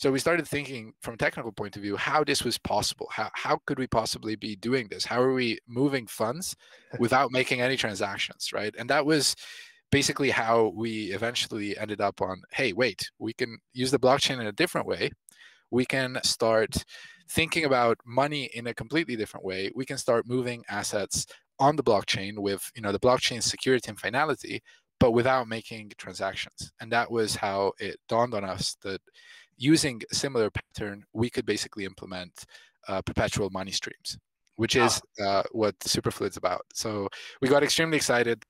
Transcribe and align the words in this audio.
So 0.00 0.10
we 0.10 0.18
started 0.18 0.48
thinking 0.48 0.94
from 1.02 1.12
a 1.12 1.18
technical 1.18 1.52
point 1.52 1.76
of 1.76 1.82
view 1.82 1.94
how 1.94 2.24
this 2.24 2.42
was 2.42 2.56
possible. 2.56 3.06
How, 3.12 3.28
how 3.34 3.58
could 3.66 3.78
we 3.78 3.86
possibly 3.86 4.34
be 4.34 4.56
doing 4.56 4.88
this? 4.88 5.04
How 5.04 5.20
are 5.20 5.34
we 5.34 5.58
moving 5.68 6.06
funds 6.06 6.56
without 6.98 7.32
making 7.32 7.60
any 7.60 7.76
transactions, 7.76 8.50
right? 8.54 8.74
And 8.78 8.88
that 8.88 9.04
was 9.04 9.36
basically 9.92 10.30
how 10.30 10.72
we 10.74 11.12
eventually 11.12 11.76
ended 11.76 12.00
up 12.00 12.22
on 12.22 12.40
hey, 12.50 12.72
wait, 12.72 13.10
we 13.18 13.34
can 13.34 13.58
use 13.74 13.90
the 13.90 13.98
blockchain 13.98 14.40
in 14.40 14.46
a 14.46 14.52
different 14.52 14.86
way. 14.86 15.10
We 15.70 15.84
can 15.84 16.18
start 16.22 16.82
thinking 17.30 17.66
about 17.66 17.98
money 18.06 18.48
in 18.54 18.68
a 18.68 18.74
completely 18.74 19.16
different 19.16 19.44
way. 19.44 19.70
We 19.74 19.84
can 19.84 19.98
start 19.98 20.26
moving 20.26 20.64
assets 20.70 21.26
on 21.58 21.76
the 21.76 21.82
blockchain 21.82 22.38
with 22.38 22.70
you 22.74 22.80
know 22.80 22.90
the 22.90 22.98
blockchain 22.98 23.42
security 23.42 23.90
and 23.90 24.00
finality 24.00 24.62
but 24.98 25.12
without 25.12 25.46
making 25.46 25.92
transactions 25.98 26.72
and 26.80 26.90
that 26.90 27.10
was 27.10 27.36
how 27.36 27.72
it 27.78 27.98
dawned 28.08 28.32
on 28.32 28.44
us 28.44 28.76
that 28.82 29.00
using 29.60 30.02
a 30.10 30.14
similar 30.14 30.50
pattern 30.50 31.04
we 31.12 31.30
could 31.30 31.46
basically 31.46 31.84
implement 31.84 32.44
uh, 32.88 33.00
perpetual 33.02 33.50
money 33.50 33.70
streams 33.70 34.18
which 34.56 34.76
is 34.76 35.00
uh, 35.24 35.42
what 35.52 35.74
superfluid's 35.80 36.36
about. 36.36 36.60
So 36.74 37.08
we 37.40 37.48
got 37.48 37.62
extremely 37.62 37.96
excited 37.96 38.44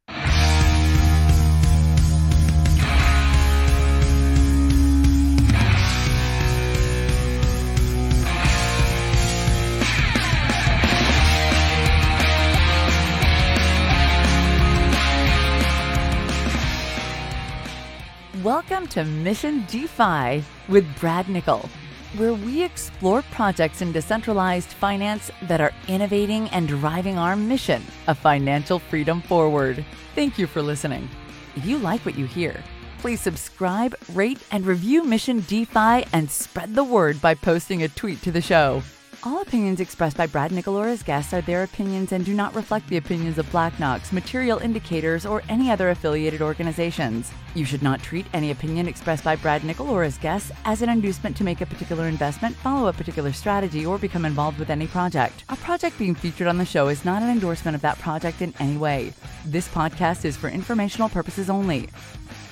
Welcome 18.44 18.86
to 18.88 19.04
Mission 19.04 19.66
DeFi 19.66 20.42
with 20.68 20.86
Brad 20.98 21.28
Nickel, 21.28 21.68
where 22.16 22.32
we 22.32 22.62
explore 22.62 23.20
projects 23.32 23.82
in 23.82 23.92
decentralized 23.92 24.68
finance 24.68 25.30
that 25.42 25.60
are 25.60 25.72
innovating 25.88 26.48
and 26.48 26.66
driving 26.66 27.18
our 27.18 27.36
mission 27.36 27.82
of 28.06 28.18
financial 28.18 28.78
freedom 28.78 29.20
forward. 29.20 29.84
Thank 30.14 30.38
you 30.38 30.46
for 30.46 30.62
listening. 30.62 31.06
If 31.54 31.66
you 31.66 31.76
like 31.78 32.06
what 32.06 32.16
you 32.16 32.24
hear, 32.24 32.62
please 33.00 33.20
subscribe, 33.20 33.94
rate, 34.14 34.40
and 34.52 34.64
review 34.64 35.04
Mission 35.04 35.40
DeFi 35.40 36.06
and 36.14 36.30
spread 36.30 36.74
the 36.74 36.84
word 36.84 37.20
by 37.20 37.34
posting 37.34 37.82
a 37.82 37.88
tweet 37.88 38.22
to 38.22 38.32
the 38.32 38.40
show. 38.40 38.82
All 39.22 39.42
opinions 39.42 39.80
expressed 39.80 40.16
by 40.16 40.26
Brad 40.26 40.50
Nickel 40.50 40.76
or 40.76 40.86
his 40.86 41.02
guests 41.02 41.34
are 41.34 41.42
their 41.42 41.62
opinions 41.62 42.12
and 42.12 42.24
do 42.24 42.32
not 42.32 42.54
reflect 42.54 42.88
the 42.88 42.96
opinions 42.96 43.36
of 43.36 43.50
Black 43.50 43.78
Knox, 43.78 44.12
Material 44.12 44.58
Indicators, 44.60 45.26
or 45.26 45.42
any 45.50 45.70
other 45.70 45.90
affiliated 45.90 46.40
organizations. 46.40 47.30
You 47.54 47.66
should 47.66 47.82
not 47.82 48.02
treat 48.02 48.24
any 48.32 48.50
opinion 48.50 48.88
expressed 48.88 49.22
by 49.22 49.36
Brad 49.36 49.62
Nickel 49.62 49.90
or 49.90 50.04
his 50.04 50.16
guests 50.16 50.50
as 50.64 50.80
an 50.80 50.88
inducement 50.88 51.36
to 51.36 51.44
make 51.44 51.60
a 51.60 51.66
particular 51.66 52.08
investment, 52.08 52.56
follow 52.56 52.88
a 52.88 52.94
particular 52.94 53.30
strategy, 53.30 53.84
or 53.84 53.98
become 53.98 54.24
involved 54.24 54.58
with 54.58 54.70
any 54.70 54.86
project. 54.86 55.44
A 55.50 55.56
project 55.56 55.98
being 55.98 56.14
featured 56.14 56.46
on 56.46 56.56
the 56.56 56.64
show 56.64 56.88
is 56.88 57.04
not 57.04 57.20
an 57.20 57.28
endorsement 57.28 57.74
of 57.74 57.82
that 57.82 57.98
project 57.98 58.40
in 58.40 58.54
any 58.58 58.78
way. 58.78 59.12
This 59.44 59.68
podcast 59.68 60.24
is 60.24 60.34
for 60.34 60.48
informational 60.48 61.10
purposes 61.10 61.50
only. 61.50 61.90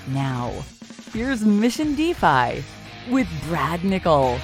Now, 0.09 0.53
here's 1.15 1.47
Mission 1.47 1.95
DeFi 1.95 2.63
with 3.11 3.27
Brad 3.49 3.85
Nickel. 3.85 4.39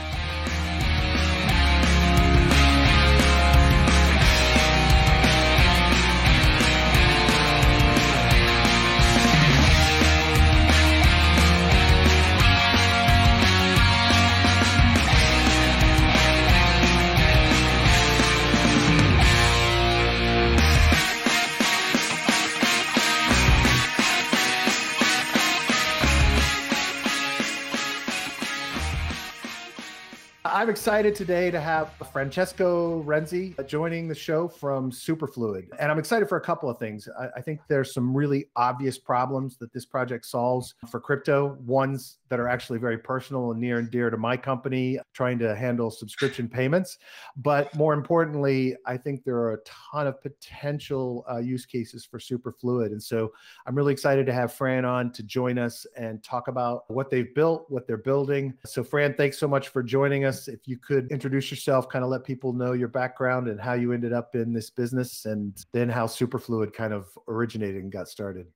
I'm 30.65 30.71
excited 30.71 31.15
today 31.15 31.51
to 31.51 31.61
have 31.61 31.91
Francesco 32.11 33.03
Renzi 33.03 33.55
joining 33.67 34.09
the 34.09 34.15
show 34.15 34.49
from 34.49 34.91
Superfluid. 34.91 35.67
And 35.79 35.93
I'm 35.93 35.99
excited 35.99 36.27
for 36.27 36.39
a 36.39 36.41
couple 36.41 36.71
of 36.71 36.79
things. 36.79 37.07
I, 37.21 37.27
I, 37.37 37.43
think 37.43 37.61
there's 37.69 37.93
some 37.93 38.17
really 38.17 38.47
obvious 38.57 38.97
problems 38.97 39.59
that 39.59 39.75
this 39.75 39.85
project 39.85 40.25
solves 40.25 40.75
for 40.89 41.01
crypto, 41.01 41.59
ones 41.67 42.17
that 42.31 42.41
are 42.41 42.49
actually 42.49 42.79
very 42.79 42.97
personal 42.97 43.51
and 43.51 43.61
near 43.61 43.79
and 43.79 43.91
dear 43.91 44.09
to 44.09 44.17
my 44.17 44.39
company, 44.39 44.99
trying 45.13 45.39
to 45.41 45.55
handle 45.55 45.91
subscription 45.91 46.49
payments. 46.49 46.97
But 47.37 47.75
more 47.77 47.93
importantly, 47.93 48.75
I 48.87 48.97
think 48.97 49.23
there 49.23 49.37
are 49.37 49.53
a 49.53 49.59
ton 49.65 50.07
of 50.07 50.21
potential 50.23 51.27
uh, 51.31 51.41
use 51.41 51.67
cases 51.67 52.07
for 52.07 52.19
Superfluid. 52.19 52.87
And 52.87 53.03
so 53.03 53.33
I'm 53.67 53.75
really 53.75 53.93
excited 53.93 54.25
to 54.27 54.33
have 54.33 54.51
Fran 54.51 54.87
on 54.87 55.13
to 55.13 55.23
join 55.23 55.59
us 55.59 55.87
and 55.95 56.25
talk 56.25 56.49
about 56.49 56.91
what 56.91 57.11
they've 57.11 57.35
built, 57.35 57.67
what 57.69 57.87
they're 57.87 57.99
building. 57.99 58.55
So, 58.65 58.83
Fran, 58.83 59.15
thanks 59.15 59.37
so 59.37 59.47
much 59.47 59.69
for 59.69 59.83
joining 59.83 60.25
us 60.25 60.49
if 60.55 60.69
you 60.69 60.79
could 60.79 61.11
introduce 61.11 61.51
yourself, 61.51 61.89
kind 61.89 62.05
of 62.05 62.11
let 62.11 62.25
people 62.25 62.53
know 62.53 62.73
your 62.73 62.89
background 62.89 63.49
and 63.49 63.61
how 63.61 63.75
you 63.75 63.93
ended 63.93 64.13
up 64.13 64.35
in 64.35 64.53
this 64.53 64.71
business, 64.71 65.27
and 65.27 65.53
then 65.73 65.89
how 65.89 66.07
Superfluid 66.07 66.73
kind 66.73 66.93
of 66.93 67.07
originated 67.29 67.83
and 67.83 67.93
got 67.93 68.09
started. 68.09 68.47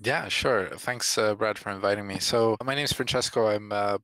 Yeah, 0.00 0.28
sure. 0.28 0.66
Thanks, 0.76 1.16
uh, 1.16 1.34
Brad, 1.34 1.58
for 1.58 1.70
inviting 1.70 2.06
me. 2.06 2.18
So, 2.18 2.56
my 2.64 2.74
name 2.74 2.84
is 2.84 2.92
Francesco. 2.92 3.48
I'm 3.48 3.72
uh, 3.72 3.98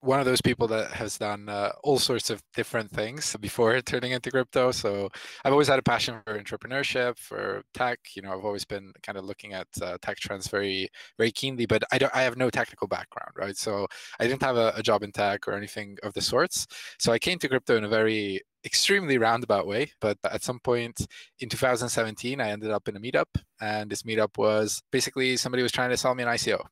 one 0.00 0.20
of 0.20 0.26
those 0.26 0.40
people 0.40 0.68
that 0.68 0.92
has 0.92 1.18
done 1.18 1.48
uh, 1.48 1.72
all 1.82 1.98
sorts 1.98 2.30
of 2.30 2.40
different 2.54 2.90
things 2.90 3.34
before 3.40 3.80
turning 3.86 4.12
into 4.12 4.30
crypto. 4.30 4.70
So 4.70 5.08
I've 5.44 5.52
always 5.52 5.68
had 5.68 5.78
a 5.78 5.82
passion 5.82 6.20
for 6.24 6.38
entrepreneurship, 6.38 7.18
for 7.18 7.62
tech. 7.74 7.98
You 8.14 8.22
know, 8.22 8.32
I've 8.32 8.44
always 8.44 8.64
been 8.64 8.92
kind 9.02 9.18
of 9.18 9.24
looking 9.24 9.54
at 9.54 9.66
uh, 9.82 9.98
tech 10.00 10.18
trends 10.18 10.48
very, 10.48 10.88
very 11.16 11.32
keenly. 11.32 11.66
But 11.66 11.82
I 11.92 11.98
don't, 11.98 12.14
I 12.14 12.22
have 12.22 12.36
no 12.36 12.50
technical 12.50 12.86
background, 12.86 13.32
right? 13.36 13.56
So 13.56 13.86
I 14.20 14.26
didn't 14.26 14.42
have 14.42 14.56
a, 14.56 14.72
a 14.76 14.82
job 14.82 15.02
in 15.02 15.12
tech 15.12 15.48
or 15.48 15.52
anything 15.52 15.98
of 16.02 16.14
the 16.14 16.22
sorts. 16.22 16.66
So 16.98 17.12
I 17.12 17.18
came 17.18 17.38
to 17.40 17.48
crypto 17.48 17.76
in 17.76 17.84
a 17.84 17.88
very 17.88 18.42
extremely 18.64 19.18
roundabout 19.18 19.66
way. 19.66 19.92
But 20.00 20.18
at 20.24 20.42
some 20.42 20.60
point 20.60 21.06
in 21.40 21.48
2017, 21.48 22.40
I 22.40 22.50
ended 22.50 22.70
up 22.70 22.88
in 22.88 22.96
a 22.96 23.00
meetup, 23.00 23.26
and 23.60 23.90
this 23.90 24.02
meetup 24.02 24.38
was 24.38 24.80
basically 24.92 25.36
somebody 25.36 25.62
was 25.62 25.72
trying 25.72 25.90
to 25.90 25.96
sell 25.96 26.14
me 26.14 26.22
an 26.22 26.28
ICO 26.28 26.64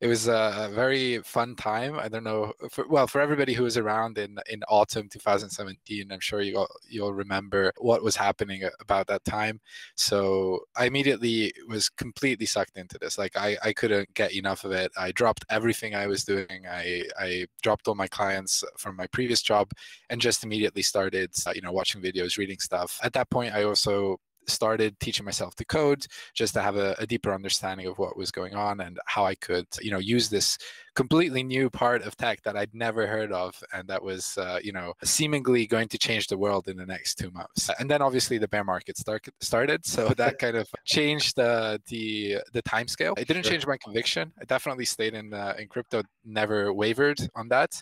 it 0.00 0.08
was 0.08 0.28
a 0.28 0.70
very 0.72 1.22
fun 1.22 1.56
time. 1.56 1.98
I 1.98 2.08
don't 2.08 2.24
know, 2.24 2.52
for, 2.70 2.86
well, 2.88 3.06
for 3.06 3.20
everybody 3.20 3.54
who 3.54 3.64
was 3.64 3.76
around 3.78 4.18
in 4.18 4.38
in 4.50 4.62
autumn 4.68 5.08
2017, 5.08 6.12
I'm 6.12 6.20
sure 6.20 6.40
you 6.42 6.66
you'll 6.88 7.14
remember 7.14 7.72
what 7.78 8.02
was 8.02 8.16
happening 8.16 8.62
about 8.80 9.06
that 9.08 9.24
time. 9.24 9.60
So 9.94 10.60
I 10.76 10.86
immediately 10.86 11.52
was 11.68 11.88
completely 11.88 12.46
sucked 12.46 12.76
into 12.76 12.98
this. 12.98 13.16
Like 13.18 13.36
I 13.36 13.56
I 13.62 13.72
couldn't 13.72 14.12
get 14.14 14.34
enough 14.34 14.64
of 14.64 14.72
it. 14.72 14.92
I 14.98 15.12
dropped 15.12 15.44
everything 15.50 15.94
I 15.94 16.06
was 16.06 16.24
doing. 16.24 16.66
I 16.70 17.04
I 17.18 17.46
dropped 17.62 17.88
all 17.88 17.94
my 17.94 18.08
clients 18.08 18.62
from 18.76 18.96
my 18.96 19.06
previous 19.06 19.42
job 19.42 19.70
and 20.10 20.20
just 20.20 20.44
immediately 20.44 20.82
started, 20.82 21.32
uh, 21.46 21.52
you 21.54 21.62
know, 21.62 21.72
watching 21.72 22.02
videos, 22.02 22.38
reading 22.38 22.58
stuff. 22.58 22.98
At 23.02 23.12
that 23.14 23.30
point, 23.30 23.54
I 23.54 23.64
also 23.64 24.20
started 24.46 24.98
teaching 25.00 25.24
myself 25.24 25.54
to 25.56 25.64
code 25.64 26.06
just 26.34 26.54
to 26.54 26.62
have 26.62 26.76
a, 26.76 26.94
a, 26.98 27.06
deeper 27.06 27.32
understanding 27.32 27.86
of 27.86 27.98
what 27.98 28.16
was 28.16 28.30
going 28.30 28.54
on 28.54 28.80
and 28.80 28.98
how 29.06 29.24
I 29.24 29.34
could, 29.34 29.66
you 29.80 29.90
know, 29.90 29.98
use 29.98 30.28
this 30.28 30.58
completely 30.96 31.42
new 31.42 31.68
part 31.70 32.02
of 32.02 32.16
tech 32.16 32.42
that 32.42 32.56
I'd 32.56 32.74
never 32.74 33.06
heard 33.06 33.30
of, 33.30 33.54
and 33.72 33.86
that 33.88 34.02
was, 34.02 34.36
uh, 34.38 34.58
you 34.64 34.72
know, 34.72 34.94
seemingly 35.04 35.66
going 35.66 35.88
to 35.88 35.98
change 35.98 36.26
the 36.26 36.38
world 36.38 36.66
in 36.68 36.76
the 36.76 36.86
next 36.86 37.16
two 37.16 37.30
months. 37.30 37.70
And 37.78 37.88
then 37.88 38.02
obviously 38.02 38.38
the 38.38 38.48
bear 38.48 38.64
market 38.64 38.96
start, 38.96 39.28
started, 39.40 39.84
so 39.86 40.08
that 40.16 40.38
kind 40.44 40.56
of 40.56 40.68
changed 40.84 41.36
the 41.36 41.80
the 41.86 42.38
the 42.52 42.62
time 42.62 42.88
scale. 42.88 43.14
It 43.16 43.28
didn't 43.28 43.44
change 43.44 43.66
my 43.66 43.76
conviction. 43.76 44.32
I 44.40 44.44
definitely 44.46 44.86
stayed 44.86 45.14
in 45.14 45.32
uh, 45.32 45.54
in 45.58 45.68
crypto, 45.68 46.02
never 46.24 46.72
wavered 46.72 47.18
on 47.36 47.48
that, 47.48 47.80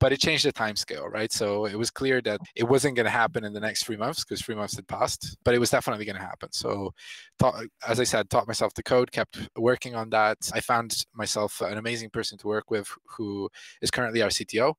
but 0.00 0.12
it 0.12 0.20
changed 0.20 0.44
the 0.44 0.52
time 0.52 0.76
scale, 0.76 1.06
right? 1.08 1.32
So 1.32 1.66
it 1.66 1.76
was 1.76 1.90
clear 1.90 2.20
that 2.22 2.40
it 2.56 2.64
wasn't 2.64 2.96
going 2.96 3.04
to 3.04 3.10
happen 3.10 3.44
in 3.44 3.52
the 3.52 3.60
next 3.60 3.84
three 3.84 3.96
months 3.96 4.24
because 4.24 4.42
three 4.42 4.56
months 4.56 4.74
had 4.74 4.88
passed, 4.88 5.36
but 5.44 5.54
it 5.54 5.58
was 5.58 5.70
definitely 5.70 6.04
going 6.04 6.16
to 6.16 6.22
happen. 6.22 6.50
So, 6.52 6.92
taught, 7.38 7.54
as 7.86 8.00
I 8.00 8.04
said, 8.04 8.28
taught 8.28 8.48
myself 8.48 8.74
to 8.74 8.82
code, 8.82 9.12
kept 9.12 9.48
working 9.56 9.94
on 9.94 10.10
that. 10.10 10.38
I 10.52 10.60
found 10.60 11.04
myself 11.14 11.60
an 11.60 11.78
amazing 11.78 12.10
person 12.10 12.36
to 12.38 12.48
work 12.48 12.55
with 12.70 12.88
who 13.16 13.48
is 13.82 13.90
currently 13.90 14.22
our 14.22 14.30
CTO. 14.30 14.74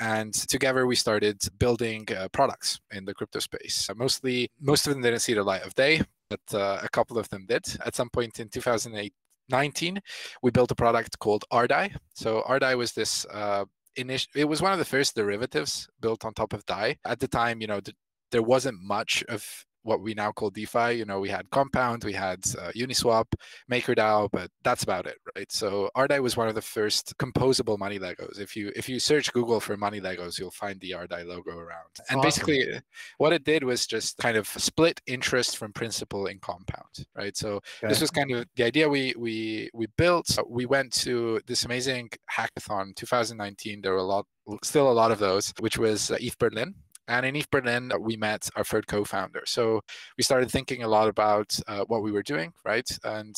And 0.00 0.34
together 0.34 0.86
we 0.86 0.96
started 0.96 1.40
building 1.58 2.06
uh, 2.16 2.28
products 2.32 2.80
in 2.92 3.04
the 3.04 3.14
crypto 3.14 3.38
space. 3.38 3.88
Mostly, 3.94 4.50
most 4.60 4.86
of 4.86 4.92
them 4.92 5.02
didn't 5.02 5.20
see 5.20 5.34
the 5.34 5.44
light 5.44 5.62
of 5.62 5.74
day, 5.74 6.02
but 6.28 6.40
uh, 6.52 6.80
a 6.82 6.88
couple 6.88 7.18
of 7.18 7.28
them 7.28 7.46
did. 7.46 7.64
At 7.84 7.94
some 7.94 8.10
point 8.10 8.40
in 8.40 8.48
2019, 8.48 10.00
we 10.42 10.50
built 10.50 10.72
a 10.72 10.74
product 10.74 11.18
called 11.20 11.44
RDAI. 11.52 11.94
So 12.14 12.42
RDAI 12.42 12.76
was 12.76 12.92
this 12.92 13.24
uh, 13.26 13.66
initial. 13.96 14.30
It 14.34 14.48
was 14.48 14.60
one 14.60 14.72
of 14.72 14.78
the 14.78 14.84
first 14.84 15.14
derivatives 15.14 15.88
built 16.00 16.24
on 16.24 16.34
top 16.34 16.52
of 16.52 16.66
DAI. 16.66 16.96
At 17.04 17.20
the 17.20 17.28
time, 17.28 17.60
you 17.60 17.68
know, 17.68 17.80
th- 17.80 17.96
there 18.32 18.42
wasn't 18.42 18.82
much 18.82 19.22
of 19.28 19.64
what 19.84 20.00
we 20.00 20.14
now 20.14 20.32
call 20.32 20.50
DeFi. 20.50 20.94
You 20.94 21.04
know, 21.04 21.20
we 21.20 21.28
had 21.28 21.48
Compound, 21.50 22.04
we 22.04 22.12
had 22.12 22.40
uh, 22.58 22.72
Uniswap, 22.74 23.26
MakerDAO, 23.70 24.30
but 24.32 24.50
that's 24.64 24.82
about 24.82 25.06
it, 25.06 25.18
right? 25.36 25.50
So 25.52 25.90
Ardai 25.96 26.20
was 26.20 26.36
one 26.36 26.48
of 26.48 26.54
the 26.54 26.62
first 26.62 27.16
composable 27.18 27.78
money 27.78 27.98
Legos. 27.98 28.40
If 28.40 28.56
you 28.56 28.72
if 28.74 28.88
you 28.88 28.98
search 28.98 29.32
Google 29.32 29.60
for 29.60 29.76
money 29.76 30.00
Legos, 30.00 30.38
you'll 30.38 30.50
find 30.50 30.80
the 30.80 30.92
Ardai 30.92 31.26
logo 31.26 31.52
around. 31.52 31.90
And 32.10 32.18
awesome. 32.18 32.22
basically, 32.22 32.80
what 33.18 33.32
it 33.32 33.44
did 33.44 33.62
was 33.62 33.86
just 33.86 34.16
kind 34.18 34.36
of 34.36 34.48
split 34.48 35.00
interest 35.06 35.56
from 35.58 35.72
principal 35.72 36.26
in 36.26 36.38
Compound, 36.38 37.06
right? 37.14 37.36
So 37.36 37.56
okay. 37.56 37.88
this 37.88 38.00
was 38.00 38.10
kind 38.10 38.32
of 38.32 38.46
the 38.56 38.64
idea 38.64 38.88
we 38.88 39.14
we 39.18 39.70
we 39.74 39.86
built. 39.98 40.38
We 40.48 40.66
went 40.66 40.92
to 41.04 41.40
this 41.46 41.64
amazing 41.64 42.10
hackathon 42.32 42.96
2019. 42.96 43.82
There 43.82 43.92
were 43.92 43.98
a 43.98 44.02
lot, 44.02 44.26
still 44.62 44.90
a 44.90 44.92
lot 44.92 45.10
of 45.12 45.18
those, 45.18 45.52
which 45.60 45.78
was 45.78 46.10
uh, 46.10 46.16
ETH 46.20 46.38
Berlin 46.38 46.74
and 47.08 47.26
in 47.26 47.42
Berlin, 47.50 47.92
we 48.00 48.16
met 48.16 48.48
our 48.56 48.64
third 48.64 48.86
co-founder. 48.86 49.42
So 49.46 49.80
we 50.16 50.24
started 50.24 50.50
thinking 50.50 50.82
a 50.82 50.88
lot 50.88 51.08
about 51.08 51.58
uh, 51.66 51.84
what 51.86 52.02
we 52.02 52.12
were 52.12 52.22
doing, 52.22 52.52
right? 52.64 52.88
And 53.04 53.34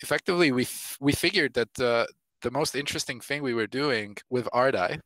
effectively, 0.00 0.52
we 0.52 0.62
f- 0.62 0.96
we 1.00 1.12
figured 1.12 1.54
that 1.54 1.72
the 1.74 2.06
the 2.42 2.50
most 2.50 2.74
interesting 2.76 3.20
thing 3.20 3.42
we 3.42 3.54
were 3.54 3.66
doing 3.66 4.16
with 4.30 4.48
Ardai 4.54 5.00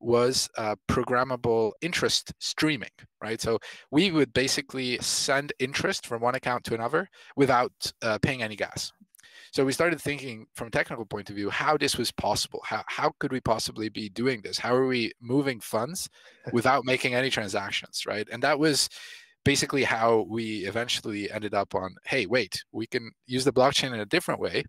was 0.00 0.48
uh, 0.58 0.76
programmable 0.88 1.72
interest 1.80 2.32
streaming, 2.38 2.90
right? 3.22 3.40
So 3.40 3.58
we 3.90 4.10
would 4.10 4.32
basically 4.34 4.98
send 5.00 5.52
interest 5.58 6.06
from 6.06 6.20
one 6.20 6.34
account 6.34 6.64
to 6.64 6.74
another 6.74 7.08
without 7.36 7.72
uh, 8.02 8.18
paying 8.18 8.42
any 8.42 8.56
gas. 8.56 8.92
So 9.54 9.64
we 9.64 9.70
started 9.70 10.00
thinking 10.00 10.46
from 10.56 10.66
a 10.66 10.70
technical 10.72 11.06
point 11.06 11.30
of 11.30 11.36
view 11.36 11.48
how 11.48 11.76
this 11.76 11.96
was 11.96 12.10
possible. 12.10 12.60
How, 12.64 12.82
how 12.88 13.12
could 13.20 13.30
we 13.30 13.38
possibly 13.38 13.88
be 13.88 14.08
doing 14.08 14.40
this? 14.42 14.58
How 14.58 14.74
are 14.74 14.88
we 14.88 15.12
moving 15.20 15.60
funds 15.60 16.10
without 16.52 16.84
making 16.84 17.14
any 17.14 17.30
transactions, 17.30 18.02
right? 18.04 18.26
And 18.32 18.42
that 18.42 18.58
was 18.58 18.88
basically 19.44 19.84
how 19.84 20.26
we 20.28 20.66
eventually 20.66 21.30
ended 21.30 21.54
up 21.54 21.76
on 21.76 21.94
hey, 22.04 22.26
wait, 22.26 22.64
we 22.72 22.88
can 22.88 23.12
use 23.26 23.44
the 23.44 23.52
blockchain 23.52 23.94
in 23.94 24.00
a 24.00 24.06
different 24.06 24.40
way. 24.40 24.64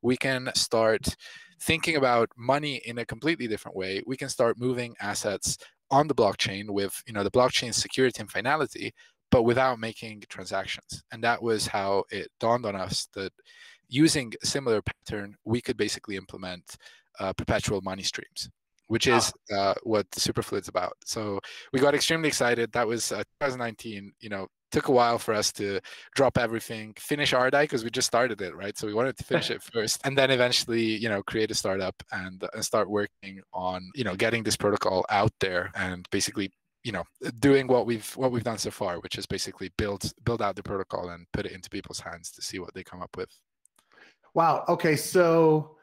We 0.00 0.16
can 0.16 0.50
start 0.54 1.14
thinking 1.60 1.96
about 1.96 2.30
money 2.34 2.76
in 2.86 2.96
a 2.96 3.04
completely 3.04 3.46
different 3.46 3.76
way. 3.76 4.02
We 4.06 4.16
can 4.16 4.30
start 4.30 4.58
moving 4.58 4.94
assets 4.98 5.58
on 5.90 6.08
the 6.08 6.14
blockchain 6.14 6.70
with 6.70 7.02
you 7.06 7.12
know 7.12 7.22
the 7.22 7.30
blockchain 7.30 7.74
security 7.74 8.20
and 8.20 8.30
finality 8.30 8.94
but 9.30 9.42
without 9.42 9.78
making 9.78 10.22
transactions 10.28 11.02
and 11.12 11.22
that 11.22 11.42
was 11.42 11.66
how 11.66 12.04
it 12.10 12.28
dawned 12.40 12.64
on 12.64 12.74
us 12.74 13.08
that 13.14 13.32
using 13.92 14.32
a 14.42 14.46
similar 14.46 14.80
pattern, 14.82 15.36
we 15.44 15.60
could 15.60 15.76
basically 15.76 16.16
implement 16.16 16.76
uh, 17.20 17.32
perpetual 17.34 17.80
money 17.82 18.02
streams, 18.02 18.48
which 18.88 19.06
is 19.06 19.32
uh, 19.54 19.74
what 19.82 20.10
Superfluid's 20.12 20.68
about. 20.68 20.94
So 21.04 21.38
we 21.72 21.78
got 21.78 21.94
extremely 21.94 22.28
excited. 22.28 22.72
That 22.72 22.86
was 22.86 23.12
uh, 23.12 23.22
2019. 23.40 24.12
You 24.20 24.30
know, 24.30 24.46
took 24.70 24.88
a 24.88 24.92
while 24.92 25.18
for 25.18 25.34
us 25.34 25.52
to 25.52 25.78
drop 26.14 26.38
everything, 26.38 26.94
finish 26.98 27.34
Ardai 27.34 27.62
because 27.64 27.84
we 27.84 27.90
just 27.90 28.06
started 28.06 28.40
it, 28.40 28.56
right? 28.56 28.76
So 28.78 28.86
we 28.86 28.94
wanted 28.94 29.18
to 29.18 29.24
finish 29.24 29.50
it 29.54 29.62
first, 29.62 30.00
and 30.04 30.16
then 30.16 30.30
eventually, 30.30 30.96
you 30.96 31.10
know, 31.10 31.22
create 31.22 31.50
a 31.50 31.54
startup 31.54 31.94
and, 32.10 32.42
and 32.54 32.64
start 32.64 32.88
working 32.88 33.42
on, 33.52 33.90
you 33.94 34.04
know, 34.04 34.16
getting 34.16 34.42
this 34.42 34.56
protocol 34.56 35.04
out 35.10 35.32
there 35.38 35.70
and 35.76 36.08
basically 36.10 36.50
you 36.84 36.90
know 36.90 37.04
doing 37.38 37.68
what 37.68 37.86
we've 37.86 38.10
what 38.16 38.32
we've 38.32 38.42
done 38.42 38.58
so 38.58 38.68
far 38.68 38.98
which 38.98 39.16
is 39.16 39.24
basically 39.24 39.70
build 39.78 40.12
build 40.24 40.42
out 40.42 40.56
the 40.56 40.62
protocol 40.64 41.10
and 41.10 41.28
put 41.32 41.46
it 41.46 41.52
into 41.52 41.70
people's 41.70 42.00
hands 42.00 42.32
to 42.32 42.42
see 42.42 42.58
what 42.58 42.74
they 42.74 42.82
come 42.82 43.00
up 43.00 43.16
with 43.16 43.28
Wow. 44.34 44.64
Okay. 44.68 44.96
So, 44.96 45.76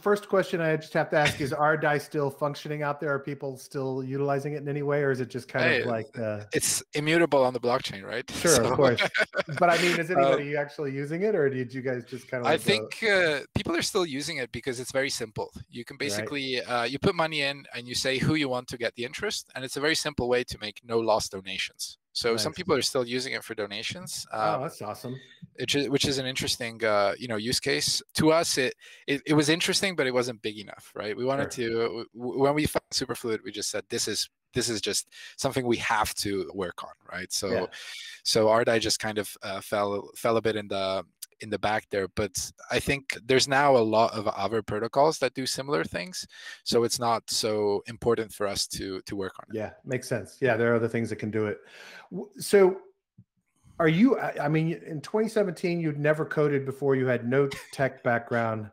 first 0.00 0.28
question 0.28 0.60
I 0.60 0.76
just 0.76 0.92
have 0.92 1.10
to 1.10 1.16
ask 1.16 1.40
is: 1.40 1.52
Ardai 1.52 2.00
still 2.00 2.30
functioning 2.30 2.82
out 2.82 3.00
there? 3.00 3.12
Are 3.12 3.18
people 3.18 3.56
still 3.56 4.04
utilizing 4.04 4.52
it 4.52 4.58
in 4.58 4.68
any 4.68 4.82
way, 4.82 5.02
or 5.02 5.10
is 5.10 5.20
it 5.20 5.30
just 5.30 5.48
kind 5.48 5.64
hey, 5.64 5.80
of 5.80 5.86
like 5.86 6.18
uh... 6.18 6.44
it's 6.52 6.82
immutable 6.94 7.42
on 7.42 7.52
the 7.52 7.60
blockchain, 7.60 8.04
right? 8.04 8.28
Sure, 8.30 8.56
so... 8.56 8.64
of 8.64 8.72
course. 8.76 9.00
but 9.58 9.70
I 9.70 9.80
mean, 9.80 9.98
is 9.98 10.10
um, 10.10 10.18
anybody 10.18 10.56
actually 10.56 10.92
using 10.92 11.22
it, 11.22 11.34
or 11.34 11.48
did 11.48 11.72
you 11.72 11.80
guys 11.80 12.04
just 12.04 12.28
kind 12.28 12.42
of? 12.42 12.44
Like 12.44 12.54
I 12.54 12.58
think 12.58 13.02
uh, 13.02 13.40
people 13.54 13.74
are 13.76 13.82
still 13.82 14.06
using 14.06 14.38
it 14.38 14.52
because 14.52 14.80
it's 14.80 14.92
very 14.92 15.10
simple. 15.10 15.50
You 15.70 15.84
can 15.84 15.96
basically 15.96 16.56
right. 16.56 16.80
uh, 16.80 16.84
you 16.84 16.98
put 16.98 17.14
money 17.14 17.42
in 17.42 17.64
and 17.74 17.88
you 17.88 17.94
say 17.94 18.18
who 18.18 18.34
you 18.34 18.48
want 18.48 18.68
to 18.68 18.78
get 18.78 18.94
the 18.94 19.04
interest, 19.04 19.50
and 19.54 19.64
it's 19.64 19.76
a 19.76 19.80
very 19.80 19.94
simple 19.94 20.28
way 20.28 20.44
to 20.44 20.58
make 20.60 20.80
no 20.84 20.98
loss 20.98 21.28
donations. 21.28 21.98
So 22.14 22.30
nice. 22.30 22.42
some 22.42 22.52
people 22.52 22.74
are 22.74 22.82
still 22.82 23.06
using 23.06 23.32
it 23.32 23.42
for 23.42 23.54
donations. 23.56 24.24
Oh, 24.32 24.40
um, 24.40 24.60
oh, 24.60 24.62
that's 24.62 24.80
awesome. 24.80 25.20
Which 25.58 25.74
is 25.74 25.88
which 25.88 26.06
is 26.06 26.18
an 26.18 26.26
interesting 26.26 26.82
uh, 26.84 27.14
you 27.18 27.26
know 27.26 27.36
use 27.36 27.58
case 27.58 28.00
to 28.14 28.30
us. 28.30 28.56
It, 28.56 28.74
it, 29.08 29.20
it 29.26 29.34
was 29.34 29.48
interesting, 29.48 29.96
but 29.96 30.06
it 30.06 30.14
wasn't 30.14 30.40
big 30.40 30.58
enough, 30.58 30.92
right? 30.94 31.16
We 31.16 31.24
wanted 31.24 31.52
sure. 31.52 31.88
to 31.88 32.06
when 32.14 32.54
we 32.54 32.66
found 32.66 32.84
Superfluid, 32.92 33.40
we 33.44 33.50
just 33.50 33.68
said 33.68 33.82
this 33.90 34.06
is 34.06 34.30
this 34.54 34.68
is 34.68 34.80
just 34.80 35.08
something 35.36 35.66
we 35.66 35.76
have 35.78 36.14
to 36.14 36.48
work 36.54 36.84
on, 36.84 36.92
right? 37.12 37.32
So 37.32 37.50
yeah. 37.50 37.66
so 38.22 38.46
Ardai 38.46 38.80
just 38.80 39.00
kind 39.00 39.18
of 39.18 39.36
uh, 39.42 39.60
fell 39.60 40.10
fell 40.16 40.36
a 40.36 40.42
bit 40.42 40.54
in 40.54 40.68
the 40.68 41.04
in 41.40 41.50
the 41.50 41.58
back 41.58 41.86
there. 41.90 42.08
But 42.08 42.50
I 42.70 42.78
think 42.78 43.16
there's 43.24 43.48
now 43.48 43.76
a 43.76 43.78
lot 43.78 44.12
of 44.12 44.28
other 44.28 44.62
protocols 44.62 45.18
that 45.18 45.34
do 45.34 45.46
similar 45.46 45.84
things, 45.84 46.26
so 46.64 46.84
it's 46.84 46.98
not 46.98 47.22
so 47.28 47.82
important 47.86 48.32
for 48.32 48.46
us 48.46 48.66
to 48.68 49.00
to 49.02 49.16
work 49.16 49.34
on. 49.40 49.54
It. 49.54 49.58
Yeah, 49.58 49.70
makes 49.84 50.08
sense. 50.08 50.38
Yeah, 50.40 50.56
there 50.56 50.72
are 50.72 50.76
other 50.76 50.88
things 50.88 51.10
that 51.10 51.16
can 51.16 51.30
do 51.30 51.46
it. 51.46 51.58
So, 52.38 52.78
are 53.78 53.88
you? 53.88 54.18
I 54.18 54.48
mean, 54.48 54.80
in 54.86 55.00
2017, 55.00 55.80
you'd 55.80 55.98
never 55.98 56.24
coded 56.24 56.64
before. 56.64 56.96
You 56.96 57.06
had 57.06 57.26
no 57.26 57.48
tech 57.72 58.02
background. 58.02 58.70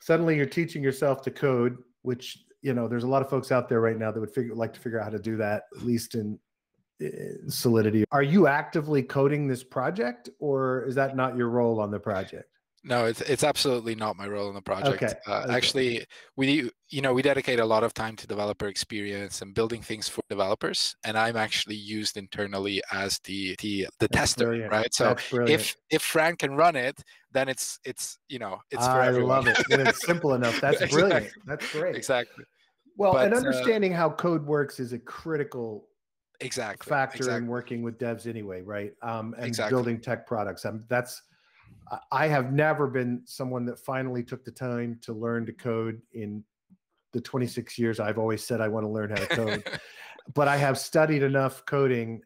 Suddenly, 0.00 0.36
you're 0.36 0.46
teaching 0.46 0.82
yourself 0.82 1.22
to 1.22 1.30
code, 1.30 1.78
which 2.02 2.38
you 2.62 2.74
know 2.74 2.88
there's 2.88 3.04
a 3.04 3.08
lot 3.08 3.22
of 3.22 3.30
folks 3.30 3.52
out 3.52 3.68
there 3.68 3.80
right 3.80 3.98
now 3.98 4.10
that 4.10 4.20
would 4.20 4.32
figure 4.32 4.54
like 4.54 4.72
to 4.74 4.80
figure 4.80 4.98
out 4.98 5.04
how 5.04 5.10
to 5.10 5.18
do 5.18 5.36
that 5.36 5.64
at 5.76 5.84
least 5.84 6.14
in 6.14 6.38
solidity 7.48 8.04
are 8.10 8.22
you 8.22 8.46
actively 8.46 9.02
coding 9.02 9.46
this 9.46 9.62
project 9.62 10.28
or 10.40 10.84
is 10.84 10.94
that 10.94 11.16
not 11.16 11.36
your 11.36 11.48
role 11.48 11.80
on 11.80 11.90
the 11.90 11.98
project 11.98 12.48
no 12.84 13.04
it's 13.06 13.20
it's 13.22 13.44
absolutely 13.44 13.94
not 13.94 14.16
my 14.16 14.26
role 14.26 14.48
in 14.48 14.54
the 14.54 14.62
project 14.62 15.02
okay. 15.02 15.12
Uh, 15.26 15.42
okay. 15.44 15.54
actually 15.54 16.04
we 16.36 16.70
you 16.88 17.00
know 17.00 17.12
we 17.12 17.22
dedicate 17.22 17.60
a 17.60 17.64
lot 17.64 17.84
of 17.84 17.94
time 17.94 18.16
to 18.16 18.26
developer 18.26 18.66
experience 18.66 19.42
and 19.42 19.54
building 19.54 19.82
things 19.82 20.08
for 20.08 20.22
developers 20.28 20.96
and 21.04 21.16
i'm 21.16 21.36
actually 21.36 21.76
used 21.76 22.16
internally 22.16 22.82
as 22.92 23.18
the 23.24 23.54
the 23.60 23.86
the 24.00 24.08
That's 24.08 24.34
tester 24.34 24.46
brilliant. 24.46 24.72
right 24.72 24.94
so 24.94 25.16
if 25.46 25.76
if 25.90 26.02
frank 26.02 26.40
can 26.40 26.54
run 26.54 26.76
it 26.76 27.00
then 27.32 27.48
it's 27.48 27.78
it's 27.84 28.18
you 28.28 28.38
know 28.38 28.58
it's 28.70 28.84
for 28.86 28.92
i 28.92 29.06
everyone. 29.08 29.44
love 29.44 29.48
it 29.48 29.58
when 29.68 29.86
it's 29.86 30.04
simple 30.04 30.34
enough 30.34 30.60
that's 30.60 30.80
exactly. 30.80 31.00
brilliant 31.00 31.32
that's 31.46 31.72
great 31.72 31.94
exactly 31.94 32.44
well 32.96 33.12
but, 33.12 33.26
and 33.26 33.34
uh, 33.34 33.36
understanding 33.36 33.94
uh, 33.94 33.98
how 33.98 34.10
code 34.10 34.44
works 34.46 34.80
is 34.80 34.92
a 34.92 34.98
critical 34.98 35.88
exactly 36.40 36.88
factor 36.88 37.18
exactly. 37.18 37.38
in 37.38 37.46
working 37.46 37.82
with 37.82 37.98
devs 37.98 38.26
anyway 38.26 38.62
right 38.62 38.92
um, 39.02 39.34
and 39.36 39.46
exactly. 39.46 39.74
building 39.74 40.00
tech 40.00 40.26
products 40.26 40.64
um, 40.64 40.84
that's 40.88 41.22
i 42.12 42.26
have 42.26 42.52
never 42.52 42.86
been 42.86 43.22
someone 43.24 43.64
that 43.64 43.78
finally 43.78 44.22
took 44.22 44.44
the 44.44 44.50
time 44.50 44.98
to 45.02 45.12
learn 45.12 45.44
to 45.44 45.52
code 45.52 46.00
in 46.12 46.42
the 47.12 47.20
26 47.20 47.78
years 47.78 47.98
i've 47.98 48.18
always 48.18 48.44
said 48.44 48.60
i 48.60 48.68
want 48.68 48.84
to 48.84 48.88
learn 48.88 49.10
how 49.10 49.16
to 49.16 49.26
code 49.26 49.80
but 50.34 50.46
i 50.46 50.56
have 50.56 50.78
studied 50.78 51.22
enough 51.22 51.64
coding 51.66 52.20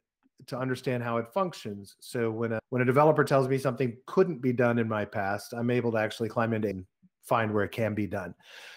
to 0.46 0.58
understand 0.58 1.02
how 1.02 1.16
it 1.18 1.26
functions 1.32 1.96
so 2.00 2.30
when 2.30 2.52
a 2.52 2.60
when 2.70 2.82
a 2.82 2.84
developer 2.84 3.24
tells 3.24 3.48
me 3.48 3.56
something 3.56 3.96
couldn't 4.06 4.42
be 4.42 4.52
done 4.52 4.78
in 4.78 4.88
my 4.88 5.04
past 5.04 5.54
i'm 5.54 5.70
able 5.70 5.92
to 5.92 5.98
actually 5.98 6.28
climb 6.28 6.52
into 6.52 6.68
and 6.68 6.84
find 7.22 7.54
where 7.54 7.62
it 7.62 7.70
can 7.70 7.94
be 7.94 8.06
done 8.06 8.34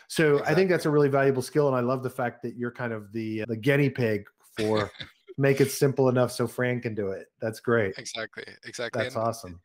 so 0.08 0.34
exactly. 0.34 0.52
i 0.52 0.56
think 0.56 0.70
that's 0.70 0.86
a 0.86 0.90
really 0.90 1.10
valuable 1.10 1.42
skill 1.42 1.68
and 1.68 1.76
i 1.76 1.80
love 1.80 2.04
the 2.04 2.10
fact 2.10 2.44
that 2.44 2.56
you're 2.56 2.72
kind 2.72 2.94
of 2.94 3.12
the 3.12 3.44
the 3.48 3.58
guinea 3.58 3.90
pig 3.90 4.24
for 4.56 4.92
make 5.38 5.62
it 5.62 5.72
simple 5.72 6.10
enough 6.10 6.32
so 6.32 6.48
Fran 6.48 6.82
can 6.82 6.96
do 6.96 7.10
it. 7.10 7.28
That's 7.42 7.60
great. 7.60 7.96
Exactly. 7.98 8.46
Exactly. 8.66 9.04
That's 9.04 9.16
and, 9.16 9.24
awesome. 9.24 9.62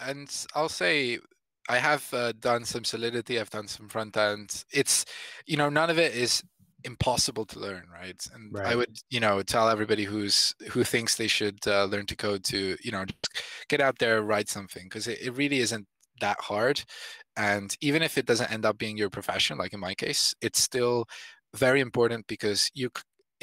And 0.00 0.46
I'll 0.54 0.68
say 0.68 1.18
I 1.68 1.78
have 1.78 2.12
uh, 2.12 2.32
done 2.40 2.64
some 2.64 2.84
Solidity. 2.84 3.38
I've 3.38 3.50
done 3.50 3.68
some 3.68 3.88
front 3.88 4.16
end. 4.16 4.64
It's, 4.72 5.04
you 5.46 5.56
know, 5.56 5.68
none 5.68 5.90
of 5.90 5.98
it 5.98 6.14
is 6.14 6.42
impossible 6.84 7.46
to 7.46 7.58
learn, 7.58 7.86
right? 7.92 8.22
And 8.34 8.52
right. 8.52 8.66
I 8.66 8.76
would, 8.76 8.98
you 9.10 9.20
know, 9.20 9.42
tell 9.42 9.68
everybody 9.68 10.04
who's 10.04 10.54
who 10.70 10.84
thinks 10.84 11.16
they 11.16 11.28
should 11.28 11.58
uh, 11.66 11.84
learn 11.84 12.06
to 12.06 12.16
code 12.16 12.44
to, 12.44 12.76
you 12.82 12.92
know, 12.92 13.04
get 13.68 13.80
out 13.80 13.98
there, 13.98 14.22
write 14.22 14.48
something 14.48 14.84
because 14.84 15.06
it, 15.06 15.20
it 15.22 15.36
really 15.36 15.60
isn't 15.60 15.86
that 16.20 16.40
hard. 16.40 16.82
And 17.36 17.74
even 17.80 18.02
if 18.02 18.18
it 18.18 18.26
doesn't 18.26 18.52
end 18.52 18.64
up 18.64 18.78
being 18.78 18.96
your 18.96 19.10
profession, 19.10 19.58
like 19.58 19.72
in 19.72 19.80
my 19.80 19.94
case, 19.94 20.34
it's 20.40 20.60
still 20.60 21.06
very 21.54 21.80
important 21.80 22.26
because 22.26 22.70
you 22.74 22.90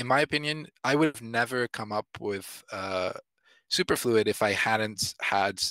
in 0.01 0.07
my 0.07 0.19
opinion, 0.21 0.65
I 0.83 0.95
would 0.95 1.15
have 1.15 1.21
never 1.21 1.67
come 1.67 1.91
up 1.91 2.07
with 2.19 2.63
uh, 2.71 3.11
Superfluid 3.71 4.27
if 4.27 4.41
I 4.41 4.53
hadn't 4.53 5.13
had 5.21 5.61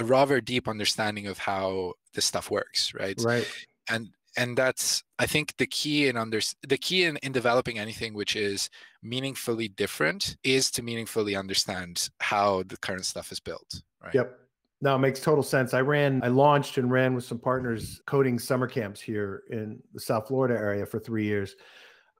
a 0.00 0.04
rather 0.04 0.40
deep 0.40 0.66
understanding 0.66 1.26
of 1.26 1.36
how 1.36 1.92
this 2.14 2.24
stuff 2.24 2.50
works, 2.50 2.94
right? 2.94 3.20
Right. 3.22 3.46
And 3.90 4.08
and 4.38 4.56
that's 4.56 5.04
I 5.18 5.26
think 5.26 5.56
the 5.58 5.66
key 5.66 6.08
in 6.08 6.16
under 6.16 6.40
the 6.66 6.78
key 6.78 7.04
in, 7.04 7.18
in 7.18 7.32
developing 7.32 7.78
anything 7.78 8.14
which 8.14 8.34
is 8.34 8.70
meaningfully 9.02 9.68
different 9.68 10.38
is 10.42 10.70
to 10.72 10.82
meaningfully 10.82 11.36
understand 11.36 12.08
how 12.20 12.62
the 12.64 12.78
current 12.78 13.04
stuff 13.04 13.30
is 13.30 13.38
built. 13.38 13.82
Right. 14.02 14.14
Yep. 14.14 14.38
No, 14.80 14.96
it 14.96 14.98
makes 14.98 15.20
total 15.20 15.42
sense. 15.42 15.74
I 15.74 15.82
ran, 15.82 16.22
I 16.24 16.28
launched 16.28 16.78
and 16.78 16.90
ran 16.90 17.14
with 17.14 17.24
some 17.24 17.38
partners 17.38 18.00
coding 18.06 18.38
summer 18.38 18.66
camps 18.66 19.00
here 19.00 19.42
in 19.50 19.80
the 19.92 20.00
South 20.00 20.28
Florida 20.28 20.54
area 20.54 20.84
for 20.84 20.98
three 20.98 21.24
years. 21.24 21.54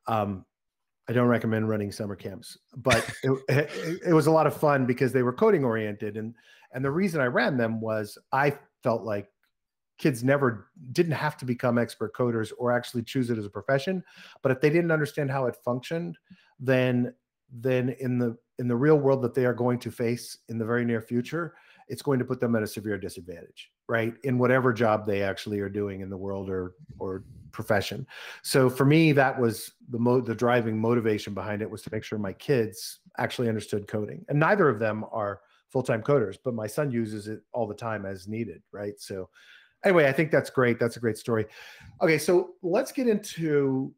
Um, 0.07 0.45
I 1.09 1.13
don't 1.13 1.29
recommend 1.29 1.69
running 1.69 1.93
summer 1.93 2.17
camps, 2.17 2.57
but 2.77 3.09
it, 3.23 3.31
it, 3.49 4.01
it, 4.07 4.13
was 4.15 4.27
a 4.27 4.31
lot 4.31 4.47
of 4.47 4.57
fun 4.57 4.87
because 4.87 5.13
they 5.13 5.23
were 5.23 5.33
coding 5.33 5.65
oriented, 5.65 6.17
and 6.17 6.35
and 6.73 6.85
the 6.85 6.91
reason 6.91 7.21
I 7.21 7.27
ran 7.27 7.57
them 7.57 7.81
was 7.81 8.19
I 8.33 8.57
felt 8.83 9.03
like 9.03 9.29
kids 9.99 10.25
never 10.25 10.69
didn't 10.93 11.13
have 11.13 11.37
to 11.37 11.45
become 11.45 11.79
expert 11.79 12.15
coders 12.15 12.53
or 12.59 12.73
actually 12.73 13.03
choose 13.03 13.31
it 13.31 13.39
as 13.39 13.47
a 13.47 13.51
profession, 13.51 14.03
but 14.43 14.51
if 14.51 14.61
they 14.61 14.71
didn't 14.71 14.91
understand 14.91 15.31
how 15.31 15.47
it 15.47 15.57
functioned, 15.65 16.19
then 16.59 17.15
then 17.51 17.91
in 18.01 18.19
the 18.19 18.37
in 18.59 18.69
the 18.69 18.77
real 18.77 18.97
world 18.97 19.23
that 19.23 19.35
they 19.35 19.45
are 19.45 19.55
going 19.55 19.79
to 19.81 19.91
face 19.91 20.39
in 20.49 20.59
the 20.59 20.65
very 20.65 20.85
near 20.85 21.01
future, 21.01 21.55
it's 21.89 22.03
going 22.03 22.19
to 22.19 22.25
put 22.25 22.41
them 22.41 22.57
at 22.57 22.63
a 22.63 22.67
severe 22.67 22.99
disadvantage, 22.99 23.71
right? 23.89 24.15
In 24.23 24.39
whatever 24.39 24.73
job 24.73 25.07
they 25.07 25.23
actually 25.23 25.61
are 25.61 25.69
doing 25.69 26.01
in 26.01 26.09
the 26.09 26.17
world 26.17 26.49
or 26.49 26.75
or 26.99 27.25
profession. 27.55 28.07
So 28.43 28.69
for 28.69 28.85
me, 28.85 29.13
that 29.13 29.41
was 29.41 29.73
the 29.89 29.99
mo- 29.99 30.21
the 30.21 30.35
driving 30.35 30.79
motivation 30.79 31.33
behind 31.33 31.63
it 31.63 31.71
was 31.71 31.81
to 31.83 31.91
make 31.93 32.05
sure 32.05 32.19
my 32.19 32.35
kids 32.35 33.01
actually 33.17 33.49
understood 33.49 33.89
coding. 33.89 34.25
And 34.29 34.39
neither 34.39 34.69
of 34.69 34.79
them 34.79 35.05
are 35.11 35.41
full-time 35.71 36.03
coders, 36.03 36.37
but 36.45 36.53
my 36.53 36.67
son 36.67 36.91
uses 36.91 37.29
it 37.29 37.41
all 37.53 37.67
the 37.67 37.75
time 37.75 38.05
as 38.05 38.29
needed, 38.29 38.63
right? 38.73 39.01
So 39.01 39.31
anyway, 39.85 40.07
I 40.07 40.13
think 40.13 40.31
that's 40.31 40.51
great. 40.51 40.79
That's 40.79 40.97
a 40.97 41.01
great 41.01 41.17
story. 41.17 41.47
Okay, 42.03 42.19
so 42.19 42.51
let's 42.63 42.93
get 42.93 43.09
into 43.09 43.95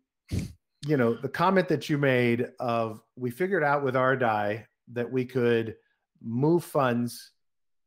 you 0.86 0.96
know 0.96 1.14
the 1.14 1.28
comment 1.28 1.68
that 1.68 1.88
you 1.88 1.98
made 1.98 2.48
of 2.60 3.02
we 3.16 3.30
figured 3.30 3.64
out 3.64 3.82
with 3.82 3.94
Ardai 3.94 4.64
that 4.92 5.10
we 5.10 5.24
could 5.24 5.76
move 6.22 6.64
funds 6.64 7.32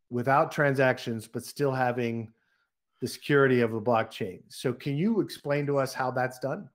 without 0.10 0.52
transactions 0.52 1.28
but 1.28 1.44
still 1.46 1.72
having 1.72 2.32
the 3.02 3.08
security 3.08 3.62
of 3.62 3.72
the 3.72 3.82
blockchain. 3.82 4.42
So 4.50 4.74
can 4.74 4.98
you 4.98 5.22
explain 5.22 5.66
to 5.68 5.78
us 5.78 5.94
how 5.94 6.12
that's 6.12 6.40
done? 6.40 6.70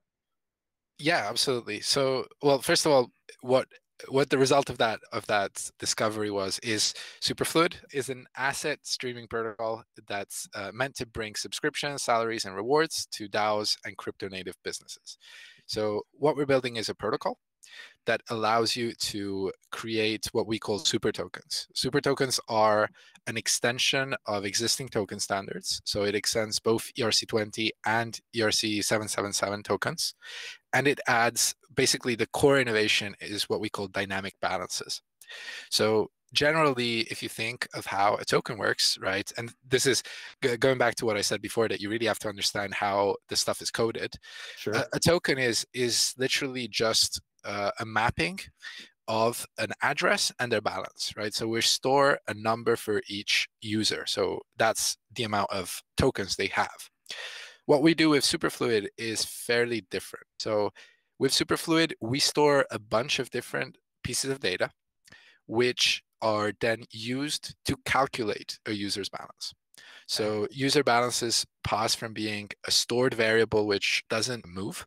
Yeah 0.99 1.27
absolutely. 1.29 1.81
So 1.81 2.27
well 2.43 2.61
first 2.61 2.87
of 2.87 2.93
all 2.93 3.11
what 3.41 3.69
what 4.09 4.29
the 4.31 4.39
result 4.39 4.71
of 4.71 4.79
that 4.79 5.01
of 5.13 5.27
that 5.27 5.71
discovery 5.79 6.31
was 6.31 6.59
is 6.61 6.95
superfluid 7.21 7.75
is 7.93 8.09
an 8.09 8.27
asset 8.37 8.79
streaming 8.83 9.27
protocol 9.29 9.85
that's 10.09 10.49
uh, 10.55 10.71
meant 10.75 10.97
to 10.97 11.07
bring 11.07 11.35
subscriptions 11.35 12.03
salaries 12.03 12.45
and 12.45 12.57
rewards 12.57 13.07
to 13.13 13.29
daos 13.29 13.77
and 13.85 13.97
crypto 13.97 14.29
native 14.29 14.57
businesses. 14.65 15.19
So 15.67 16.03
what 16.13 16.37
we're 16.37 16.47
building 16.47 16.77
is 16.77 16.89
a 16.89 16.95
protocol 16.95 17.39
that 18.07 18.21
allows 18.31 18.77
you 18.77 18.93
to 18.93 19.53
create 19.71 20.27
what 20.33 20.47
we 20.47 20.59
call 20.59 20.79
mm. 20.79 20.87
super 20.87 21.13
tokens. 21.13 21.67
Super 21.75 22.01
tokens 22.01 22.41
are 22.49 22.89
an 23.27 23.37
extension 23.37 24.15
of 24.27 24.45
existing 24.45 24.89
token 24.89 25.19
standards. 25.19 25.81
So 25.85 26.05
it 26.05 26.15
extends 26.15 26.61
both 26.61 26.91
ERC20 26.99 27.71
and 27.87 28.21
ERC777 28.37 29.65
tokens. 29.65 30.15
And 30.73 30.87
it 30.87 31.01
adds 31.07 31.55
basically 31.75 32.15
the 32.15 32.27
core 32.27 32.61
innovation 32.61 33.15
is 33.21 33.45
what 33.45 33.61
we 33.61 33.69
call 33.69 33.89
dynamic 33.89 34.35
balances. 34.41 35.01
So 35.71 36.11
generally, 36.35 37.01
if 37.03 37.23
you 37.23 37.29
think 37.29 37.67
of 37.75 37.87
how 37.87 38.17
a 38.17 38.25
token 38.25 38.59
works, 38.59 38.99
right, 39.01 39.31
and 39.39 39.53
this 39.67 39.87
is 39.87 40.03
going 40.59 40.79
back 40.79 40.97
to 40.97 41.07
what 41.07 41.17
I 41.17 41.23
said 41.23 41.41
before, 41.41 41.69
that 41.69 41.81
you 41.81 41.89
really 41.89 42.07
have 42.07 42.19
to 42.21 42.29
understand 42.29 42.75
how 42.75 43.17
the 43.29 43.37
stuff 43.37 43.63
is 43.63 43.71
coded. 43.71 44.15
Sure. 44.57 44.75
A, 44.75 44.87
a 44.95 45.01
token 45.01 45.39
is 45.39 45.65
is 45.73 46.15
literally 46.19 46.69
just 46.69 47.21
uh, 47.45 47.71
a 47.79 47.85
mapping 47.85 48.41
of 49.07 49.47
an 49.59 49.71
address 49.83 50.33
and 50.39 50.51
their 50.51 50.61
balance, 50.61 51.13
right? 51.17 51.35
So 51.35 51.47
we 51.47 51.61
store 51.61 52.19
a 52.27 52.35
number 52.35 52.77
for 52.77 53.03
each 53.09 53.49
user. 53.61 54.05
So 54.07 54.41
that's 54.57 54.97
the 55.15 55.25
amount 55.25 55.51
of 55.51 55.83
tokens 55.97 56.37
they 56.37 56.47
have. 56.49 56.89
What 57.67 57.83
we 57.83 57.95
do 57.95 58.11
with 58.11 58.25
Superfluid 58.25 58.89
is 58.99 59.25
fairly 59.25 59.83
different. 59.91 60.27
So 60.39 60.71
with 61.19 61.33
Superfluid, 61.33 61.93
we 62.01 62.19
store 62.19 62.67
a 62.71 62.79
bunch 62.79 63.19
of 63.19 63.31
different 63.31 63.79
pieces 64.03 64.31
of 64.31 64.41
data, 64.41 64.71
which 65.47 66.03
are 66.23 66.53
then 66.61 66.85
used 66.91 67.55
to 67.67 67.77
calculate 67.85 68.59
a 68.67 68.73
user's 68.73 69.09
balance. 69.09 69.53
So 70.07 70.47
user 70.51 70.83
balances 70.83 71.47
pass 71.63 71.95
from 71.95 72.13
being 72.13 72.51
a 72.67 72.71
stored 72.71 73.15
variable 73.15 73.67
which 73.67 74.05
doesn't 74.11 74.47
move 74.47 74.87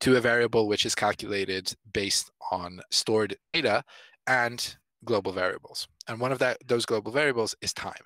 to 0.00 0.16
a 0.16 0.20
variable 0.20 0.68
which 0.68 0.86
is 0.86 0.94
calculated 0.94 1.72
based 1.92 2.30
on 2.50 2.80
stored 2.90 3.36
data 3.52 3.84
and 4.26 4.76
global 5.04 5.32
variables. 5.32 5.88
And 6.08 6.20
one 6.20 6.32
of 6.32 6.38
that 6.38 6.58
those 6.66 6.86
global 6.86 7.12
variables 7.12 7.54
is 7.62 7.72
time. 7.72 8.04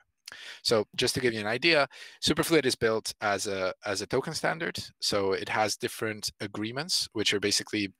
So 0.62 0.86
just 0.96 1.14
to 1.14 1.20
give 1.20 1.32
you 1.32 1.40
an 1.40 1.46
idea, 1.46 1.88
Superfluid 2.22 2.66
is 2.66 2.74
built 2.74 3.14
as 3.20 3.46
a 3.46 3.72
as 3.84 4.00
a 4.02 4.06
token 4.06 4.34
standard. 4.34 4.78
So 5.00 5.32
it 5.32 5.48
has 5.48 5.76
different 5.76 6.30
agreements, 6.40 7.08
which 7.12 7.32
are 7.34 7.40
basically 7.40 7.92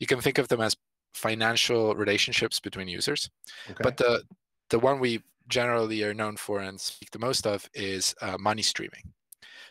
you 0.00 0.06
can 0.06 0.20
think 0.20 0.38
of 0.38 0.48
them 0.48 0.60
as 0.60 0.76
financial 1.14 1.94
relationships 1.94 2.60
between 2.60 2.88
users. 2.88 3.30
Okay. 3.70 3.82
But 3.82 3.96
the 3.96 4.22
the 4.70 4.78
one 4.78 5.00
we 5.00 5.22
generally 5.48 6.02
are 6.04 6.14
known 6.14 6.36
for 6.36 6.60
and 6.60 6.78
speak 6.78 7.10
the 7.10 7.18
most 7.18 7.46
of 7.46 7.68
is 7.74 8.14
uh, 8.20 8.36
money 8.38 8.62
streaming. 8.62 9.12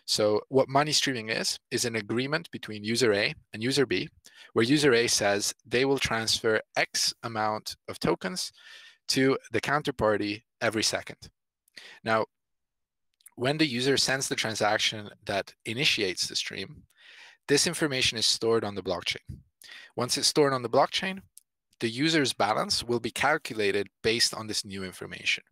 So 0.08 0.42
what 0.48 0.70
money 0.70 0.94
streaming 0.94 1.28
is 1.30 1.60
is 1.70 1.84
an 1.84 1.98
agreement 1.98 2.50
between 2.52 2.86
user 2.86 3.14
A 3.14 3.36
and 3.52 3.62
user 3.62 3.86
B, 3.86 4.08
where 4.54 4.64
user 4.64 4.94
A 4.94 5.06
says 5.06 5.54
they 5.66 5.84
will 5.84 6.00
transfer 6.00 6.62
X 6.78 7.14
amount 7.24 7.76
of 7.90 8.00
tokens 8.00 8.54
to 9.10 9.38
the 9.52 9.60
counterparty 9.60 10.44
every 10.62 10.84
second. 10.84 11.18
Now, 12.06 12.26
when 13.36 13.58
the 13.58 13.68
user 13.68 13.98
sends 13.98 14.30
the 14.30 14.36
transaction 14.36 15.10
that 15.26 15.54
initiates 15.66 16.26
the 16.26 16.38
stream, 16.38 16.84
this 17.50 17.68
information 17.68 18.18
is 18.18 18.26
stored 18.26 18.64
on 18.64 18.76
the 18.76 18.84
blockchain. 18.84 19.42
Once 19.98 20.18
it's 20.18 20.30
stored 20.30 20.54
on 20.54 20.62
the 20.62 20.70
blockchain, 20.70 21.20
the 21.82 21.90
user's 21.90 22.32
balance 22.32 22.82
will 22.82 23.02
be 23.02 23.12
calculated 23.12 23.90
based 24.04 24.34
on 24.34 24.48
this 24.48 24.64
new 24.64 24.86
information 24.86 25.44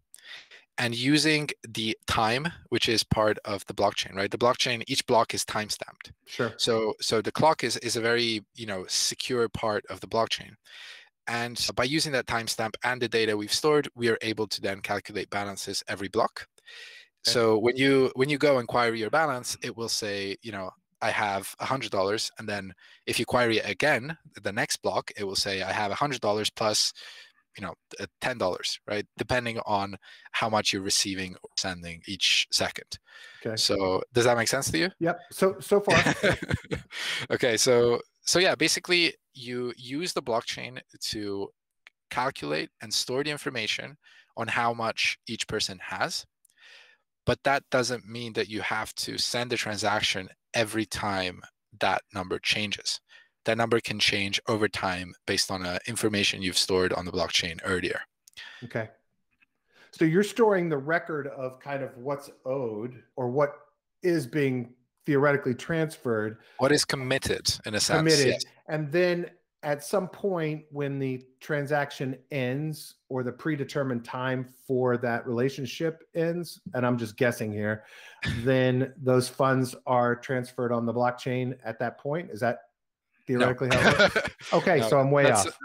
and 0.77 0.95
using 0.95 1.49
the 1.69 1.97
time 2.07 2.47
which 2.69 2.89
is 2.89 3.03
part 3.03 3.37
of 3.45 3.65
the 3.65 3.73
blockchain 3.73 4.13
right 4.15 4.31
the 4.31 4.37
blockchain 4.37 4.83
each 4.87 5.05
block 5.05 5.33
is 5.33 5.45
time 5.45 5.69
stamped 5.69 6.11
sure 6.25 6.53
so 6.57 6.93
so 6.99 7.21
the 7.21 7.31
clock 7.31 7.63
is 7.63 7.77
is 7.77 7.95
a 7.95 8.01
very 8.01 8.43
you 8.55 8.65
know 8.65 8.85
secure 8.87 9.47
part 9.49 9.85
of 9.89 9.99
the 10.01 10.07
blockchain 10.07 10.51
and 11.27 11.67
by 11.75 11.83
using 11.83 12.11
that 12.11 12.27
timestamp 12.27 12.75
and 12.83 13.01
the 13.01 13.07
data 13.07 13.35
we've 13.35 13.53
stored 13.53 13.87
we 13.95 14.09
are 14.09 14.17
able 14.21 14.47
to 14.47 14.61
then 14.61 14.79
calculate 14.81 15.29
balances 15.29 15.83
every 15.87 16.09
block 16.09 16.47
okay. 17.25 17.33
so 17.33 17.57
when 17.57 17.75
you 17.75 18.11
when 18.15 18.29
you 18.29 18.37
go 18.37 18.59
and 18.59 18.67
query 18.67 18.99
your 18.99 19.09
balance 19.09 19.57
it 19.63 19.75
will 19.75 19.89
say 19.89 20.35
you 20.41 20.51
know 20.51 20.69
I 21.01 21.11
have 21.11 21.55
$100. 21.61 22.31
And 22.39 22.49
then 22.49 22.73
if 23.05 23.19
you 23.19 23.25
query 23.25 23.57
it 23.57 23.69
again, 23.69 24.17
the 24.41 24.51
next 24.51 24.77
block, 24.77 25.11
it 25.15 25.23
will 25.23 25.35
say 25.35 25.61
I 25.61 25.71
have 25.71 25.91
$100 25.91 26.51
plus, 26.55 26.93
you 27.57 27.65
know, 27.65 27.73
uh, 27.99 28.05
$10, 28.21 28.79
right? 28.87 29.05
Depending 29.17 29.59
on 29.65 29.97
how 30.31 30.49
much 30.49 30.73
you're 30.73 30.81
receiving 30.81 31.35
or 31.43 31.49
sending 31.57 32.01
each 32.07 32.47
second. 32.51 32.99
Okay. 33.45 33.55
So 33.55 34.01
does 34.13 34.25
that 34.25 34.37
make 34.37 34.47
sense 34.47 34.69
to 34.71 34.77
you? 34.77 34.89
Yep. 34.99 35.19
So, 35.31 35.55
so 35.59 35.79
far. 35.79 36.01
okay. 37.31 37.57
So, 37.57 38.01
so 38.21 38.39
yeah, 38.39 38.55
basically 38.55 39.13
you 39.33 39.73
use 39.77 40.13
the 40.13 40.21
blockchain 40.21 40.79
to 41.09 41.49
calculate 42.09 42.69
and 42.81 42.93
store 42.93 43.23
the 43.23 43.31
information 43.31 43.97
on 44.37 44.47
how 44.47 44.73
much 44.73 45.17
each 45.27 45.47
person 45.47 45.79
has 45.81 46.25
but 47.25 47.43
that 47.43 47.63
doesn't 47.71 48.07
mean 48.07 48.33
that 48.33 48.49
you 48.49 48.61
have 48.61 48.93
to 48.95 49.17
send 49.17 49.51
a 49.51 49.57
transaction 49.57 50.29
every 50.53 50.85
time 50.85 51.41
that 51.79 52.03
number 52.13 52.39
changes. 52.39 53.01
That 53.45 53.57
number 53.57 53.79
can 53.79 53.99
change 53.99 54.41
over 54.47 54.67
time 54.67 55.13
based 55.25 55.51
on 55.51 55.65
uh, 55.65 55.79
information 55.87 56.41
you've 56.41 56.57
stored 56.57 56.93
on 56.93 57.05
the 57.05 57.11
blockchain 57.11 57.59
earlier. 57.63 58.01
Okay. 58.63 58.89
So 59.91 60.03
you're 60.03 60.23
storing 60.23 60.67
the 60.67 60.77
record 60.77 61.27
of 61.27 61.59
kind 61.59 61.81
of 61.81 61.95
what's 61.97 62.29
owed 62.45 63.01
or 63.15 63.29
what 63.29 63.53
is 64.03 64.27
being 64.27 64.73
theoretically 65.05 65.53
transferred. 65.53 66.39
What 66.57 66.71
is 66.71 66.83
committed 66.83 67.47
in 67.65 67.75
a 67.75 67.79
sense. 67.79 67.99
Committed. 67.99 68.27
Yes. 68.27 68.43
And 68.67 68.91
then 68.91 69.29
at 69.65 69.83
some 69.83 70.07
point 70.07 70.63
when 70.69 70.99
the 70.99 71.23
transaction 71.39 72.15
ends 72.31 72.95
or 73.09 73.23
the 73.23 73.31
predetermined 73.31 74.05
time 74.05 74.47
for 74.67 74.95
that 74.95 75.25
relationship 75.27 76.03
ends 76.13 76.61
and 76.75 76.85
i'm 76.85 76.97
just 76.97 77.17
guessing 77.17 77.51
here 77.51 77.83
then 78.43 78.93
those 79.01 79.27
funds 79.27 79.75
are 79.87 80.15
transferred 80.15 80.71
on 80.71 80.85
the 80.85 80.93
blockchain 80.93 81.57
at 81.65 81.79
that 81.79 81.97
point 81.97 82.29
is 82.29 82.39
that 82.39 82.59
theoretically 83.27 83.69
no. 83.69 83.77
how 83.77 84.09
okay 84.53 84.79
no, 84.79 84.89
so 84.89 84.99
i'm 84.99 85.11
way 85.11 85.31
off 85.31 85.57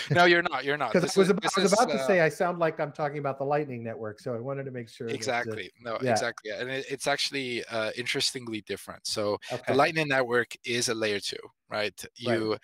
no 0.10 0.24
you're 0.24 0.42
not 0.42 0.64
you're 0.64 0.76
not 0.76 0.92
because 0.92 1.16
I 1.16 1.20
was, 1.20 1.30
about, 1.30 1.52
I 1.56 1.62
was 1.62 1.72
about 1.72 1.90
is, 1.90 1.96
to 1.96 2.02
uh, 2.02 2.06
say 2.06 2.20
i 2.20 2.28
sound 2.28 2.58
like 2.58 2.80
i'm 2.80 2.92
talking 2.92 3.18
about 3.18 3.38
the 3.38 3.44
lightning 3.44 3.82
network 3.82 4.20
so 4.20 4.34
i 4.34 4.38
wanted 4.38 4.64
to 4.64 4.70
make 4.70 4.88
sure 4.88 5.08
exactly 5.08 5.70
no 5.82 5.98
yeah. 6.02 6.12
exactly 6.12 6.52
and 6.52 6.70
it, 6.70 6.86
it's 6.88 7.06
actually 7.06 7.64
uh, 7.66 7.90
interestingly 7.96 8.62
different 8.62 9.06
so 9.06 9.36
okay. 9.52 9.62
the 9.68 9.74
lightning 9.74 10.08
network 10.08 10.54
is 10.64 10.88
a 10.88 10.94
layer 10.94 11.20
two 11.20 11.36
right 11.68 12.04
you 12.16 12.52
right 12.52 12.60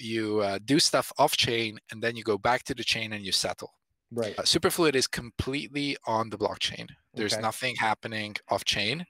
you 0.00 0.40
uh, 0.40 0.58
do 0.64 0.78
stuff 0.78 1.12
off 1.18 1.36
chain 1.36 1.78
and 1.90 2.02
then 2.02 2.16
you 2.16 2.22
go 2.22 2.38
back 2.38 2.62
to 2.64 2.74
the 2.74 2.84
chain 2.84 3.12
and 3.12 3.24
you 3.24 3.32
settle. 3.32 3.72
Right. 4.10 4.36
Uh, 4.38 4.42
Superfluid 4.42 4.94
is 4.94 5.06
completely 5.06 5.96
on 6.06 6.30
the 6.30 6.38
blockchain. 6.38 6.88
There's 7.14 7.34
okay. 7.34 7.42
nothing 7.42 7.76
happening 7.76 8.36
off 8.48 8.64
chain. 8.64 9.04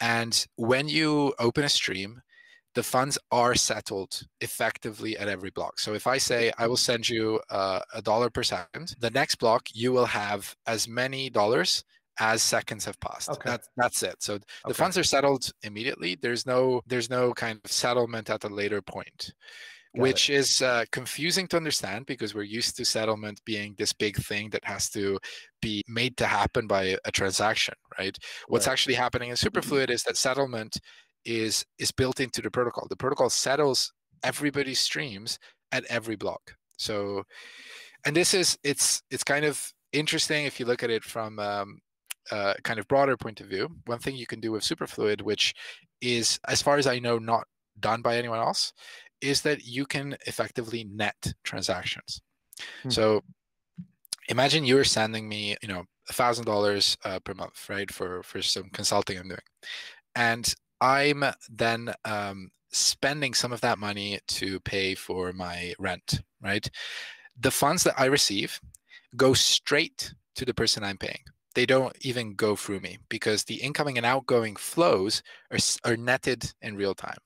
And 0.00 0.46
when 0.56 0.88
you 0.88 1.34
open 1.38 1.64
a 1.64 1.68
stream, 1.68 2.20
the 2.76 2.82
funds 2.82 3.18
are 3.32 3.54
settled 3.54 4.20
effectively 4.42 5.16
at 5.16 5.28
every 5.28 5.50
block. 5.50 5.80
So 5.80 5.94
if 5.94 6.06
I 6.06 6.18
say 6.18 6.52
I 6.58 6.66
will 6.68 6.76
send 6.76 7.08
you 7.08 7.40
uh, 7.48 7.80
a 7.94 8.02
dollar 8.02 8.28
per 8.28 8.42
second, 8.42 8.94
the 9.00 9.10
next 9.10 9.36
block 9.36 9.68
you 9.72 9.92
will 9.92 10.04
have 10.04 10.54
as 10.66 10.86
many 10.86 11.30
dollars 11.30 11.82
as 12.20 12.42
seconds 12.42 12.84
have 12.84 13.00
passed. 13.00 13.30
Okay. 13.30 13.48
That, 13.48 13.62
that's 13.78 14.02
it. 14.02 14.16
So 14.22 14.36
the 14.36 14.44
okay. 14.66 14.74
funds 14.74 14.98
are 14.98 15.04
settled 15.04 15.50
immediately. 15.62 16.18
There's 16.20 16.44
no 16.44 16.82
there's 16.86 17.08
no 17.08 17.32
kind 17.32 17.58
of 17.64 17.72
settlement 17.72 18.28
at 18.28 18.44
a 18.44 18.48
later 18.48 18.82
point. 18.82 19.32
Got 19.94 20.02
which 20.02 20.28
it. 20.28 20.34
is 20.34 20.60
uh, 20.60 20.84
confusing 20.92 21.46
to 21.48 21.56
understand 21.56 22.04
because 22.04 22.34
we're 22.34 22.42
used 22.42 22.76
to 22.76 22.84
settlement 22.84 23.40
being 23.46 23.74
this 23.78 23.94
big 23.94 24.16
thing 24.16 24.50
that 24.50 24.64
has 24.64 24.90
to 24.90 25.18
be 25.62 25.82
made 25.88 26.18
to 26.18 26.26
happen 26.26 26.66
by 26.66 26.96
a 27.06 27.10
transaction, 27.10 27.74
right? 27.98 28.16
What's 28.48 28.66
right. 28.66 28.72
actually 28.72 28.96
happening 28.96 29.30
in 29.30 29.36
Superfluid 29.36 29.88
is 29.88 30.02
that 30.02 30.18
settlement 30.18 30.78
is 31.26 31.66
is 31.78 31.90
built 31.90 32.20
into 32.20 32.40
the 32.40 32.50
protocol. 32.50 32.86
The 32.88 32.96
protocol 32.96 33.28
settles 33.28 33.92
everybody's 34.22 34.78
streams 34.78 35.38
at 35.72 35.84
every 35.86 36.16
block. 36.16 36.56
So, 36.78 37.24
and 38.06 38.16
this 38.16 38.32
is 38.32 38.56
it's 38.62 39.02
it's 39.10 39.24
kind 39.24 39.44
of 39.44 39.72
interesting 39.92 40.46
if 40.46 40.58
you 40.58 40.66
look 40.66 40.82
at 40.82 40.90
it 40.90 41.04
from 41.04 41.38
um, 41.38 41.80
a 42.30 42.54
kind 42.62 42.78
of 42.78 42.88
broader 42.88 43.16
point 43.16 43.40
of 43.40 43.48
view. 43.48 43.68
One 43.86 43.98
thing 43.98 44.16
you 44.16 44.26
can 44.26 44.40
do 44.40 44.52
with 44.52 44.62
Superfluid, 44.62 45.22
which 45.22 45.54
is, 46.00 46.38
as 46.48 46.62
far 46.62 46.76
as 46.76 46.86
I 46.86 46.98
know, 46.98 47.18
not 47.18 47.46
done 47.80 48.02
by 48.02 48.16
anyone 48.16 48.38
else, 48.38 48.72
is 49.20 49.42
that 49.42 49.64
you 49.66 49.86
can 49.86 50.16
effectively 50.26 50.84
net 50.84 51.32
transactions. 51.44 52.20
Hmm. 52.82 52.90
So 52.90 53.22
imagine 54.28 54.64
you're 54.64 54.84
sending 54.84 55.28
me, 55.28 55.56
you 55.62 55.68
know, 55.68 55.84
a 56.08 56.12
thousand 56.12 56.44
dollars 56.44 56.96
uh, 57.04 57.18
per 57.20 57.34
month, 57.34 57.68
right, 57.68 57.90
for 57.90 58.22
for 58.22 58.40
some 58.42 58.70
consulting 58.70 59.18
I'm 59.18 59.28
doing, 59.28 59.40
and 60.14 60.54
I'm 60.80 61.24
then 61.50 61.94
um, 62.04 62.50
spending 62.70 63.34
some 63.34 63.52
of 63.52 63.60
that 63.62 63.78
money 63.78 64.18
to 64.28 64.60
pay 64.60 64.94
for 64.94 65.32
my 65.32 65.74
rent, 65.78 66.20
right? 66.42 66.68
The 67.38 67.50
funds 67.50 67.84
that 67.84 67.98
I 67.98 68.06
receive 68.06 68.60
go 69.16 69.34
straight 69.34 70.12
to 70.36 70.44
the 70.44 70.54
person 70.54 70.84
I'm 70.84 70.98
paying. 70.98 71.22
They 71.54 71.64
don't 71.66 71.96
even 72.02 72.34
go 72.34 72.54
through 72.54 72.80
me 72.80 72.98
because 73.08 73.44
the 73.44 73.54
incoming 73.54 73.96
and 73.96 74.04
outgoing 74.04 74.56
flows 74.56 75.22
are, 75.50 75.58
are 75.84 75.96
netted 75.96 76.52
in 76.60 76.76
real 76.76 76.94
time. 76.94 77.16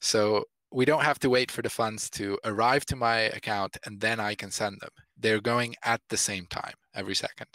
So 0.00 0.44
we 0.70 0.84
don't 0.84 1.02
have 1.02 1.18
to 1.20 1.30
wait 1.30 1.50
for 1.50 1.62
the 1.62 1.70
funds 1.70 2.08
to 2.10 2.38
arrive 2.44 2.84
to 2.86 2.96
my 2.96 3.16
account 3.38 3.76
and 3.84 4.00
then 4.00 4.20
I 4.20 4.34
can 4.34 4.50
send 4.50 4.80
them. 4.80 4.90
They're 5.18 5.40
going 5.40 5.74
at 5.84 6.00
the 6.08 6.16
same 6.16 6.46
time 6.46 6.74
every 6.94 7.14
second. 7.14 7.48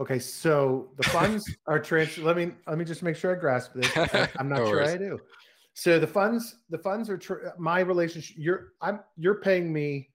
Okay, 0.00 0.18
so 0.18 0.88
the 0.96 1.02
funds 1.04 1.44
are 1.66 1.78
transferred. 1.78 2.24
Let 2.24 2.36
me 2.36 2.52
let 2.66 2.78
me 2.78 2.84
just 2.84 3.02
make 3.02 3.16
sure 3.16 3.36
I 3.36 3.38
grasp 3.38 3.72
this. 3.74 3.90
I'm 4.38 4.48
not 4.48 4.60
no 4.60 4.66
sure 4.66 4.76
worries. 4.76 4.90
I 4.90 4.96
do. 4.96 5.20
So 5.74 5.98
the 5.98 6.06
funds 6.06 6.56
the 6.70 6.78
funds 6.78 7.10
are 7.10 7.18
tra- 7.18 7.52
my 7.58 7.80
relationship. 7.80 8.36
You're 8.38 8.72
I'm 8.80 9.00
you're 9.16 9.36
paying 9.36 9.72
me 9.72 10.08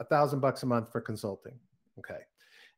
a 0.00 0.04
thousand 0.04 0.40
bucks 0.40 0.62
a 0.62 0.66
month 0.66 0.92
for 0.92 1.00
consulting. 1.00 1.54
Okay, 1.98 2.20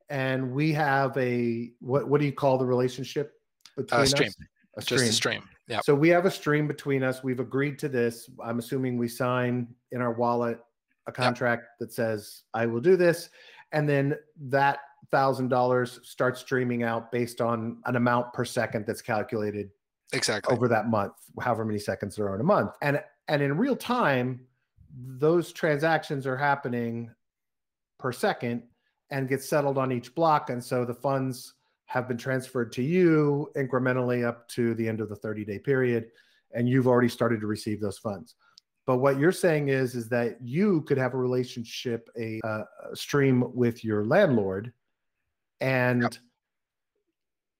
and 0.08 0.52
we 0.52 0.72
have 0.72 1.16
a 1.18 1.72
what 1.80 2.08
what 2.08 2.20
do 2.20 2.26
you 2.26 2.32
call 2.32 2.56
the 2.56 2.66
relationship 2.66 3.32
between 3.76 4.00
uh, 4.00 4.06
stream. 4.06 4.28
us? 4.28 4.36
A 4.76 4.82
stream. 4.82 5.00
Just 5.00 5.10
a 5.10 5.14
stream. 5.14 5.42
Yeah. 5.66 5.80
So 5.80 5.92
we 5.92 6.08
have 6.10 6.24
a 6.24 6.30
stream 6.30 6.68
between 6.68 7.02
us. 7.02 7.24
We've 7.24 7.40
agreed 7.40 7.80
to 7.80 7.88
this. 7.88 8.30
I'm 8.42 8.60
assuming 8.60 8.96
we 8.96 9.08
sign 9.08 9.66
in 9.90 10.00
our 10.00 10.12
wallet 10.12 10.60
a 11.08 11.12
contract 11.12 11.62
yep. 11.62 11.88
that 11.88 11.92
says 11.92 12.42
I 12.54 12.66
will 12.66 12.80
do 12.80 12.96
this, 12.96 13.30
and 13.72 13.88
then 13.88 14.14
that 14.48 14.78
thousand 15.10 15.48
dollars 15.48 16.00
starts 16.02 16.40
streaming 16.40 16.82
out 16.82 17.10
based 17.10 17.40
on 17.40 17.78
an 17.86 17.96
amount 17.96 18.32
per 18.32 18.44
second 18.44 18.84
that's 18.86 19.02
calculated 19.02 19.70
exactly. 20.12 20.54
over 20.54 20.68
that 20.68 20.88
month, 20.88 21.14
however 21.40 21.64
many 21.64 21.78
seconds 21.78 22.16
there 22.16 22.28
are 22.28 22.34
in 22.34 22.40
a 22.40 22.44
month, 22.44 22.72
and 22.82 23.02
and 23.28 23.42
in 23.42 23.56
real 23.56 23.76
time, 23.76 24.40
those 24.96 25.52
transactions 25.52 26.26
are 26.26 26.36
happening 26.36 27.10
per 27.98 28.12
second 28.12 28.62
and 29.10 29.28
get 29.28 29.42
settled 29.42 29.78
on 29.78 29.90
each 29.92 30.14
block, 30.14 30.50
and 30.50 30.62
so 30.62 30.84
the 30.84 30.94
funds 30.94 31.54
have 31.88 32.06
been 32.06 32.18
transferred 32.18 32.70
to 32.70 32.82
you 32.82 33.50
incrementally 33.56 34.22
up 34.22 34.46
to 34.46 34.74
the 34.74 34.86
end 34.86 35.00
of 35.00 35.08
the 35.08 35.16
30 35.16 35.44
day 35.44 35.58
period 35.58 36.10
and 36.52 36.68
you've 36.68 36.86
already 36.86 37.08
started 37.08 37.40
to 37.40 37.46
receive 37.46 37.80
those 37.80 37.98
funds. 37.98 38.34
But 38.86 38.98
what 38.98 39.18
you're 39.18 39.32
saying 39.32 39.68
is 39.68 39.94
is 39.94 40.08
that 40.10 40.38
you 40.42 40.82
could 40.82 40.98
have 40.98 41.14
a 41.14 41.18
relationship 41.18 42.08
a, 42.18 42.40
a 42.44 42.64
stream 42.94 43.44
with 43.54 43.84
your 43.84 44.04
landlord 44.04 44.72
and 45.60 46.02
yep. 46.02 46.14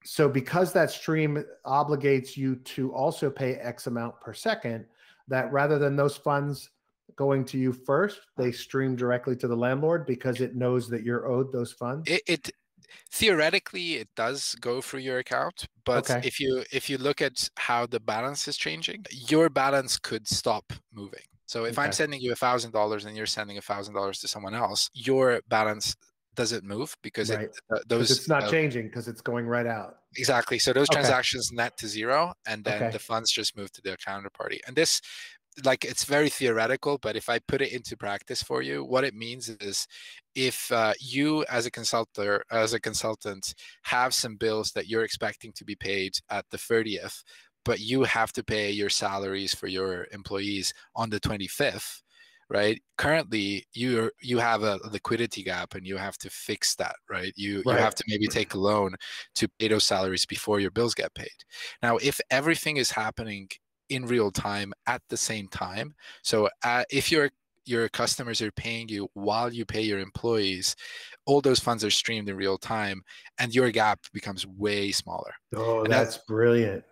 so 0.05 0.29
because 0.29 0.73
that 0.73 0.91
stream 0.91 1.45
obligates 1.67 2.37
you 2.37 2.57
to 2.57 2.93
also 2.93 3.31
pay 3.31 3.55
x 3.55 3.87
amount 3.87 4.19
per 4.21 4.33
second 4.33 4.85
that 5.27 5.53
rather 5.53 5.79
than 5.79 5.97
those 5.97 6.17
funds 6.17 6.71
going 7.17 7.45
to 7.45 7.59
you 7.59 7.73
first 7.73 8.21
they 8.37 8.53
stream 8.53 8.95
directly 8.95 9.35
to 9.35 9.49
the 9.49 9.57
landlord 9.57 10.07
because 10.07 10.41
it 10.41 10.55
knows 10.55 10.89
that 10.89 11.03
you're 11.03 11.27
owed 11.27 11.53
those 11.53 11.73
funds 11.73 12.09
it, 12.09 12.23
it 12.27 12.51
theoretically 13.11 13.95
it 13.95 14.09
does 14.15 14.55
go 14.61 14.81
through 14.81 15.01
your 15.01 15.19
account 15.19 15.67
but 15.85 16.11
okay. 16.11 16.27
if 16.27 16.39
you 16.41 16.63
if 16.73 16.89
you 16.89 16.99
look 16.99 17.21
at 17.21 17.49
how 17.57 17.87
the 17.87 18.01
balance 18.01 18.49
is 18.49 18.57
changing 18.57 19.05
your 19.11 19.49
balance 19.49 19.99
could 19.99 20.27
stop 20.27 20.73
moving 20.93 21.21
so 21.47 21.65
if 21.65 21.79
okay. 21.79 21.87
i'm 21.87 21.93
sending 21.93 22.21
you 22.21 22.33
a 22.33 22.37
thousand 22.37 22.71
dollars 22.71 23.05
and 23.05 23.17
you're 23.17 23.27
sending 23.27 23.59
a 23.59 23.63
thousand 23.63 23.95
dollars 23.95 24.21
to 24.21 24.29
someone 24.29 24.55
else 24.55 24.91
your 24.95 25.41
balance 25.49 25.97
doesn't 26.38 26.62
move 26.62 26.96
because 27.03 27.31
right. 27.31 27.46
it, 27.46 27.61
uh, 27.74 27.79
those 27.88 28.12
it's 28.12 28.29
not 28.29 28.44
uh, 28.44 28.51
changing 28.51 28.87
because 28.87 29.09
it's 29.09 29.20
going 29.20 29.44
right 29.44 29.66
out 29.66 29.96
exactly 30.16 30.57
so 30.57 30.72
those 30.72 30.88
okay. 30.88 31.01
transactions 31.01 31.51
net 31.53 31.77
to 31.77 31.88
zero 31.88 32.33
and 32.46 32.62
then 32.62 32.92
the 32.92 32.98
funds 32.98 33.29
just 33.33 33.57
move 33.57 33.72
to 33.72 33.83
the 33.83 33.96
counterparty 33.96 34.61
and 34.68 34.77
this 34.77 35.01
like 35.64 35.85
it's 35.85 36.05
very 36.05 36.29
theoretical 36.29 36.96
but 37.03 37.16
if 37.16 37.29
i 37.29 37.40
put 37.40 37.61
it 37.61 37.72
into 37.72 37.96
practice 37.96 38.40
for 38.40 38.62
you 38.62 38.85
what 38.85 39.03
it 39.03 39.14
means 39.14 39.48
is 39.48 39.88
if 40.37 40.70
uh, 40.70 40.92
you 41.01 41.44
as 41.51 41.66
a 41.66 41.70
consultant 41.72 42.40
as 42.53 42.72
a 42.72 42.79
consultant 42.81 43.53
have 43.83 44.14
some 44.14 44.37
bills 44.37 44.70
that 44.70 44.87
you're 44.87 45.03
expecting 45.03 45.53
to 45.53 45.64
be 45.64 45.74
paid 45.74 46.12
at 46.31 46.44
the 46.53 46.57
30th 46.57 47.24
but 47.64 47.81
you 47.81 48.05
have 48.05 48.33
to 48.33 48.44
pay 48.44 48.70
your 48.70 48.88
salaries 48.88 49.53
for 49.53 49.66
your 49.66 50.07
employees 50.12 50.72
on 50.94 51.11
the 51.11 51.18
25th 51.18 52.03
right 52.51 52.81
currently 52.97 53.67
you 53.75 54.11
you 54.23 54.39
have 54.39 54.63
a 54.63 54.79
liquidity 54.91 55.43
gap 55.43 55.75
and 55.75 55.87
you 55.87 55.97
have 55.97 56.17
to 56.17 56.31
fix 56.31 56.75
that 56.77 56.97
right 57.11 57.33
you 57.37 57.63
right. 57.67 57.75
you 57.75 57.79
have 57.79 57.95
to 57.95 58.05
maybe 58.09 58.27
take 58.27 58.55
a 58.55 58.59
loan 58.59 58.95
to 59.35 59.47
pay 59.59 59.69
those 59.69 59.85
salaries 59.85 60.25
before 60.25 60.59
your 60.59 60.71
bills 60.71 60.95
get 60.95 61.15
paid 61.15 61.29
now 61.83 61.99
if 61.99 62.21
everything 62.31 62.79
is 62.79 62.91
happening 62.91 63.49
in 63.89 64.07
real 64.07 64.31
time 64.31 64.73
at 64.87 65.03
the 65.09 65.17
same 65.17 65.49
time. 65.49 65.95
So 66.23 66.49
uh, 66.65 66.85
if 66.91 67.11
your 67.11 67.31
your 67.65 67.89
customers 67.91 68.41
are 68.41 68.51
paying 68.53 68.89
you 68.89 69.09
while 69.13 69.53
you 69.53 69.67
pay 69.67 69.83
your 69.83 69.99
employees, 69.99 70.75
all 71.27 71.43
those 71.43 71.61
funds 71.61 71.85
are 71.85 71.91
streamed 71.91 72.29
in 72.29 72.37
real 72.37 72.57
time, 72.57 73.03
and 73.39 73.55
your 73.55 73.71
gap 73.71 74.01
becomes 74.13 74.47
way 74.47 74.91
smaller. 74.91 75.33
Oh, 75.55 75.85
that's, 75.85 76.15
that's, 76.15 76.25
brilliant. 76.27 76.85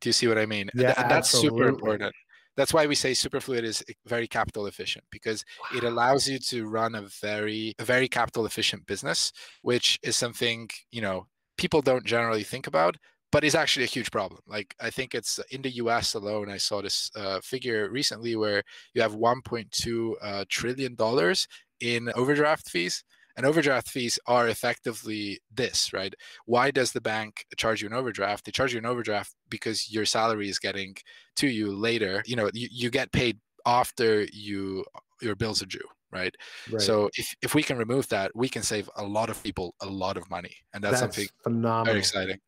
Do 0.00 0.08
you 0.08 0.12
see 0.14 0.26
what 0.26 0.38
I 0.38 0.46
mean? 0.46 0.70
Yeah, 0.74 0.94
and 0.96 1.10
that's 1.10 1.34
absolutely. 1.34 1.58
super 1.58 1.68
important. 1.68 2.14
That's 2.56 2.72
why 2.72 2.86
we 2.86 2.94
say 2.94 3.12
Superfluid 3.12 3.62
is 3.62 3.84
very 4.06 4.26
capital 4.26 4.66
efficient 4.66 5.04
because 5.10 5.44
wow. 5.60 5.78
it 5.78 5.84
allows 5.84 6.28
you 6.28 6.38
to 6.38 6.66
run 6.66 6.94
a 6.94 7.02
very 7.20 7.74
a 7.78 7.84
very 7.84 8.08
capital 8.08 8.46
efficient 8.46 8.86
business, 8.86 9.32
which 9.62 9.98
is 10.02 10.16
something 10.16 10.70
you 10.90 11.02
know 11.02 11.26
people 11.58 11.82
don't 11.82 12.04
generally 12.04 12.44
think 12.44 12.66
about 12.66 12.96
but 13.32 13.44
it's 13.44 13.54
actually 13.54 13.84
a 13.84 13.88
huge 13.88 14.10
problem. 14.10 14.40
Like 14.46 14.74
I 14.80 14.88
think 14.88 15.14
it's 15.14 15.38
in 15.50 15.60
the 15.60 15.70
U.S. 15.82 16.14
alone. 16.14 16.48
I 16.48 16.56
saw 16.56 16.80
this 16.80 17.10
uh, 17.16 17.40
figure 17.40 17.90
recently 17.90 18.36
where 18.36 18.62
you 18.94 19.02
have 19.02 19.14
1.2 19.14 20.12
uh, 20.22 20.44
trillion 20.48 20.94
dollars 20.94 21.46
in 21.80 22.10
overdraft 22.14 22.70
fees. 22.70 23.04
And 23.36 23.44
overdraft 23.44 23.88
fees 23.88 24.18
are 24.26 24.48
effectively 24.48 25.40
this, 25.54 25.92
right? 25.92 26.14
Why 26.46 26.70
does 26.70 26.92
the 26.92 27.00
bank 27.00 27.44
charge 27.56 27.82
you 27.82 27.88
an 27.88 27.94
overdraft? 27.94 28.44
They 28.44 28.52
charge 28.52 28.72
you 28.72 28.78
an 28.78 28.86
overdraft 28.86 29.34
because 29.50 29.92
your 29.92 30.06
salary 30.06 30.48
is 30.48 30.58
getting 30.58 30.96
to 31.36 31.46
you 31.46 31.74
later. 31.74 32.22
You 32.26 32.36
know, 32.36 32.50
you, 32.54 32.68
you 32.70 32.90
get 32.90 33.12
paid 33.12 33.38
after 33.66 34.26
you 34.32 34.84
your 35.20 35.34
bills 35.34 35.62
are 35.62 35.66
due, 35.66 35.78
right? 36.12 36.34
right? 36.70 36.80
So 36.80 37.10
if, 37.16 37.34
if 37.42 37.54
we 37.54 37.62
can 37.62 37.76
remove 37.78 38.08
that, 38.08 38.34
we 38.34 38.48
can 38.48 38.62
save 38.62 38.88
a 38.96 39.04
lot 39.04 39.28
of 39.30 39.42
people 39.42 39.74
a 39.80 39.86
lot 39.86 40.16
of 40.16 40.28
money. 40.30 40.54
And 40.72 40.82
that's, 40.82 41.00
that's 41.00 41.16
something 41.16 41.28
phenomenal. 41.42 41.84
very 41.86 41.98
exciting. 41.98 42.38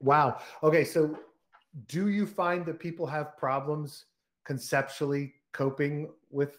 Wow. 0.00 0.40
Okay. 0.62 0.84
So, 0.84 1.16
do 1.86 2.08
you 2.08 2.26
find 2.26 2.66
that 2.66 2.80
people 2.80 3.06
have 3.06 3.36
problems 3.36 4.06
conceptually 4.44 5.34
coping 5.52 6.08
with 6.30 6.58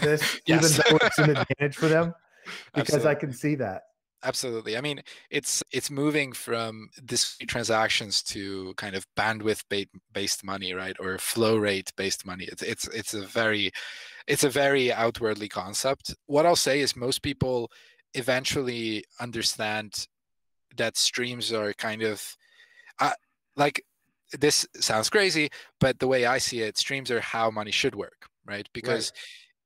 this, 0.00 0.40
even 0.46 0.62
though 0.62 0.98
it's 1.02 1.18
an 1.18 1.30
advantage 1.30 1.76
for 1.76 1.88
them? 1.88 2.14
Because 2.74 2.94
Absolutely. 2.94 3.10
I 3.10 3.14
can 3.14 3.32
see 3.32 3.54
that. 3.56 3.82
Absolutely. 4.24 4.76
I 4.76 4.80
mean, 4.80 5.02
it's 5.30 5.62
it's 5.70 5.90
moving 5.90 6.32
from 6.32 6.88
this 7.00 7.36
transactions 7.46 8.22
to 8.24 8.74
kind 8.76 8.96
of 8.96 9.06
bandwidth 9.16 9.62
based 10.12 10.42
money, 10.42 10.72
right, 10.72 10.96
or 10.98 11.18
flow 11.18 11.56
rate 11.56 11.92
based 11.96 12.26
money. 12.26 12.48
It's 12.50 12.62
it's 12.62 12.88
it's 12.88 13.14
a 13.14 13.26
very 13.26 13.70
it's 14.26 14.42
a 14.42 14.50
very 14.50 14.92
outwardly 14.92 15.48
concept. 15.48 16.14
What 16.26 16.46
I'll 16.46 16.56
say 16.56 16.80
is 16.80 16.96
most 16.96 17.22
people 17.22 17.70
eventually 18.14 19.04
understand 19.20 20.08
that 20.76 20.96
streams 20.96 21.52
are 21.52 21.72
kind 21.74 22.02
of 22.02 22.36
uh, 23.00 23.12
like 23.54 23.84
this 24.32 24.66
sounds 24.76 25.10
crazy, 25.10 25.50
but 25.78 25.98
the 25.98 26.08
way 26.08 26.26
I 26.26 26.38
see 26.38 26.60
it, 26.60 26.78
streams 26.78 27.10
are 27.10 27.20
how 27.20 27.50
money 27.50 27.70
should 27.70 27.94
work, 27.94 28.26
right? 28.44 28.68
Because 28.72 29.12
right. 29.14 29.20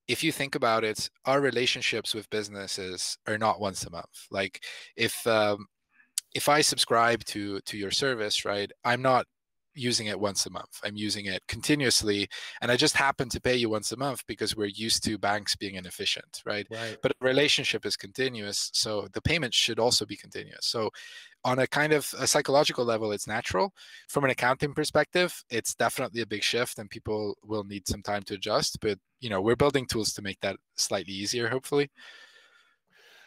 If 0.09 0.25
you 0.25 0.33
think 0.33 0.55
about 0.55 0.85
it, 0.85 1.09
our 1.25 1.41
relationships 1.41 2.15
with 2.15 2.31
businesses 2.31 3.17
are 3.27 3.39
not 3.39 3.61
once 3.61 3.85
a 3.85 3.91
month. 3.91 4.27
Like 4.31 4.63
if 4.97 5.27
um, 5.27 5.67
if 6.35 6.49
I 6.49 6.61
subscribe 6.61 7.25
to 7.27 7.61
to 7.61 7.77
your 7.77 7.91
service, 7.91 8.45
right, 8.45 8.71
I'm 8.85 9.03
not 9.03 9.27
using 9.75 10.07
it 10.07 10.19
once 10.19 10.47
a 10.47 10.51
month. 10.51 10.81
I'm 10.85 10.97
using 10.97 11.27
it 11.27 11.43
continuously. 11.49 12.29
And 12.61 12.71
I 12.71 12.77
just 12.77 12.97
happen 12.97 13.29
to 13.31 13.41
pay 13.41 13.57
you 13.57 13.69
once 13.69 13.93
a 13.93 13.97
month 13.97 14.25
because 14.27 14.57
we're 14.57 14.67
used 14.67 15.05
to 15.05 15.19
banks 15.19 15.57
being 15.57 15.77
inefficient, 15.77 16.43
right? 16.45 16.67
right. 16.71 16.97
But 17.03 17.13
relationship 17.21 17.87
is 17.87 17.97
continuous. 17.97 18.71
So 18.75 19.09
the 19.13 19.23
payment 19.23 19.55
should 19.55 19.79
also 19.79 20.05
be 20.05 20.17
continuous. 20.17 20.67
So 20.67 20.91
on 21.45 21.59
a 21.59 21.67
kind 21.67 21.93
of 21.93 22.13
a 22.19 22.27
psychological 22.27 22.85
level, 22.85 23.13
it's 23.13 23.27
natural. 23.27 23.73
From 24.09 24.25
an 24.25 24.31
accounting 24.31 24.75
perspective, 24.75 25.43
it's 25.51 25.75
definitely 25.75 26.21
a 26.21 26.27
big 26.27 26.43
shift 26.43 26.79
and 26.79 26.91
people 26.91 27.37
will 27.43 27.65
need 27.65 27.89
some 27.89 28.03
time 28.03 28.23
to 28.25 28.35
adjust. 28.35 28.81
But 28.81 28.99
you 29.21 29.31
know, 29.31 29.41
we're 29.41 29.57
building 29.57 29.87
tools 29.87 30.13
to 30.15 30.23
make 30.23 30.41
that 30.41 30.57
slightly 30.77 31.13
easier, 31.13 31.49
hopefully. 31.49 31.91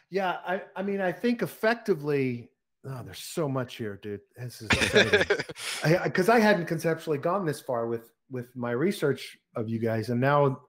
Yeah, 0.09 0.37
I, 0.45 0.61
I 0.75 0.83
mean, 0.83 1.01
I 1.01 1.11
think 1.11 1.41
effectively 1.41 2.49
Oh, 2.85 3.01
there's 3.03 3.19
so 3.19 3.47
much 3.47 3.77
here, 3.77 3.97
dude. 4.01 4.19
This 4.35 4.61
is 4.61 4.67
because 4.67 5.25
I, 5.85 5.95
I, 5.95 6.35
I 6.35 6.39
hadn't 6.39 6.65
conceptually 6.65 7.17
gone 7.17 7.45
this 7.45 7.61
far 7.61 7.87
with 7.87 8.11
with 8.29 8.53
my 8.55 8.71
research 8.71 9.37
of 9.55 9.69
you 9.69 9.79
guys, 9.79 10.09
and 10.09 10.19
now 10.19 10.59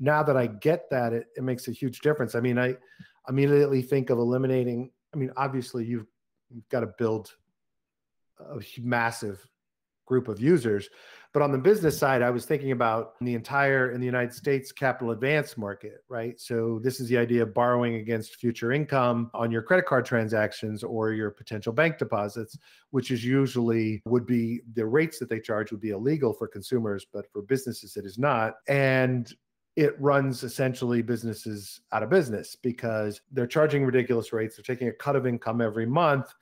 now 0.00 0.22
that 0.24 0.36
I 0.36 0.48
get 0.48 0.90
that, 0.90 1.12
it, 1.12 1.26
it 1.36 1.44
makes 1.44 1.68
a 1.68 1.70
huge 1.70 2.00
difference. 2.00 2.34
I 2.34 2.40
mean, 2.40 2.58
I 2.58 2.76
immediately 3.28 3.82
think 3.82 4.10
of 4.10 4.18
eliminating. 4.18 4.90
I 5.14 5.16
mean, 5.16 5.30
obviously, 5.36 5.84
you've, 5.84 6.06
you've 6.54 6.68
got 6.68 6.80
to 6.80 6.90
build 6.98 7.34
a 8.40 8.60
massive 8.80 9.46
group 10.06 10.28
of 10.28 10.40
users, 10.40 10.88
but 11.34 11.42
on 11.42 11.50
the 11.50 11.58
business 11.58 11.98
side, 11.98 12.22
I 12.22 12.30
was 12.30 12.44
thinking 12.44 12.70
about 12.70 13.14
the 13.20 13.34
entire 13.34 13.90
in 13.90 13.98
the 14.00 14.06
United 14.06 14.32
States 14.32 14.70
capital 14.70 15.10
advance 15.10 15.58
market, 15.58 16.04
right? 16.08 16.38
So 16.38 16.78
this 16.80 17.00
is 17.00 17.08
the 17.08 17.18
idea 17.18 17.42
of 17.42 17.52
borrowing 17.52 17.96
against 17.96 18.36
future 18.36 18.70
income 18.70 19.32
on 19.34 19.50
your 19.50 19.62
credit 19.62 19.84
card 19.84 20.04
transactions 20.04 20.84
or 20.84 21.10
your 21.10 21.32
potential 21.32 21.72
bank 21.72 21.98
deposits, 21.98 22.56
which 22.90 23.10
is 23.10 23.24
usually 23.24 24.00
would 24.04 24.26
be 24.26 24.60
the 24.74 24.86
rates 24.86 25.18
that 25.18 25.28
they 25.28 25.40
charge 25.40 25.72
would 25.72 25.80
be 25.80 25.90
illegal 25.90 26.32
for 26.32 26.46
consumers, 26.46 27.04
but 27.12 27.26
for 27.32 27.42
businesses 27.42 27.96
it 27.96 28.04
is 28.04 28.16
not. 28.16 28.54
And 28.68 29.34
it 29.76 30.00
runs 30.00 30.44
essentially 30.44 31.02
businesses 31.02 31.80
out 31.92 32.02
of 32.02 32.10
business 32.10 32.56
because 32.56 33.20
they're 33.32 33.46
charging 33.46 33.84
ridiculous 33.84 34.32
rates. 34.32 34.56
They're 34.56 34.62
taking 34.74 34.88
a 34.88 34.92
cut 34.92 35.16
of 35.16 35.26
income 35.26 35.60
every 35.60 35.86
month. 35.86 36.32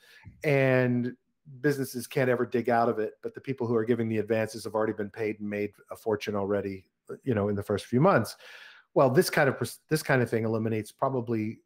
And 0.45 1.17
businesses 1.61 2.07
can't 2.07 2.29
ever 2.29 2.45
dig 2.45 2.69
out 2.69 2.89
of 2.89 2.99
it, 2.99 3.15
but 3.23 3.35
the 3.35 3.41
people 3.41 3.67
who 3.67 3.75
are 3.75 3.85
giving 3.85 4.09
the 4.09 4.19
advances 4.19 4.65
have 4.65 4.75
already 4.75 4.93
been 4.93 5.11
paid 5.11 5.41
and 5.41 5.49
made 5.49 5.73
a 5.91 5.97
fortune 5.97 6.35
already, 6.35 6.85
you 7.25 7.35
know, 7.35 7.49
in 7.49 7.57
the 7.57 7.63
first 7.63 7.87
few 7.87 8.01
months. 8.01 8.37
Well, 8.95 9.09
this 9.09 9.31
kind 9.31 9.49
of 9.49 9.57
this 9.89 10.03
kind 10.03 10.21
of 10.21 10.29
thing 10.29 10.45
eliminates 10.45 10.93
probably 10.93 11.61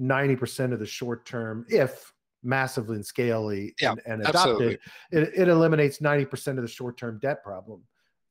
90% 0.00 0.72
of 0.72 0.80
the 0.80 0.86
short 0.86 1.24
term 1.24 1.64
if 1.68 2.12
massively 2.42 2.96
and 2.96 3.06
scalely 3.06 3.72
yeah, 3.80 3.92
and, 3.92 4.00
and 4.06 4.26
adopted 4.26 4.80
it, 5.12 5.30
it, 5.36 5.48
eliminates 5.48 5.98
90% 5.98 6.56
of 6.56 6.62
the 6.62 6.68
short 6.68 6.96
term 6.96 7.20
debt 7.22 7.44
problem 7.44 7.80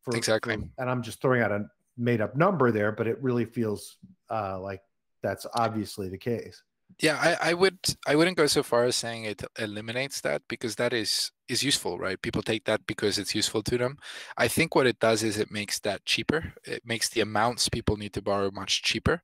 for 0.02 0.14
exactly 0.18 0.56
and 0.56 0.90
i'm 0.90 1.02
just 1.02 1.22
throwing 1.22 1.42
out 1.42 1.50
a 1.50 1.66
made 2.02 2.22
up 2.22 2.36
number 2.36 2.72
there 2.72 2.92
but 2.92 3.08
it 3.08 3.22
really 3.22 3.46
feels 3.46 3.98
uh, 4.30 4.60
like 4.60 4.82
that's 5.22 5.46
obviously 5.54 6.10
the 6.10 6.18
case. 6.18 6.64
Yeah 7.00 7.18
I, 7.22 7.52
I 7.52 7.54
would 7.54 7.80
i 8.08 8.16
wouldn't 8.16 8.38
go 8.38 8.48
so 8.48 8.64
far 8.64 8.84
as 8.84 8.96
saying 8.96 9.24
it 9.24 9.44
eliminates 9.58 10.22
that 10.22 10.42
because 10.48 10.76
that 10.76 10.94
is 10.94 11.32
is 11.48 11.64
useful 11.64 11.98
right? 12.00 12.22
People 12.22 12.42
take 12.42 12.66
that 12.66 12.86
because 12.88 13.18
it's 13.18 13.36
useful 13.36 13.64
to 13.64 13.78
them. 13.78 13.98
I 14.38 14.48
think 14.48 14.76
what 14.76 14.88
it 14.88 15.00
does 15.00 15.24
is 15.24 15.38
it 15.38 15.52
makes 15.52 15.80
that 15.80 16.06
cheaper. 16.06 16.54
It 16.66 16.82
makes 16.86 17.10
the 17.10 17.22
amounts 17.22 17.70
people 17.70 17.98
need 17.98 18.14
to 18.14 18.22
borrow 18.22 18.52
much 18.52 18.84
cheaper. 18.84 19.22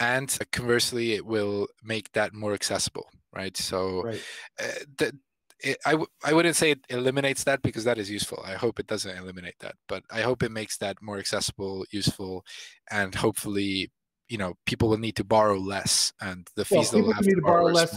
And 0.00 0.36
conversely 0.52 1.12
it 1.12 1.24
will 1.24 1.68
make 1.82 2.12
that 2.12 2.34
more 2.34 2.54
accessible 2.54 3.08
right? 3.34 3.56
So 3.56 4.02
right. 4.02 4.22
Uh, 4.60 4.84
the, 4.98 5.12
it, 5.60 5.78
I 5.86 5.92
w- 5.92 6.08
I 6.24 6.32
wouldn't 6.32 6.56
say 6.56 6.72
it 6.72 6.80
eliminates 6.90 7.44
that 7.44 7.62
because 7.62 7.84
that 7.84 7.98
is 7.98 8.10
useful. 8.10 8.42
I 8.44 8.54
hope 8.54 8.78
it 8.78 8.86
doesn't 8.86 9.16
eliminate 9.16 9.58
that, 9.60 9.76
but 9.88 10.02
I 10.10 10.22
hope 10.22 10.42
it 10.42 10.50
makes 10.50 10.76
that 10.78 11.00
more 11.00 11.18
accessible, 11.18 11.84
useful, 11.90 12.44
and 12.90 13.14
hopefully 13.14 13.90
you 14.28 14.38
know 14.38 14.54
people 14.66 14.88
will 14.88 14.98
need 14.98 15.16
to 15.16 15.24
borrow 15.24 15.58
less 15.58 16.12
and 16.20 16.48
the 16.56 16.64
fees 16.64 16.92
well, 16.92 17.02
they'll 17.02 17.12
have 17.12 17.24
to, 17.24 17.30
to 17.34 17.42
borrow, 17.42 17.62
borrow 17.62 17.72
less 17.72 17.96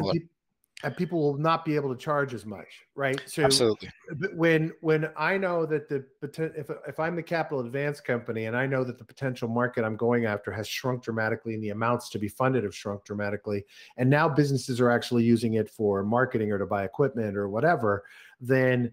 and, 0.83 0.95
people 0.95 1.19
will 1.19 1.37
not 1.37 1.65
be 1.65 1.75
able 1.75 1.93
to 1.93 1.99
charge 1.99 2.33
as 2.33 2.45
much 2.45 2.67
right? 2.95 3.21
So 3.25 3.43
absolutely. 3.43 3.89
when 4.33 4.71
when 4.81 5.09
i 5.17 5.37
know 5.37 5.65
that 5.65 5.89
the 5.89 6.05
if, 6.21 6.69
if 6.87 6.99
i'm 6.99 7.15
the 7.15 7.23
capital 7.23 7.59
advance 7.59 7.99
company 7.99 8.45
and 8.45 8.55
i 8.55 8.65
know 8.65 8.83
that 8.83 8.97
the 8.97 9.05
potential 9.05 9.47
market 9.47 9.83
i'm 9.83 9.95
going 9.95 10.25
after 10.25 10.51
has 10.51 10.67
shrunk 10.67 11.03
dramatically 11.03 11.53
and 11.53 11.63
the 11.63 11.69
amounts 11.69 12.09
to 12.09 12.19
be 12.19 12.27
funded 12.27 12.63
have 12.63 12.75
shrunk 12.75 13.03
dramatically 13.05 13.63
and 13.97 14.09
now 14.09 14.27
businesses 14.27 14.79
are 14.79 14.91
actually 14.91 15.23
using 15.23 15.55
it 15.55 15.69
for 15.69 16.03
marketing 16.03 16.51
or 16.51 16.57
to 16.57 16.65
buy 16.65 16.83
equipment 16.83 17.35
or 17.35 17.49
whatever 17.49 18.03
then 18.39 18.91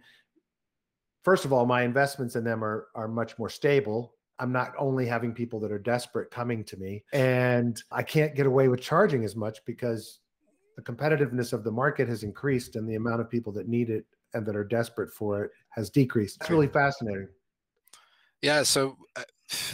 first 1.24 1.44
of 1.44 1.52
all 1.52 1.66
my 1.66 1.82
investments 1.82 2.36
in 2.36 2.44
them 2.44 2.62
are 2.62 2.88
are 2.94 3.08
much 3.08 3.36
more 3.38 3.48
stable. 3.48 4.14
I'm 4.38 4.52
not 4.52 4.72
only 4.78 5.06
having 5.06 5.32
people 5.32 5.60
that 5.60 5.72
are 5.72 5.78
desperate 5.78 6.30
coming 6.30 6.64
to 6.64 6.76
me, 6.76 7.04
and 7.12 7.80
I 7.90 8.02
can't 8.02 8.34
get 8.34 8.46
away 8.46 8.68
with 8.68 8.80
charging 8.80 9.24
as 9.24 9.34
much 9.34 9.64
because 9.64 10.20
the 10.76 10.82
competitiveness 10.82 11.52
of 11.52 11.64
the 11.64 11.70
market 11.70 12.08
has 12.08 12.22
increased 12.22 12.76
and 12.76 12.88
the 12.88 12.96
amount 12.96 13.20
of 13.20 13.30
people 13.30 13.52
that 13.52 13.68
need 13.68 13.90
it 13.90 14.04
and 14.34 14.44
that 14.46 14.56
are 14.56 14.64
desperate 14.64 15.10
for 15.10 15.44
it 15.44 15.50
has 15.70 15.90
decreased. 15.90 16.38
It's 16.40 16.50
really 16.50 16.68
fascinating. 16.68 17.28
Yeah. 18.42 18.62
So, 18.62 18.96
uh, 19.16 19.22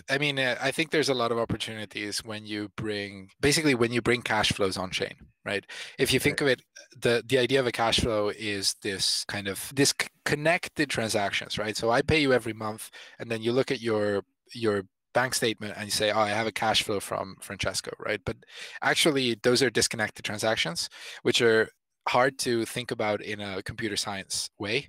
I 0.08 0.18
mean, 0.18 0.38
uh, 0.38 0.56
I 0.60 0.70
think 0.70 0.90
there's 0.90 1.08
a 1.08 1.14
lot 1.14 1.32
of 1.32 1.38
opportunities 1.38 2.24
when 2.24 2.46
you 2.46 2.70
bring, 2.76 3.30
basically, 3.40 3.74
when 3.74 3.92
you 3.92 4.02
bring 4.02 4.22
cash 4.22 4.52
flows 4.52 4.76
on 4.76 4.90
chain, 4.90 5.14
right? 5.44 5.64
If 5.98 6.12
you 6.12 6.20
think 6.20 6.40
right. 6.40 6.52
of 6.52 6.58
it, 6.58 6.62
the 7.00 7.24
the 7.26 7.38
idea 7.38 7.60
of 7.60 7.66
a 7.66 7.72
cash 7.72 8.00
flow 8.00 8.30
is 8.36 8.74
this 8.82 9.24
kind 9.24 9.48
of 9.48 9.72
disconnected 9.74 10.90
transactions, 10.90 11.56
right? 11.58 11.76
So 11.76 11.90
I 11.90 12.02
pay 12.02 12.20
you 12.20 12.32
every 12.32 12.52
month, 12.52 12.90
and 13.18 13.30
then 13.30 13.42
you 13.42 13.52
look 13.52 13.70
at 13.70 13.80
your 13.80 14.22
your 14.54 14.82
bank 15.14 15.34
statement 15.34 15.74
and 15.76 15.86
you 15.86 15.90
say, 15.90 16.10
"Oh, 16.12 16.20
I 16.20 16.30
have 16.30 16.46
a 16.46 16.52
cash 16.52 16.82
flow 16.82 17.00
from 17.00 17.36
Francesco," 17.40 17.92
right? 17.98 18.20
But 18.24 18.36
actually, 18.82 19.36
those 19.42 19.62
are 19.62 19.70
disconnected 19.70 20.24
transactions, 20.24 20.88
which 21.22 21.40
are 21.42 21.70
hard 22.08 22.38
to 22.38 22.64
think 22.64 22.90
about 22.90 23.22
in 23.22 23.40
a 23.40 23.62
computer 23.62 23.96
science 23.96 24.50
way. 24.58 24.88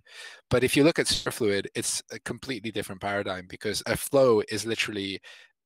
But 0.50 0.64
if 0.64 0.76
you 0.78 0.84
look 0.84 1.00
at 1.00 1.08
Superfluid, 1.08 1.68
it's 1.76 2.02
a 2.12 2.20
completely 2.20 2.72
different 2.72 3.02
paradigm 3.02 3.48
because 3.50 3.84
a 3.86 3.98
flow 3.98 4.42
is 4.50 4.66
literally 4.66 5.22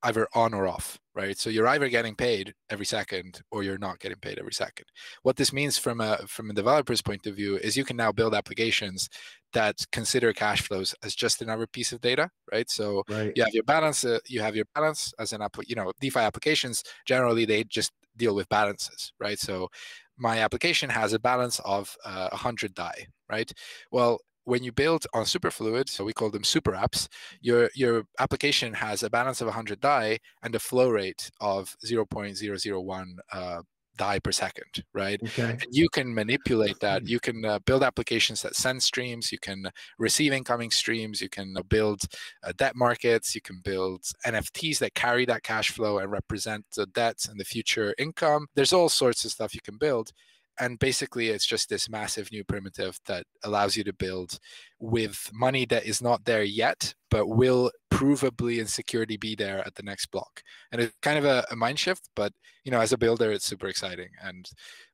either 0.06 0.28
on 0.34 0.54
or 0.54 0.68
off, 0.68 1.00
right? 1.15 1.38
So 1.38 1.50
you're 1.50 1.68
either 1.68 1.89
getting 1.89 2.15
paid 2.15 2.54
every 2.70 2.86
second 2.86 3.41
or 3.52 3.63
you're 3.63 3.78
not 3.78 4.00
getting 4.00 4.18
paid 4.20 4.39
every 4.39 4.54
second. 4.54 4.86
What 5.24 5.36
this 5.36 5.52
means 5.52 5.78
from 5.78 6.00
a 6.00 6.18
from 6.28 6.50
a 6.50 6.54
developer's 6.54 7.02
point 7.02 7.26
of 7.28 7.36
view 7.36 7.58
is 7.58 7.76
you 7.76 7.84
can 7.84 7.98
now 7.98 8.12
build 8.12 8.36
applications 8.36 9.10
that 9.54 9.76
consider 9.91 10.32
cash 10.34 10.62
flows 10.62 10.94
as 11.04 11.15
just 11.15 11.41
another 11.41 11.68
piece 11.68 11.91
of 11.91 12.02
data, 12.02 12.30
right? 12.52 12.70
So 12.70 13.04
right. 13.10 13.32
you 13.36 13.44
have 13.44 13.54
your 13.54 13.63
balance, 13.63 14.06
uh, 14.06 14.20
you 14.28 14.41
have 14.41 14.56
your 14.56 14.65
balance 14.76 15.13
as 15.18 15.34
an 15.34 15.41
app, 15.41 15.58
you 15.68 15.76
know, 15.76 15.91
DeFi 16.00 16.20
applications 16.20 16.84
generally 17.06 17.46
they 17.46 17.63
just 17.63 17.91
deal 18.18 18.36
with 18.36 18.48
balances, 18.50 19.12
right? 19.20 19.39
So 19.39 19.70
my 20.18 20.39
application 20.39 20.89
has 20.89 21.13
a 21.13 21.20
balance 21.20 21.60
of 21.65 21.96
uh, 22.06 22.30
100 22.30 22.74
DAI, 22.74 23.08
right? 23.30 23.52
Well, 23.91 24.20
when 24.45 24.63
you 24.63 24.71
build 24.71 25.05
on 25.13 25.25
Superfluid, 25.25 25.89
so 25.89 26.05
we 26.05 26.13
call 26.13 26.29
them 26.29 26.43
super 26.43 26.71
apps, 26.71 27.08
your 27.41 27.69
your 27.75 28.05
application 28.19 28.73
has 28.73 29.03
a 29.03 29.10
balance 29.10 29.41
of 29.41 29.47
100 29.47 29.81
DAI 29.81 30.19
and 30.43 30.55
a 30.55 30.60
flow 30.60 30.89
rate 30.89 31.29
of 31.41 31.75
0.001 31.86 33.15
uh, 33.34 33.62
DAI 33.97 34.19
per 34.19 34.31
second, 34.31 34.84
right? 34.93 35.19
Okay. 35.23 35.58
And 35.62 35.65
you 35.71 35.89
can 35.89 36.13
manipulate 36.13 36.79
that. 36.81 37.01
Hmm. 37.01 37.08
You 37.08 37.19
can 37.19 37.45
uh, 37.45 37.60
build 37.60 37.84
applications 37.84 38.41
that 38.41 38.55
send 38.55 38.81
streams. 38.84 39.31
You 39.31 39.39
can 39.39 39.69
receive 39.97 40.34
incoming 40.34 40.71
streams. 40.71 41.21
You 41.21 41.29
can 41.29 41.55
build 41.69 42.01
uh, 42.43 42.51
debt 42.58 42.75
markets. 42.75 43.36
You 43.36 43.41
can 43.41 43.62
build 43.63 44.03
NFTs 44.25 44.79
that 44.79 44.95
carry 44.95 45.25
that 45.25 45.43
cash 45.43 45.71
flow 45.71 45.99
and 45.99 46.12
represent 46.12 46.65
the 46.75 46.86
debts 46.88 47.27
and 47.27 47.39
the 47.39 47.45
future 47.45 47.95
income. 47.97 48.47
There's 48.55 48.73
all 48.73 48.89
sorts 48.89 49.25
of 49.25 49.31
stuff 49.31 49.55
you 49.55 49.62
can 49.62 49.77
build 49.77 50.12
and 50.60 50.80
basically 50.80 51.30
it's 51.30 51.46
just 51.46 51.70
this 51.70 51.89
massive 51.89 52.32
new 52.32 52.44
primitive 52.44 53.00
that 53.06 53.26
allows 53.44 53.76
you 53.76 53.84
to 53.84 53.94
build 53.94 54.39
with 54.80 55.30
money 55.34 55.65
that 55.65 55.86
is 55.86 56.02
not 56.02 56.24
there 56.26 56.44
yet 56.44 56.94
but 57.10 57.28
will 57.28 57.72
provably 57.91 58.60
and 58.60 58.70
security 58.70 59.18
be 59.18 59.36
there 59.36 59.65
at 59.65 59.76
the 59.76 59.84
next 59.84 60.08
block 60.08 60.41
and 60.72 60.82
it's 60.82 60.96
kind 61.02 61.18
of 61.18 61.26
a, 61.26 61.46
a 61.52 61.56
mind 61.56 61.80
shift 61.80 62.10
but 62.15 62.34
you 62.63 62.72
know 62.72 62.80
as 62.80 62.94
a 62.94 62.98
builder 62.98 63.32
it's 63.32 63.46
super 63.46 63.68
exciting 63.68 64.10
and 64.24 64.50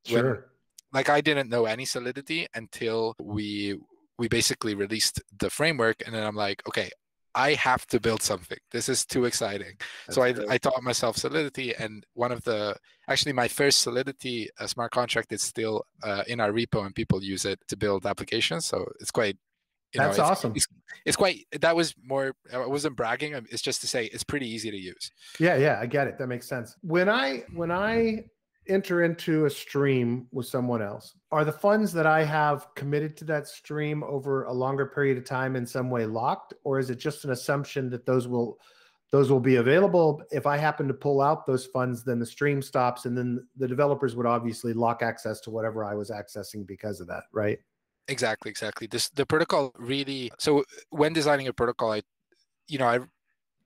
sure. 0.05 0.23
When, 0.23 0.43
like 0.93 1.09
i 1.09 1.21
didn't 1.21 1.49
know 1.49 1.65
any 1.65 1.85
solidity 1.85 2.47
until 2.55 3.15
we 3.19 3.77
we 4.17 4.27
basically 4.27 4.75
released 4.75 5.21
the 5.39 5.49
framework 5.49 6.03
and 6.05 6.13
then 6.13 6.23
i'm 6.23 6.35
like 6.35 6.61
okay 6.67 6.89
I 7.33 7.53
have 7.53 7.85
to 7.87 7.99
build 7.99 8.21
something. 8.21 8.57
This 8.71 8.89
is 8.89 9.05
too 9.05 9.25
exciting. 9.25 9.73
That's 10.07 10.15
so 10.15 10.21
I, 10.23 10.35
I 10.49 10.57
taught 10.57 10.81
myself 10.83 11.17
Solidity, 11.17 11.73
and 11.75 12.05
one 12.13 12.31
of 12.31 12.43
the 12.43 12.75
actually 13.07 13.33
my 13.33 13.47
first 13.47 13.79
Solidity 13.81 14.49
uh, 14.59 14.67
smart 14.67 14.91
contract 14.91 15.31
is 15.31 15.41
still 15.41 15.83
uh, 16.03 16.23
in 16.27 16.39
our 16.39 16.51
repo, 16.51 16.85
and 16.85 16.93
people 16.93 17.23
use 17.23 17.45
it 17.45 17.59
to 17.67 17.77
build 17.77 18.05
applications. 18.05 18.65
So 18.65 18.85
it's 18.99 19.11
quite 19.11 19.37
You 19.93 19.99
That's 19.99 20.17
know, 20.17 20.23
it's, 20.23 20.31
awesome. 20.31 20.53
It's, 20.55 20.67
it's, 21.05 21.17
quite. 21.17 21.45
That 21.59 21.75
was 21.75 21.93
more. 22.01 22.33
I 22.53 22.65
wasn't 22.65 22.95
bragging. 22.95 23.33
It's 23.49 23.61
just 23.61 23.81
to 23.81 23.87
say 23.87 24.05
it's 24.05 24.23
pretty 24.23 24.47
easy 24.47 24.71
to 24.71 24.77
use. 24.77 25.11
Yeah, 25.39 25.57
yeah, 25.57 25.79
I 25.81 25.85
get 25.85 26.07
it. 26.07 26.17
That 26.17 26.27
makes 26.27 26.47
sense. 26.47 26.77
When 26.81 27.09
I 27.09 27.43
when 27.53 27.71
I 27.71 28.23
enter 28.67 29.03
into 29.03 29.45
a 29.45 29.49
stream 29.49 30.27
with 30.31 30.45
someone 30.45 30.81
else, 30.81 31.15
are 31.31 31.43
the 31.43 31.51
funds 31.51 31.91
that 31.93 32.05
I 32.05 32.23
have 32.23 32.67
committed 32.75 33.17
to 33.17 33.25
that 33.25 33.47
stream 33.47 34.03
over 34.03 34.43
a 34.43 34.53
longer 34.53 34.85
period 34.85 35.17
of 35.17 35.25
time 35.25 35.55
in 35.55 35.65
some 35.65 35.89
way 35.89 36.05
locked, 36.05 36.53
or 36.63 36.79
is 36.79 36.89
it 36.89 36.99
just 36.99 37.25
an 37.25 37.31
assumption 37.31 37.89
that 37.89 38.05
those 38.05 38.27
will 38.27 38.59
those 39.11 39.29
will 39.29 39.41
be 39.41 39.57
available? 39.57 40.21
If 40.31 40.45
I 40.45 40.57
happen 40.57 40.87
to 40.87 40.93
pull 40.93 41.21
out 41.21 41.45
those 41.45 41.65
funds, 41.65 42.03
then 42.05 42.19
the 42.19 42.25
stream 42.25 42.61
stops, 42.61 43.05
and 43.05 43.17
then 43.17 43.45
the 43.57 43.67
developers 43.67 44.15
would 44.15 44.25
obviously 44.25 44.73
lock 44.73 45.01
access 45.01 45.41
to 45.41 45.49
whatever 45.49 45.83
I 45.83 45.95
was 45.95 46.09
accessing 46.09 46.65
because 46.65 47.01
of 47.01 47.07
that, 47.07 47.23
right? 47.33 47.59
Exactly, 48.07 48.49
exactly. 48.49 48.87
This 48.87 49.09
the 49.09 49.25
protocol 49.25 49.71
really. 49.77 50.31
So 50.39 50.63
when 50.89 51.13
designing 51.13 51.47
a 51.47 51.53
protocol, 51.53 51.93
I, 51.93 52.01
you 52.67 52.77
know, 52.77 52.87
I 52.87 52.99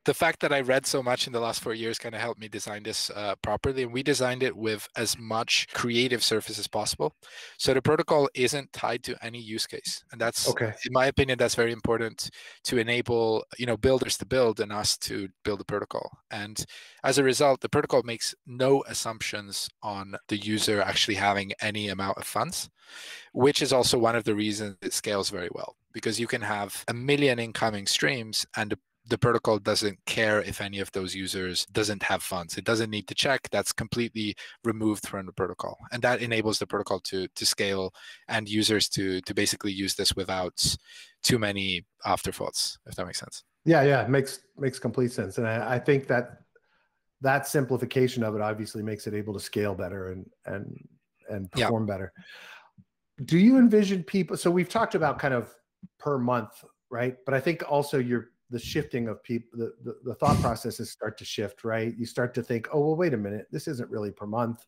the 0.06 0.14
fact 0.14 0.40
that 0.42 0.54
I 0.54 0.62
read 0.62 0.86
so 0.86 1.02
much 1.02 1.28
in 1.28 1.34
the 1.34 1.40
last 1.40 1.62
four 1.62 1.74
years 1.74 1.98
kind 1.98 2.14
of 2.14 2.22
helped 2.22 2.40
me 2.40 2.48
design 2.48 2.84
this 2.84 3.10
uh, 3.10 3.36
properly. 3.42 3.84
And 3.84 3.92
we 3.92 4.04
designed 4.04 4.44
it 4.44 4.56
with 4.56 4.88
as 4.96 5.18
much 5.18 5.68
creative 5.74 6.24
surface 6.24 6.60
as 6.60 6.68
possible. 6.68 7.16
So 7.58 7.74
the 7.74 7.82
protocol 7.82 8.30
isn't 8.36 8.72
tied 8.72 9.04
to 9.04 9.18
any 9.26 9.40
use 9.40 9.66
case. 9.66 10.04
And 10.12 10.22
that's, 10.22 10.48
okay. 10.50 10.74
in 10.86 10.94
my 10.94 11.08
opinion, 11.08 11.40
that's 11.40 11.56
very 11.56 11.72
important 11.72 12.30
to 12.66 12.78
enable, 12.78 13.44
you 13.58 13.66
know, 13.66 13.78
builders 13.78 14.18
to 14.20 14.26
build 14.26 14.60
and 14.60 14.72
us 14.72 14.98
to 15.00 15.28
build 15.44 15.60
the 15.60 15.66
protocol. 15.66 16.10
And 16.30 16.64
as 17.04 17.18
a 17.18 17.24
result, 17.24 17.62
the 17.62 17.70
protocol 17.70 18.04
makes 18.04 18.36
no 18.46 18.84
assumptions 18.88 19.70
on 19.82 20.16
the 20.28 20.38
user 20.38 20.82
actually 20.82 21.16
having 21.16 21.54
any 21.62 21.90
amount 21.90 22.20
of 22.20 22.26
funds, 22.26 22.70
which 23.34 23.62
is 23.62 23.74
also 23.74 23.98
one 23.98 24.16
of 24.16 24.24
the 24.24 24.36
reasons 24.36 24.78
it 24.84 24.94
scales 24.94 25.32
very 25.32 25.50
well 25.52 25.76
because 25.94 26.20
you 26.20 26.28
can 26.28 26.42
have 26.42 26.84
a 26.90 26.94
million 26.94 27.40
incoming 27.40 27.88
streams 27.88 28.46
and 28.58 28.72
the 28.72 28.80
the 29.08 29.18
protocol 29.18 29.60
doesn't 29.60 30.00
care 30.06 30.42
if 30.42 30.62
any 30.62 30.80
of 30.80 30.92
those 30.92 31.14
users 31.14 31.66
doesn't 31.68 32.02
have 32.04 32.24
funds. 32.24 32.58
It 32.58 32.66
doesn't 32.66 32.90
need 32.90 33.08
to 33.08 33.16
check. 33.16 33.48
That's 33.52 33.72
completely 33.72 34.36
removed 34.64 35.08
from 35.08 35.26
the 35.26 35.32
protocol, 35.32 35.78
and 35.92 36.02
that 36.02 36.22
enables 36.22 36.60
the 36.60 36.68
protocol 36.68 37.00
to 37.02 37.28
to 37.28 37.46
scale 37.46 37.94
and 38.28 38.50
users 38.50 38.90
to 38.90 39.22
to 39.22 39.34
basically 39.34 39.72
use 39.72 39.96
this 39.96 40.16
without 40.16 40.78
too 41.24 41.40
many 41.40 41.86
afterthoughts. 42.06 42.78
If 42.86 42.96
that 42.96 43.06
makes 43.06 43.20
sense. 43.20 43.44
Yeah, 43.66 43.84
yeah, 43.84 44.04
it 44.04 44.10
makes 44.10 44.40
makes 44.58 44.80
complete 44.80 45.12
sense, 45.12 45.38
and 45.38 45.48
I, 45.48 45.76
I 45.76 45.80
think 45.80 46.08
that 46.08 46.42
that 47.22 47.48
simplification 47.48 48.24
of 48.24 48.36
it 48.36 48.42
obviously 48.42 48.84
makes 48.84 49.08
it 49.08 49.14
able 49.14 49.34
to 49.34 49.40
scale 49.40 49.76
better 49.76 50.12
and 50.12 50.26
and 50.46 50.88
and 51.30 51.52
perform 51.52 51.88
yeah. 51.88 51.94
better. 51.94 52.14
Do 53.24 53.38
you 53.38 53.58
envision 53.58 54.04
people? 54.04 54.36
So 54.38 54.52
we've 54.52 54.70
talked 54.70 54.96
about 54.96 55.20
kind 55.20 55.34
of 55.34 55.54
per 56.00 56.18
month, 56.18 56.64
right? 56.90 57.16
But 57.26 57.34
I 57.34 57.40
think 57.40 57.64
also 57.68 57.98
you're 57.98 58.30
the 58.50 58.60
shifting 58.60 59.08
of 59.08 59.24
people 59.24 59.58
the, 59.58 59.74
the, 59.84 59.98
the, 60.04 60.16
thought 60.16 60.40
processes 60.40 60.92
start 60.92 61.18
to 61.18 61.26
shift 61.26 61.64
right? 61.64 61.96
You 61.98 62.06
start 62.06 62.34
to 62.36 62.44
think 62.44 62.68
oh 62.72 62.80
well 62.80 62.96
wait 62.96 63.14
a 63.14 63.18
minute 63.18 63.48
this 63.52 63.68
isn't 63.68 63.90
really 63.90 64.12
per 64.12 64.26
month. 64.26 64.66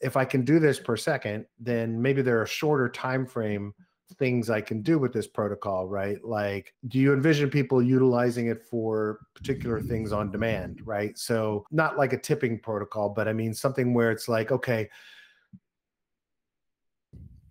If 0.00 0.16
i 0.16 0.24
can 0.24 0.44
do 0.44 0.58
this 0.58 0.78
per 0.78 0.96
second 0.96 1.46
then 1.58 2.00
maybe 2.00 2.22
there 2.22 2.40
are 2.40 2.46
shorter 2.46 2.88
time 2.88 3.26
frame 3.26 3.74
things 4.18 4.50
i 4.50 4.60
can 4.60 4.82
do 4.82 4.98
with 4.98 5.12
this 5.12 5.26
protocol 5.26 5.88
right? 5.88 6.22
Like 6.24 6.74
do 6.88 6.98
you 6.98 7.12
envision 7.12 7.50
people 7.50 7.82
utilizing 7.82 8.48
it 8.48 8.62
for 8.62 9.20
particular 9.34 9.80
things 9.80 10.12
on 10.12 10.30
demand 10.30 10.82
right? 10.84 11.16
So 11.18 11.64
not 11.70 11.96
like 11.96 12.12
a 12.12 12.18
tipping 12.18 12.58
protocol 12.58 13.08
but 13.08 13.28
i 13.28 13.32
mean 13.32 13.54
something 13.54 13.94
where 13.94 14.10
it's 14.10 14.28
like 14.28 14.52
okay 14.52 14.88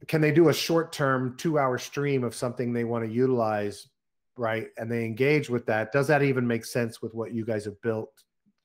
can 0.07 0.21
they 0.21 0.31
do 0.31 0.49
a 0.49 0.53
short 0.53 0.91
term 0.91 1.35
two 1.37 1.57
hour 1.57 1.77
stream 1.77 2.23
of 2.23 2.35
something 2.35 2.71
they 2.71 2.83
want 2.83 3.05
to 3.05 3.11
utilize 3.11 3.87
right? 4.37 4.67
And 4.77 4.91
they 4.91 5.05
engage 5.05 5.49
with 5.49 5.65
that. 5.67 5.91
Does 5.91 6.07
that 6.07 6.23
even 6.23 6.45
make 6.45 6.65
sense 6.65 7.01
with 7.01 7.13
what 7.13 7.33
you 7.33 7.45
guys 7.45 7.65
have 7.65 7.81
built 7.81 8.11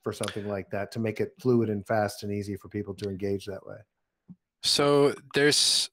for 0.03 0.11
something 0.11 0.47
like 0.47 0.69
that 0.71 0.91
to 0.93 0.99
make 0.99 1.19
it 1.19 1.33
fluid 1.39 1.69
and 1.69 1.85
fast 1.85 2.23
and 2.23 2.31
easy 2.31 2.55
for 2.55 2.69
people 2.69 2.93
to 2.95 3.09
engage 3.09 3.45
that 3.45 3.65
way? 3.65 3.77
So 4.63 5.13
there's 5.33 5.89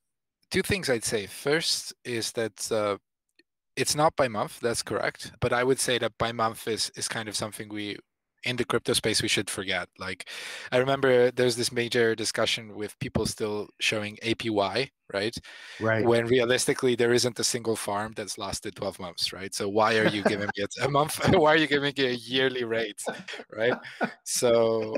two 0.50 0.62
things 0.62 0.88
i'd 0.88 1.04
say. 1.04 1.26
First 1.26 1.94
is 2.04 2.32
that 2.32 2.70
uh, 2.72 2.96
it's 3.76 3.94
not 3.94 4.16
by 4.16 4.28
month 4.28 4.60
that's 4.60 4.82
correct. 4.82 5.32
But 5.40 5.52
i 5.52 5.62
would 5.64 5.80
say 5.80 5.98
that 5.98 6.12
by 6.18 6.32
month 6.32 6.66
is 6.68 6.90
is 6.96 7.08
kind 7.08 7.28
of 7.28 7.36
something 7.36 7.68
we 7.68 7.96
in 8.44 8.56
the 8.56 8.64
crypto 8.64 8.92
space 8.92 9.22
we 9.22 9.28
should 9.28 9.50
forget. 9.50 9.88
Like 9.98 10.28
i 10.72 10.78
remember 10.78 11.30
there's 11.30 11.56
this 11.56 11.72
major 11.72 12.14
discussion 12.14 12.74
with 12.74 12.98
people 12.98 13.26
still 13.26 13.68
showing 13.80 14.16
apy 14.22 14.90
right? 15.12 15.36
Right. 15.80 16.04
When 16.04 16.26
realistically 16.26 16.94
there 16.94 17.12
isn't 17.12 17.38
a 17.38 17.44
single 17.44 17.76
farm 17.76 18.12
that's 18.14 18.36
lasted 18.38 18.76
12 18.76 19.00
months 19.00 19.32
right? 19.32 19.54
So 19.54 19.68
why 19.68 19.96
are 19.98 20.06
you 20.06 20.22
giving 20.22 20.48
me 20.56 20.66
a 20.82 20.88
month 20.88 21.20
why 21.34 21.54
are 21.54 21.56
you 21.56 21.66
giving 21.66 21.92
me 21.96 22.04
a 22.04 22.12
yearly 22.12 22.64
rate 22.64 23.02
right? 23.52 23.74
So 24.24 24.96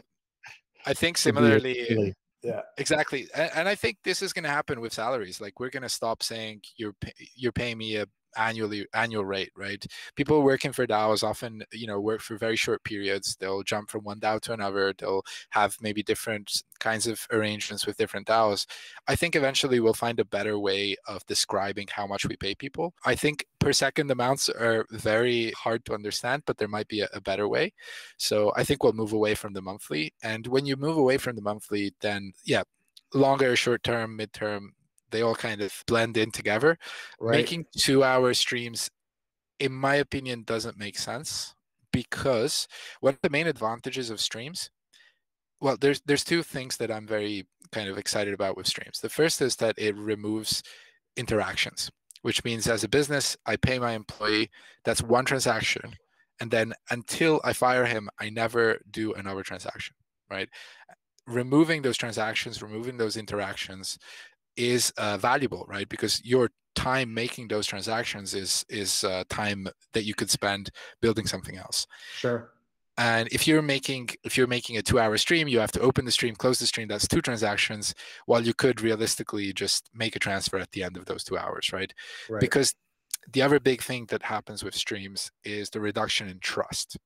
i 0.87 0.95
think 0.95 1.19
similarly 1.19 2.15
yeah. 2.43 2.63
Exactly 2.79 3.29
and, 3.35 3.51
and 3.55 3.69
i 3.69 3.75
think 3.75 3.99
this 4.03 4.23
is 4.23 4.33
going 4.33 4.45
to 4.45 4.51
happen 4.51 4.81
with 4.81 4.95
salaries. 4.95 5.41
Like 5.41 5.61
we're 5.61 5.71
going 5.71 5.83
to 5.83 5.91
stop 5.91 6.23
saying 6.23 6.63
you're 6.77 6.95
you're 7.35 7.53
paying 7.53 7.79
me 7.79 7.97
a 7.97 8.07
annually 8.37 8.87
annual 8.95 9.25
rate 9.25 9.51
right? 9.57 9.85
People 10.17 10.43
working 10.43 10.73
for 10.73 10.87
daos 10.87 11.23
often 11.23 11.63
you 11.73 11.87
know 11.87 12.01
work 12.01 12.21
for 12.21 12.37
very 12.37 12.57
short 12.57 12.83
periods. 12.85 13.37
They'll 13.37 13.63
jump 13.63 13.91
from 13.91 14.05
one 14.05 14.21
dao 14.21 14.41
to 14.43 14.53
another. 14.53 14.95
They'll 14.97 15.23
have 15.51 15.77
maybe 15.81 16.03
different 16.03 16.63
kinds 16.79 17.07
of 17.07 17.27
arrangements 17.31 17.87
with 17.87 17.97
different 17.97 18.27
daos. 18.27 18.67
I 19.09 19.17
think 19.17 19.37
eventually 19.37 19.81
we'll 19.81 19.95
find 19.95 20.19
a 20.21 20.25
better 20.25 20.59
way 20.59 20.97
of 21.07 21.25
describing 21.27 21.89
how 21.91 22.07
much 22.07 22.27
we 22.27 22.37
pay 22.37 22.55
people. 22.55 22.95
I 23.05 23.15
think 23.15 23.47
per 23.59 23.73
second 23.73 24.11
amounts 24.11 24.49
are 24.49 24.87
very 24.91 25.51
hard 25.53 25.85
to 25.85 25.95
understand 25.95 26.43
but 26.47 26.57
there 26.59 26.69
might 26.69 26.89
be 26.89 27.01
a, 27.03 27.09
a 27.13 27.21
better 27.21 27.49
way. 27.49 27.73
So 28.17 28.53
i 28.57 28.65
think 28.65 28.83
we'll 28.83 28.93
move 28.93 29.13
away 29.13 29.35
from 29.35 29.53
the 29.53 29.63
monthly. 29.63 30.13
And 30.23 30.47
when 30.47 30.67
you 30.67 30.77
move 30.77 30.97
away 30.97 31.19
from 31.19 31.37
the 31.37 31.43
monthly 31.43 31.93
then 32.01 32.33
yeah 32.45 32.63
longer 33.15 33.57
short 33.57 33.83
term 33.83 34.17
midterm 34.19 34.69
they 35.11 35.23
all 35.23 35.35
kind 35.35 35.61
of 35.61 35.73
blend 35.87 36.17
in 36.17 36.31
together. 36.31 36.79
Right. 37.21 37.37
Making 37.37 37.67
two 37.77 38.05
hour 38.05 38.35
streams, 38.35 38.91
in 39.59 39.73
my 39.73 39.97
opinion, 39.97 40.45
doesn't 40.45 40.79
make 40.79 40.99
sense 40.99 41.55
because 41.93 42.69
one 43.01 43.15
of 43.15 43.21
the 43.23 43.31
main 43.31 43.47
advantages 43.47 44.11
of 44.11 44.21
streams, 44.21 44.71
well, 45.61 45.77
there's 45.81 46.01
there's 46.07 46.25
two 46.25 46.43
things 46.43 46.77
that 46.79 46.91
I'm 46.91 47.07
very 47.07 47.47
kind 47.73 47.89
of 47.89 47.99
excited 47.99 48.35
about 48.35 48.57
with 48.57 48.67
streams. 48.67 49.01
The 49.01 49.09
first 49.09 49.43
is 49.43 49.57
that 49.57 49.79
it 49.79 49.97
removes 49.97 50.63
interactions, 51.17 51.91
which 52.23 52.45
means 52.45 52.67
as 52.67 52.85
a 52.85 52.89
business, 52.89 53.37
I 53.47 53.57
pay 53.57 53.79
my 53.79 53.93
employee, 53.93 54.51
that's 54.85 55.03
one 55.03 55.25
transaction. 55.25 55.95
And 56.41 56.51
then 56.51 56.73
until 56.91 57.41
I 57.45 57.53
fire 57.53 57.85
him, 57.85 58.09
I 58.19 58.31
never 58.31 58.81
do 58.91 59.13
another 59.13 59.43
transaction, 59.43 59.95
right? 60.31 60.49
Removing 61.27 61.83
those 61.83 61.99
transactions, 61.99 62.63
removing 62.63 62.97
those 62.97 63.17
interactions 63.17 63.99
is 64.61 64.93
uh, 64.99 65.17
valuable, 65.17 65.65
right? 65.69 65.89
Because 65.89 66.23
your 66.25 66.51
time 66.75 67.13
making 67.13 67.49
those 67.49 67.67
transactions 67.67 68.35
is 68.35 68.65
is 68.69 69.05
uh, 69.05 69.25
time 69.29 69.67
that 69.93 70.05
you 70.05 70.15
could 70.15 70.31
spend 70.31 70.71
building 71.01 71.27
something 71.27 71.57
else. 71.57 71.87
Sure. 72.15 72.53
And 72.99 73.29
if 73.33 73.49
you're 73.49 73.63
making 73.63 74.11
if 74.23 74.37
you're 74.37 74.47
making 74.47 74.77
a 74.77 74.83
two 74.83 75.01
hour 75.01 75.17
stream, 75.17 75.49
you 75.49 75.59
have 75.59 75.73
to 75.73 75.81
open 75.81 76.05
the 76.05 76.13
stream, 76.13 76.37
close 76.37 76.59
the 76.59 76.67
stream. 76.67 76.89
That's 76.89 77.09
two 77.09 77.23
transactions. 77.23 77.95
While 78.27 78.43
you 78.43 78.53
could 78.53 78.83
realistically 78.83 79.53
just 79.55 79.89
make 79.95 80.15
a 80.15 80.19
transfer 80.19 80.59
at 80.59 80.71
the 80.73 80.85
end 80.85 80.97
of 80.99 81.07
those 81.07 81.25
two 81.25 81.39
hours, 81.39 81.73
right? 81.73 81.93
right. 82.29 82.41
Because 82.41 82.75
the 83.33 83.43
other 83.43 83.61
big 83.61 83.83
thing 83.83 84.07
that 84.11 84.23
happens 84.23 84.63
with 84.63 84.75
streams 84.75 85.31
is 85.45 85.71
the 85.71 85.81
reduction 85.81 86.29
in 86.29 86.39
trust. 86.41 86.99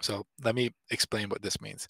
So 0.00 0.24
let 0.44 0.54
me 0.54 0.70
explain 0.90 1.28
what 1.28 1.42
this 1.42 1.60
means. 1.60 1.88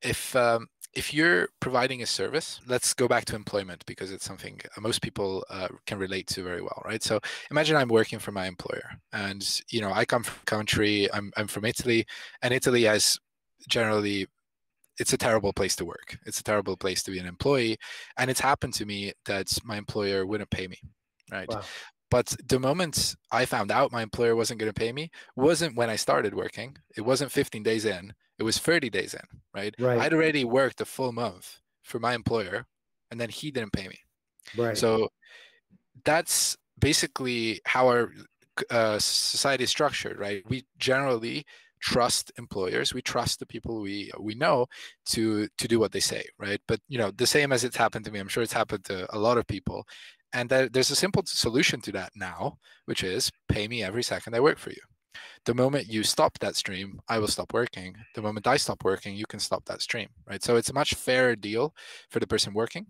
If 0.00 0.34
um, 0.36 0.68
if 0.94 1.12
you're 1.12 1.48
providing 1.60 2.02
a 2.02 2.06
service, 2.06 2.60
let's 2.66 2.94
go 2.94 3.06
back 3.06 3.24
to 3.26 3.36
employment 3.36 3.84
because 3.86 4.10
it's 4.10 4.24
something 4.24 4.60
uh, 4.76 4.80
most 4.80 5.02
people 5.02 5.44
uh, 5.50 5.68
can 5.86 5.98
relate 5.98 6.26
to 6.28 6.42
very 6.42 6.62
well, 6.62 6.82
right? 6.84 7.02
So 7.02 7.20
imagine 7.50 7.76
I'm 7.76 7.88
working 7.88 8.18
for 8.18 8.32
my 8.32 8.46
employer, 8.46 8.90
and 9.12 9.62
you 9.70 9.80
know 9.80 9.92
I 9.92 10.04
come 10.04 10.22
from 10.22 10.38
country, 10.46 11.12
I'm 11.12 11.32
I'm 11.36 11.46
from 11.46 11.64
Italy, 11.64 12.06
and 12.42 12.54
Italy 12.54 12.82
has 12.84 13.18
generally 13.68 14.26
it's 14.98 15.12
a 15.12 15.18
terrible 15.18 15.52
place 15.52 15.76
to 15.76 15.84
work. 15.84 16.18
It's 16.26 16.40
a 16.40 16.44
terrible 16.44 16.76
place 16.76 17.02
to 17.04 17.10
be 17.10 17.18
an 17.18 17.26
employee, 17.26 17.76
and 18.16 18.30
it's 18.30 18.40
happened 18.40 18.74
to 18.74 18.86
me 18.86 19.12
that 19.26 19.56
my 19.64 19.76
employer 19.76 20.26
wouldn't 20.26 20.50
pay 20.50 20.66
me, 20.66 20.78
right? 21.30 21.48
Wow. 21.48 21.62
But 22.10 22.34
the 22.48 22.58
moment 22.58 23.14
I 23.30 23.44
found 23.44 23.70
out 23.70 23.92
my 23.92 24.02
employer 24.02 24.34
wasn't 24.34 24.60
going 24.60 24.72
to 24.72 24.80
pay 24.80 24.92
me 24.92 25.10
wasn't 25.36 25.76
when 25.76 25.90
I 25.90 25.96
started 25.96 26.34
working. 26.34 26.76
It 26.96 27.02
wasn't 27.02 27.32
15 27.32 27.62
days 27.62 27.84
in. 27.84 28.14
It 28.38 28.42
was 28.44 28.58
30 28.58 28.90
days 28.90 29.14
in, 29.14 29.20
right? 29.54 29.74
Right. 29.78 29.98
I'd 29.98 30.14
already 30.14 30.44
worked 30.44 30.80
a 30.80 30.84
full 30.84 31.12
month 31.12 31.60
for 31.82 31.98
my 31.98 32.14
employer, 32.14 32.66
and 33.10 33.20
then 33.20 33.28
he 33.28 33.50
didn't 33.50 33.72
pay 33.72 33.88
me. 33.88 33.98
Right. 34.56 34.76
So 34.76 35.08
that's 36.04 36.56
basically 36.78 37.60
how 37.64 37.88
our 37.88 38.12
uh, 38.70 38.98
society 38.98 39.64
is 39.64 39.70
structured, 39.70 40.18
right? 40.18 40.42
We 40.48 40.64
generally 40.78 41.44
trust 41.80 42.32
employers 42.38 42.92
we 42.92 43.00
trust 43.00 43.38
the 43.38 43.46
people 43.46 43.80
we 43.80 44.10
we 44.18 44.34
know 44.34 44.66
to 45.06 45.46
to 45.56 45.68
do 45.68 45.78
what 45.78 45.92
they 45.92 46.00
say 46.00 46.24
right 46.36 46.60
but 46.66 46.80
you 46.88 46.98
know 46.98 47.12
the 47.12 47.24
same 47.24 47.52
as 47.52 47.62
it's 47.62 47.76
happened 47.76 48.04
to 48.04 48.10
me 48.10 48.18
i'm 48.18 48.26
sure 48.26 48.42
it's 48.42 48.52
happened 48.52 48.84
to 48.84 49.06
a 49.14 49.16
lot 49.16 49.38
of 49.38 49.46
people 49.46 49.86
And 50.32 50.50
there's 50.50 50.90
a 50.90 50.96
simple 50.96 51.22
solution 51.24 51.80
to 51.82 51.92
that 51.92 52.12
now, 52.14 52.58
which 52.84 53.02
is 53.02 53.30
pay 53.48 53.66
me 53.66 53.82
every 53.82 54.02
second 54.02 54.34
I 54.34 54.40
work 54.40 54.58
for 54.58 54.70
you. 54.70 54.82
The 55.44 55.54
moment 55.54 55.88
you 55.88 56.02
stop 56.02 56.38
that 56.40 56.56
stream, 56.56 57.00
I 57.08 57.18
will 57.18 57.28
stop 57.28 57.52
working. 57.52 57.96
The 58.14 58.22
moment 58.22 58.46
I 58.46 58.56
stop 58.56 58.84
working, 58.84 59.16
you 59.16 59.26
can 59.26 59.40
stop 59.40 59.64
that 59.66 59.80
stream, 59.82 60.08
right? 60.26 60.42
So 60.42 60.56
it's 60.56 60.70
a 60.70 60.74
much 60.74 60.94
fairer 60.94 61.36
deal 61.36 61.74
for 62.10 62.20
the 62.20 62.26
person 62.26 62.52
working. 62.54 62.86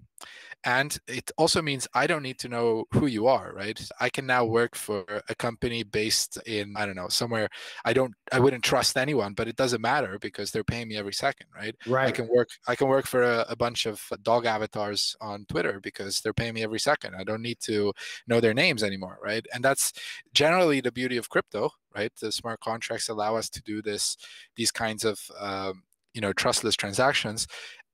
And 0.64 0.98
it 1.06 1.30
also 1.38 1.62
means 1.62 1.86
I 1.94 2.08
don't 2.08 2.24
need 2.24 2.38
to 2.40 2.48
know 2.48 2.84
who 2.92 3.06
you 3.06 3.28
are, 3.28 3.52
right? 3.54 3.80
I 4.00 4.08
can 4.08 4.26
now 4.26 4.44
work 4.44 4.74
for 4.74 5.04
a 5.28 5.34
company 5.36 5.84
based 5.84 6.36
in, 6.46 6.74
I 6.76 6.84
don't 6.84 6.96
know, 6.96 7.06
somewhere 7.08 7.48
I 7.84 7.92
don't, 7.92 8.12
I 8.32 8.40
wouldn't 8.40 8.64
trust 8.64 8.96
anyone, 8.96 9.34
but 9.34 9.46
it 9.46 9.54
doesn't 9.54 9.80
matter 9.80 10.18
because 10.18 10.50
they're 10.50 10.64
paying 10.64 10.88
me 10.88 10.96
every 10.96 11.12
second, 11.12 11.46
right? 11.54 11.76
Right. 11.86 12.08
I 12.08 12.10
can 12.10 12.28
work, 12.28 12.48
I 12.66 12.74
can 12.74 12.88
work 12.88 13.06
for 13.06 13.22
a, 13.22 13.46
a 13.48 13.54
bunch 13.54 13.86
of 13.86 14.02
dog 14.22 14.46
avatars 14.46 15.14
on 15.20 15.46
Twitter 15.48 15.78
because 15.80 16.20
they're 16.20 16.34
paying 16.34 16.54
me 16.54 16.64
every 16.64 16.80
second. 16.80 17.14
I 17.14 17.22
don't 17.22 17.42
need 17.42 17.60
to 17.60 17.92
know 18.26 18.40
their 18.40 18.54
names 18.54 18.82
anymore, 18.82 19.18
right? 19.22 19.46
And 19.54 19.64
that's 19.64 19.92
generally 20.34 20.80
the 20.80 20.92
beauty 20.92 21.18
of 21.18 21.28
crypto, 21.28 21.70
right? 21.98 22.12
The 22.20 22.32
smart 22.32 22.60
contracts 22.60 23.08
allow 23.08 23.36
us 23.36 23.48
to 23.50 23.62
do 23.62 23.82
this, 23.82 24.16
these 24.56 24.70
kinds 24.70 25.04
of, 25.04 25.20
um, 25.38 25.82
you 26.14 26.20
know, 26.20 26.32
trustless 26.32 26.76
transactions 26.76 27.46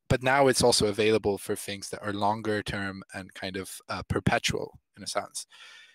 but 0.08 0.22
now 0.22 0.48
it's 0.48 0.62
also 0.62 0.86
available 0.86 1.38
for 1.38 1.56
things 1.56 1.88
that 1.90 2.02
are 2.02 2.12
longer 2.12 2.62
term 2.62 3.02
and 3.14 3.32
kind 3.34 3.56
of 3.56 3.70
uh, 3.88 4.02
perpetual 4.08 4.78
in 4.96 5.02
a 5.02 5.06
sense. 5.06 5.46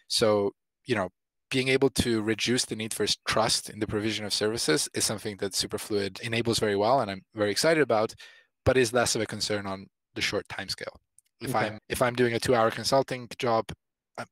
So, 0.08 0.52
you 0.86 0.96
know, 0.96 1.10
being 1.52 1.68
able 1.68 1.90
to 1.92 2.22
reduce 2.22 2.66
the 2.66 2.76
need 2.76 2.94
for 2.94 3.06
trust 3.28 3.70
in 3.70 3.80
the 3.80 3.88
provision 3.88 4.26
of 4.26 4.34
services 4.34 4.90
is 4.94 5.06
something 5.06 5.38
that 5.38 5.54
Superfluid 5.54 6.20
enables 6.22 6.60
very 6.60 6.76
well, 6.76 7.00
and 7.00 7.10
I'm 7.10 7.22
very 7.34 7.52
excited 7.52 7.82
about, 7.82 8.14
but 8.66 8.78
is 8.78 8.94
less 8.94 9.16
of 9.16 9.22
a 9.22 9.26
concern 9.26 9.66
on 9.66 9.88
the 10.16 10.22
short 10.22 10.48
time 10.50 10.70
scale. 10.70 11.00
If 11.42 11.56
okay. 11.56 11.68
I'm 11.68 11.80
if 11.88 12.02
I'm 12.02 12.16
doing 12.16 12.34
a 12.34 12.40
two-hour 12.40 12.72
consulting 12.72 13.28
job, 13.38 13.66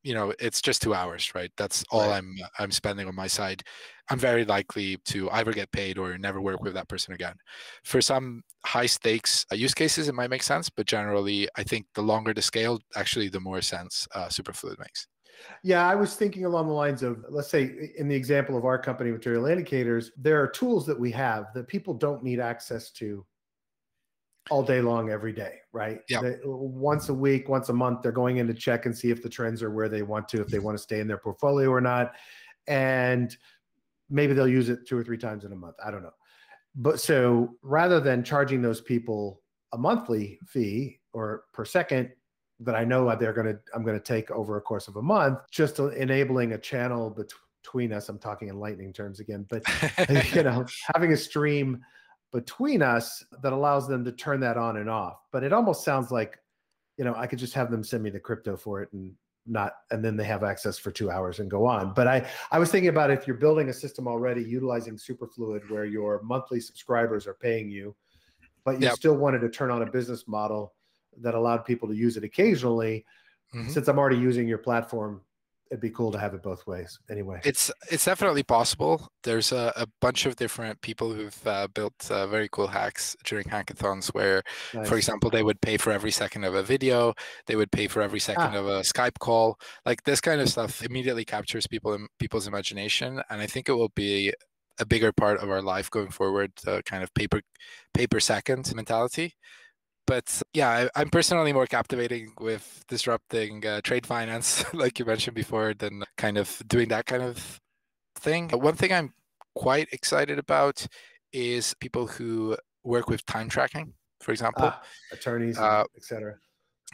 you 0.03 0.13
know 0.13 0.33
it's 0.39 0.61
just 0.61 0.81
two 0.81 0.93
hours 0.93 1.33
right? 1.35 1.51
That's 1.57 1.83
all 1.91 2.09
right. 2.09 2.17
i'm 2.17 2.35
i'm 2.59 2.71
spending 2.71 3.07
on 3.07 3.15
my 3.15 3.27
side. 3.27 3.63
I'm 4.09 4.19
very 4.19 4.45
likely 4.45 4.97
to 5.05 5.29
either 5.31 5.51
get 5.51 5.69
paid 5.71 5.97
or 5.97 6.17
never 6.17 6.39
work 6.39 6.61
with 6.61 6.73
that 6.75 6.87
person 6.87 7.13
again. 7.13 7.35
For 7.83 7.99
some 8.01 8.41
high 8.65 8.85
stakes 8.85 9.45
uh, 9.51 9.55
use 9.55 9.73
cases 9.73 10.07
it 10.07 10.15
might 10.15 10.29
make 10.29 10.43
sense 10.43 10.69
but 10.69 10.85
generally 10.85 11.47
i 11.55 11.63
think 11.63 11.85
the 11.95 12.01
longer 12.01 12.33
the 12.33 12.41
scale 12.41 12.79
actually 12.95 13.29
the 13.29 13.39
more 13.39 13.61
sense 13.61 14.07
uh, 14.13 14.27
superfluid 14.27 14.79
makes. 14.79 15.07
Yeah, 15.63 15.87
I 15.87 15.95
was 15.95 16.15
thinking 16.15 16.45
along 16.45 16.67
the 16.67 16.73
lines 16.73 17.03
of, 17.03 17.23
let's 17.29 17.49
say, 17.49 17.91
in 17.97 18.07
the 18.07 18.15
example 18.15 18.57
of 18.57 18.65
our 18.65 18.79
company, 18.79 19.11
Material 19.11 19.45
Indicators, 19.45 20.11
there 20.17 20.41
are 20.41 20.47
tools 20.47 20.85
that 20.87 20.99
we 20.99 21.11
have 21.11 21.53
that 21.53 21.67
people 21.67 21.93
don't 21.93 22.23
need 22.23 22.39
access 22.39 22.91
to 22.93 23.25
all 24.49 24.63
day 24.63 24.81
long 24.81 25.09
every 25.09 25.33
day 25.33 25.59
right? 25.77 26.01
Yeah. 26.09 26.21
They, 26.21 26.33
uh, 26.33 26.49
once 26.49 27.09
a 27.09 27.13
week 27.13 27.47
once 27.47 27.69
a 27.69 27.73
month 27.73 28.01
they're 28.01 28.11
going 28.11 28.37
in 28.37 28.47
to 28.47 28.53
check 28.53 28.85
and 28.85 28.97
see 28.97 29.11
if 29.11 29.21
the 29.21 29.29
trends 29.29 29.61
are 29.61 29.69
where 29.69 29.87
they 29.87 30.01
want 30.01 30.27
to 30.29 30.41
if 30.41 30.47
they 30.47 30.59
want 30.59 30.75
to 30.75 30.81
stay 30.81 30.99
in 30.99 31.07
their 31.07 31.17
portfolio 31.17 31.69
or 31.69 31.81
not. 31.81 32.13
And 32.67 33.35
maybe 34.09 34.33
they'll 34.33 34.47
use 34.47 34.69
it 34.69 34.87
two 34.87 34.97
or 34.97 35.03
three 35.03 35.17
times 35.17 35.45
in 35.45 35.51
a 35.51 35.55
month 35.55 35.75
i 35.85 35.91
don't 35.91 36.03
know. 36.03 36.13
But 36.75 36.99
so 36.99 37.55
rather 37.61 37.99
than 37.99 38.23
charging 38.23 38.61
those 38.61 38.81
people 38.81 39.41
a 39.73 39.77
monthly 39.77 40.39
fee 40.45 40.99
or 41.13 41.43
per 41.53 41.65
second 41.65 42.11
that 42.59 42.75
i 42.75 42.83
know 42.83 43.15
they're 43.15 43.33
going 43.33 43.47
to 43.47 43.59
i'm 43.75 43.83
going 43.83 43.97
to 43.97 44.03
take 44.03 44.31
over 44.31 44.57
a 44.57 44.61
course 44.61 44.87
of 44.87 44.95
a 44.95 45.01
month 45.01 45.39
just 45.51 45.77
enabling 45.79 46.53
a 46.53 46.57
channel 46.57 47.15
between 47.63 47.93
us 47.93 48.09
i'm 48.09 48.17
talking 48.17 48.47
in 48.47 48.59
lightning 48.59 48.91
terms 48.91 49.19
again 49.19 49.45
but 49.47 49.61
you 50.35 50.41
know 50.41 50.65
having 50.95 51.13
a 51.13 51.17
stream 51.17 51.79
between 52.31 52.81
us 52.81 53.23
that 53.41 53.53
allows 53.53 53.87
them 53.87 54.03
to 54.05 54.11
turn 54.11 54.39
that 54.41 54.57
on 54.57 54.77
and 54.77 54.89
off. 54.89 55.19
But 55.31 55.43
it 55.43 55.53
almost 55.53 55.83
sounds 55.83 56.11
like, 56.11 56.39
you 56.97 57.05
know, 57.05 57.15
I 57.15 57.27
could 57.27 57.39
just 57.39 57.53
have 57.53 57.71
them 57.71 57.83
send 57.83 58.03
me 58.03 58.09
the 58.09 58.19
crypto 58.19 58.57
for 58.57 58.81
it 58.81 58.91
and 58.93 59.13
not 59.47 59.73
and 59.91 60.03
then 60.03 60.17
they 60.17 60.23
have 60.25 60.43
access 60.43 60.77
for 60.77 60.91
two 60.91 61.09
hours 61.09 61.39
and 61.39 61.49
go 61.49 61.65
on 61.65 61.93
but 61.93 62.07
i 62.07 62.25
i 62.51 62.59
was 62.59 62.69
thinking 62.69 62.89
about 62.89 63.09
if 63.09 63.25
you're 63.25 63.37
building 63.37 63.69
a 63.69 63.73
system 63.73 64.07
already 64.07 64.43
utilizing 64.43 64.95
superfluid 64.95 65.69
where 65.69 65.85
your 65.85 66.21
monthly 66.23 66.59
subscribers 66.59 67.25
are 67.25 67.35
paying 67.35 67.71
you 67.71 67.95
but 68.65 68.81
you 68.81 68.87
yep. 68.87 68.95
still 68.95 69.15
wanted 69.15 69.39
to 69.39 69.49
turn 69.49 69.71
on 69.71 69.81
a 69.81 69.85
business 69.85 70.27
model 70.27 70.73
that 71.19 71.33
allowed 71.33 71.59
people 71.59 71.87
to 71.87 71.95
use 71.95 72.17
it 72.17 72.23
occasionally 72.23 73.05
mm-hmm. 73.55 73.69
since 73.69 73.87
i'm 73.87 73.97
already 73.97 74.17
using 74.17 74.47
your 74.47 74.57
platform 74.57 75.21
it'd 75.69 75.81
be 75.81 75.89
cool 75.89 76.11
to 76.11 76.19
have 76.19 76.33
it 76.33 76.41
both 76.41 76.65
ways 76.67 76.99
anyway 77.09 77.39
it's 77.43 77.71
it's 77.91 78.05
definitely 78.05 78.43
possible 78.43 79.07
there's 79.23 79.51
a, 79.51 79.73
a 79.75 79.87
bunch 80.01 80.25
of 80.25 80.35
different 80.35 80.79
people 80.81 81.13
who've 81.13 81.47
uh, 81.47 81.67
built 81.73 81.93
uh, 82.09 82.27
very 82.27 82.49
cool 82.51 82.67
hacks 82.67 83.15
during 83.23 83.45
hackathons 83.45 84.07
where 84.13 84.43
nice. 84.73 84.87
for 84.87 84.95
example 84.95 85.29
they 85.29 85.43
would 85.43 85.59
pay 85.61 85.77
for 85.77 85.91
every 85.91 86.11
second 86.11 86.43
of 86.43 86.55
a 86.55 86.63
video 86.63 87.13
they 87.45 87.55
would 87.55 87.71
pay 87.71 87.87
for 87.87 88.01
every 88.01 88.19
second 88.19 88.55
ah. 88.55 88.59
of 88.59 88.65
a 88.67 88.79
skype 88.81 89.19
call 89.19 89.59
like 89.85 90.03
this 90.03 90.21
kind 90.21 90.41
of 90.41 90.49
stuff 90.49 90.83
immediately 90.83 91.25
captures 91.25 91.67
people 91.67 91.93
in 91.93 92.07
people's 92.19 92.47
imagination 92.47 93.21
and 93.29 93.41
i 93.41 93.45
think 93.45 93.69
it 93.69 93.73
will 93.73 93.91
be 93.95 94.33
a 94.79 94.85
bigger 94.85 95.11
part 95.11 95.39
of 95.39 95.49
our 95.49 95.61
life 95.61 95.89
going 95.89 96.09
forward 96.09 96.51
uh, 96.67 96.81
kind 96.85 97.03
of 97.03 97.13
paper 97.13 97.41
paper 97.93 98.19
second 98.19 98.71
mentality 98.75 99.35
but 100.07 100.41
yeah, 100.53 100.87
I, 100.95 101.01
am 101.01 101.09
personally 101.09 101.53
more 101.53 101.67
captivating 101.67 102.31
with 102.39 102.83
disrupting 102.87 103.65
uh, 103.65 103.81
trade 103.83 104.07
finance, 104.07 104.65
like 104.73 104.97
you 104.97 105.05
mentioned 105.05 105.35
before, 105.35 105.73
than 105.73 106.03
kind 106.17 106.37
of 106.37 106.59
doing 106.65 106.87
that 106.87 107.05
kind 107.05 107.21
of 107.21 107.59
thing. 108.15 108.49
One 108.49 108.75
thing 108.75 108.93
I'm 108.93 109.13
quite 109.53 109.89
excited 109.91 110.39
about 110.39 110.87
is 111.33 111.75
people 111.79 112.07
who 112.07 112.57
work 112.83 113.09
with 113.09 113.25
time 113.25 113.49
tracking, 113.49 113.93
for 114.21 114.31
example, 114.31 114.65
ah, 114.65 114.81
attorneys, 115.11 115.59
uh, 115.59 115.83
etc. 115.95 116.35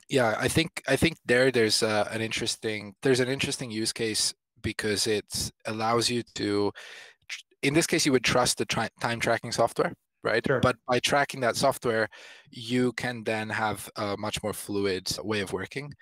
Yeah, 0.09 0.35
I 0.37 0.47
think 0.47 0.81
I 0.87 0.95
think 0.95 1.17
there 1.25 1.51
there's 1.51 1.83
uh, 1.83 2.07
an 2.11 2.21
interesting 2.21 2.95
there's 3.03 3.19
an 3.19 3.29
interesting 3.29 3.69
use 3.69 3.93
case 3.93 4.33
because 4.61 5.07
it 5.07 5.51
allows 5.65 6.09
you 6.09 6.23
to, 6.35 6.71
in 7.61 7.73
this 7.73 7.85
case, 7.85 8.05
you 8.05 8.11
would 8.11 8.23
trust 8.23 8.57
the 8.57 8.65
tri- 8.65 8.89
time 8.99 9.19
tracking 9.19 9.51
software 9.51 9.93
right? 10.23 10.45
Sure. 10.45 10.59
But 10.59 10.77
by 10.87 10.99
tracking 10.99 11.41
that 11.41 11.55
software, 11.55 12.09
you 12.49 12.93
can 12.93 13.23
then 13.23 13.49
have 13.49 13.89
a 13.97 14.15
much 14.17 14.41
more 14.43 14.53
fluid 14.53 15.07
way 15.23 15.41
of 15.41 15.53
working 15.53 15.93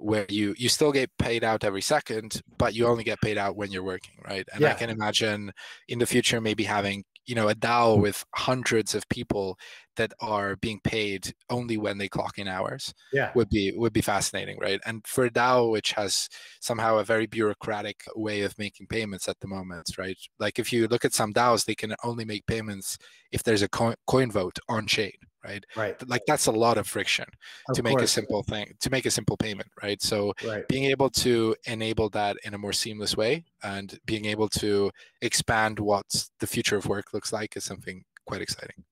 where 0.00 0.24
you 0.30 0.54
you 0.56 0.68
still 0.68 0.92
get 0.92 1.10
paid 1.18 1.44
out 1.44 1.62
every 1.62 1.82
second 1.82 2.40
but 2.56 2.74
you 2.74 2.86
only 2.86 3.04
get 3.04 3.20
paid 3.20 3.36
out 3.36 3.54
when 3.54 3.70
you're 3.70 3.82
working 3.82 4.14
right 4.26 4.48
and 4.52 4.62
yeah. 4.62 4.70
i 4.70 4.74
can 4.74 4.88
imagine 4.88 5.52
in 5.88 5.98
the 5.98 6.06
future 6.06 6.40
maybe 6.40 6.64
having 6.64 7.04
you 7.26 7.34
know 7.34 7.48
a 7.48 7.54
DAO 7.54 8.00
with 8.00 8.24
hundreds 8.34 8.94
of 8.94 9.08
people 9.08 9.58
that 9.96 10.12
are 10.20 10.56
being 10.56 10.80
paid 10.82 11.32
only 11.50 11.76
when 11.76 11.98
they 11.98 12.08
clock 12.08 12.38
in 12.38 12.48
hours 12.48 12.94
yeah. 13.12 13.30
would 13.34 13.48
be 13.50 13.72
would 13.76 13.92
be 13.92 14.00
fascinating 14.00 14.58
right? 14.60 14.80
And 14.86 15.06
for 15.06 15.24
a 15.24 15.30
DAO 15.30 15.70
which 15.70 15.92
has 15.92 16.28
somehow 16.60 16.98
a 16.98 17.04
very 17.04 17.26
bureaucratic 17.26 18.02
way 18.16 18.42
of 18.42 18.58
making 18.58 18.86
payments 18.86 19.28
at 19.28 19.38
the 19.40 19.48
moment 19.48 19.90
right? 19.98 20.16
Like 20.38 20.58
if 20.58 20.72
you 20.72 20.88
look 20.88 21.04
at 21.04 21.14
some 21.14 21.32
DAOs 21.32 21.64
they 21.64 21.74
can 21.74 21.94
only 22.04 22.24
make 22.24 22.46
payments 22.46 22.98
if 23.32 23.42
there's 23.42 23.62
a 23.62 23.68
coin, 23.68 23.94
coin 24.06 24.30
vote 24.30 24.58
on 24.68 24.86
chain 24.86 25.12
right? 25.44 25.64
Right. 25.76 26.08
Like 26.08 26.22
that's 26.26 26.46
a 26.46 26.52
lot 26.52 26.78
of 26.78 26.86
friction 26.86 27.26
of 27.68 27.76
to 27.76 27.82
make 27.82 27.98
course. 27.98 28.04
a 28.04 28.08
simple 28.08 28.42
thing 28.42 28.74
to 28.80 28.90
make 28.90 29.06
a 29.06 29.10
simple 29.10 29.36
payment 29.36 29.68
right? 29.82 30.00
So 30.02 30.32
right. 30.46 30.66
being 30.68 30.84
able 30.84 31.10
to 31.10 31.56
enable 31.66 32.08
that 32.10 32.36
in 32.44 32.54
a 32.54 32.58
more 32.58 32.72
seamless 32.72 33.16
way 33.16 33.44
and 33.62 33.98
being 34.06 34.26
able 34.26 34.48
to 34.50 34.90
expand 35.22 35.78
what 35.78 36.04
the 36.40 36.46
future 36.46 36.76
of 36.76 36.86
work 36.86 37.12
looks 37.12 37.32
like 37.32 37.56
is 37.56 37.64
something 37.64 38.04
quite 38.26 38.42
exciting. 38.42 38.84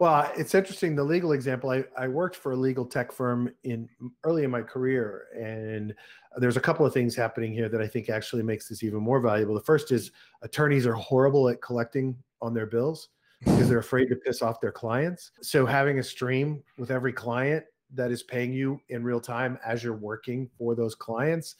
Well 0.00 0.30
it's 0.36 0.54
interesting 0.54 0.94
the 0.94 1.04
legal 1.04 1.32
example 1.32 1.70
i, 1.70 1.82
I 1.96 2.06
worked 2.06 2.36
for 2.36 2.52
a 2.52 2.56
legal 2.56 2.84
tech 2.84 3.10
firm 3.10 3.50
in 3.64 3.88
early 4.24 4.44
in 4.44 4.50
my 4.50 4.60
career 4.60 5.24
and 5.34 5.94
there's 6.36 6.58
a 6.58 6.60
couple 6.60 6.84
of 6.84 6.92
things 6.92 7.16
happening 7.16 7.52
here 7.52 7.70
that 7.70 7.80
i 7.80 7.86
think 7.86 8.10
actually 8.10 8.42
makes 8.42 8.68
this 8.68 8.82
even 8.82 9.00
more 9.00 9.20
valuable. 9.20 9.54
The 9.54 9.62
first 9.62 9.90
is 9.90 10.12
attorneys 10.42 10.86
are 10.86 10.94
horrible 10.94 11.48
at 11.48 11.62
collecting 11.62 12.16
on 12.42 12.52
their 12.52 12.66
bills 12.66 13.08
because 13.44 13.68
they're 13.68 13.78
afraid 13.78 14.06
to 14.06 14.16
piss 14.16 14.42
off 14.42 14.60
their 14.60 14.72
clients. 14.72 15.32
So 15.40 15.66
having 15.66 15.98
a 15.98 16.02
stream 16.02 16.62
with 16.78 16.90
every 16.90 17.12
client 17.12 17.64
that 17.94 18.10
is 18.10 18.22
paying 18.22 18.52
you 18.52 18.80
in 18.88 19.02
real 19.02 19.20
time 19.20 19.58
as 19.64 19.82
you're 19.82 19.96
working 19.96 20.48
for 20.56 20.74
those 20.74 20.94
clients 20.94 21.56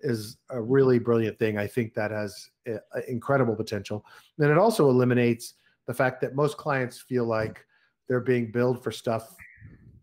is 0.00 0.38
a 0.50 0.60
really 0.60 0.98
brilliant 0.98 1.38
thing. 1.38 1.58
I 1.58 1.66
think 1.66 1.94
that 1.94 2.10
has 2.10 2.50
eh, 2.66 2.78
incredible 3.08 3.54
potential. 3.54 4.04
And 4.38 4.50
it 4.50 4.58
also 4.58 4.88
eliminates 4.88 5.54
the 5.86 5.94
fact 5.94 6.20
that 6.22 6.34
most 6.34 6.56
clients 6.56 6.98
feel 6.98 7.24
like 7.24 7.64
they're 8.08 8.20
being 8.20 8.50
billed 8.50 8.82
for 8.82 8.90
stuff 8.90 9.34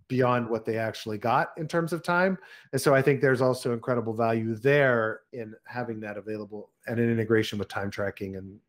beyond 0.07 0.49
what 0.49 0.65
they 0.65 0.77
actually 0.77 1.17
got 1.17 1.51
in 1.57 1.67
terms 1.67 1.93
of 1.93 2.03
time. 2.03 2.37
And 2.71 2.81
so 2.81 2.93
I 2.93 3.01
think 3.01 3.21
there's 3.21 3.41
also 3.41 3.73
incredible 3.73 4.13
value 4.13 4.55
there 4.55 5.21
in 5.31 5.53
having 5.65 5.99
that 6.01 6.17
available 6.17 6.69
and 6.87 6.99
an 6.99 7.09
integration 7.09 7.57
with 7.57 7.67
time 7.67 7.89
tracking 7.89 8.35
and 8.35 8.59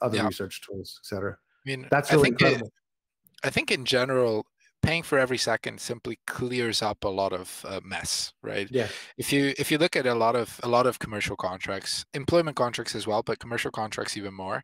other 0.00 0.16
yeah. 0.16 0.26
research 0.26 0.62
tools, 0.62 1.00
et 1.02 1.06
cetera 1.06 1.38
mean, 1.66 1.86
that's 1.90 2.10
really 2.12 2.20
I 2.20 2.24
think 2.24 2.40
incredible. 2.40 2.66
It, 2.66 3.46
I 3.46 3.50
think 3.50 3.70
in 3.70 3.84
general, 3.84 4.46
paying 4.82 5.02
for 5.02 5.18
every 5.18 5.38
second 5.38 5.80
simply 5.80 6.18
clears 6.26 6.82
up 6.82 7.04
a 7.04 7.08
lot 7.08 7.32
of 7.32 7.64
uh, 7.68 7.80
mess, 7.84 8.32
right? 8.42 8.68
Yeah. 8.70 8.88
If 9.16 9.32
you 9.32 9.54
if 9.58 9.70
you 9.70 9.78
look 9.78 9.96
at 9.96 10.06
a 10.06 10.14
lot 10.14 10.36
of 10.36 10.58
a 10.62 10.68
lot 10.68 10.86
of 10.86 10.98
commercial 10.98 11.36
contracts, 11.36 12.04
employment 12.14 12.56
contracts 12.56 12.94
as 12.94 13.06
well, 13.06 13.22
but 13.22 13.38
commercial 13.38 13.70
contracts 13.70 14.16
even 14.16 14.34
more, 14.34 14.62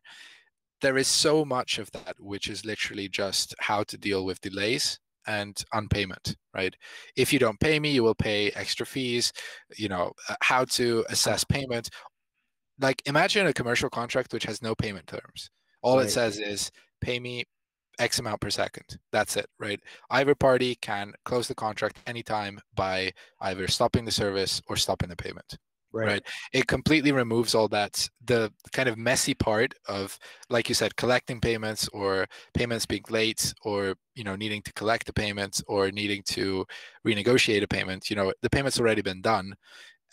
there 0.81 0.97
is 0.97 1.07
so 1.07 1.45
much 1.45 1.79
of 1.79 1.91
that 1.91 2.15
which 2.19 2.49
is 2.49 2.65
literally 2.65 3.07
just 3.09 3.55
how 3.59 3.83
to 3.83 3.97
deal 3.97 4.25
with 4.25 4.41
delays 4.41 4.99
and 5.27 5.63
unpayment, 5.73 6.35
right? 6.53 6.75
If 7.15 7.33
you 7.33 7.39
don't 7.39 7.59
pay 7.59 7.79
me, 7.79 7.91
you 7.91 8.03
will 8.03 8.15
pay 8.15 8.51
extra 8.51 8.85
fees, 8.85 9.33
you 9.75 9.89
know, 9.89 10.13
uh, 10.29 10.35
how 10.41 10.65
to 10.65 11.05
assess 11.09 11.43
payment. 11.43 11.89
Like 12.79 13.01
imagine 13.05 13.47
a 13.47 13.53
commercial 13.53 13.89
contract 13.89 14.33
which 14.33 14.45
has 14.45 14.61
no 14.61 14.75
payment 14.75 15.07
terms. 15.07 15.49
All 15.85 15.97
right. 15.97 16.07
it 16.07 16.09
says 16.09 16.39
is 16.39 16.71
pay 17.01 17.19
me 17.19 17.45
X 17.99 18.19
amount 18.19 18.41
per 18.41 18.49
second. 18.49 18.97
That's 19.11 19.37
it, 19.37 19.47
right? 19.59 19.79
Either 20.09 20.35
party 20.35 20.75
can 20.81 21.13
close 21.23 21.47
the 21.47 21.55
contract 21.55 21.99
anytime 22.07 22.59
by 22.75 23.13
either 23.41 23.67
stopping 23.67 24.05
the 24.05 24.11
service 24.11 24.61
or 24.67 24.75
stopping 24.75 25.09
the 25.09 25.15
payment. 25.15 25.57
Right. 25.93 26.07
right. 26.07 26.23
It 26.51 26.67
completely 26.67 27.13
removes 27.13 27.55
all 27.55 27.69
that 27.69 28.09
the 28.25 28.51
kind 28.73 28.89
of 28.89 28.97
messy 28.97 29.33
part 29.33 29.73
of, 29.87 30.19
like 30.49 30.67
you 30.67 30.75
said, 30.75 30.97
collecting 30.97 31.39
payments 31.39 31.87
or 31.93 32.27
payments 32.53 32.85
being 32.85 33.03
late 33.09 33.53
or 33.63 33.95
you 34.13 34.25
know 34.25 34.35
needing 34.35 34.61
to 34.63 34.73
collect 34.73 35.05
the 35.05 35.13
payments 35.13 35.63
or 35.67 35.91
needing 35.91 36.21
to 36.23 36.65
renegotiate 37.07 37.63
a 37.63 37.67
payment. 37.67 38.09
You 38.09 38.17
know 38.17 38.33
the 38.41 38.49
payment's 38.49 38.77
already 38.77 39.03
been 39.03 39.21
done, 39.21 39.55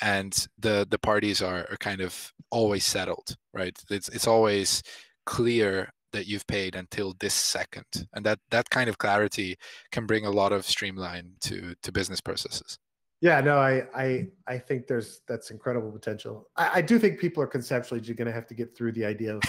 and 0.01 0.47
the 0.57 0.87
the 0.89 1.01
parties 1.01 1.43
are, 1.43 1.67
are 1.69 1.79
kind 1.79 2.01
of 2.01 2.33
always 2.51 2.85
settled. 2.85 3.37
Right. 3.53 3.77
It's 3.91 4.09
it's 4.11 4.29
always 4.29 4.85
clear 5.27 5.91
that 6.13 6.27
you've 6.27 6.47
paid 6.47 6.75
until 6.77 7.15
this 7.21 7.35
second. 7.35 8.07
And 8.15 8.25
that 8.25 8.39
that 8.51 8.71
kind 8.71 8.89
of 8.89 8.99
clarity 8.99 9.57
can 9.91 10.07
bring 10.07 10.25
a 10.25 10.31
lot 10.31 10.53
of 10.53 10.65
streamline 10.65 11.33
to 11.43 11.75
to 11.83 11.93
business 11.93 12.21
processes. 12.21 12.79
Yeah 13.21 13.41
no 13.41 13.57
i 13.57 13.85
i 13.95 14.27
i 14.49 14.59
think 14.59 14.89
there's 14.89 15.21
that's 15.29 15.51
incredible 15.51 15.91
potential. 15.91 16.49
I, 16.57 16.71
I 16.75 16.83
do 16.83 16.99
think 16.99 17.19
people 17.19 17.43
are 17.43 17.47
conceptually 17.47 18.01
just 18.01 18.19
going 18.19 18.27
to 18.27 18.33
have 18.33 18.47
to 18.49 18.55
get 18.55 18.77
through 18.77 18.93
the 18.93 19.05
idea 19.05 19.37
of 19.37 19.43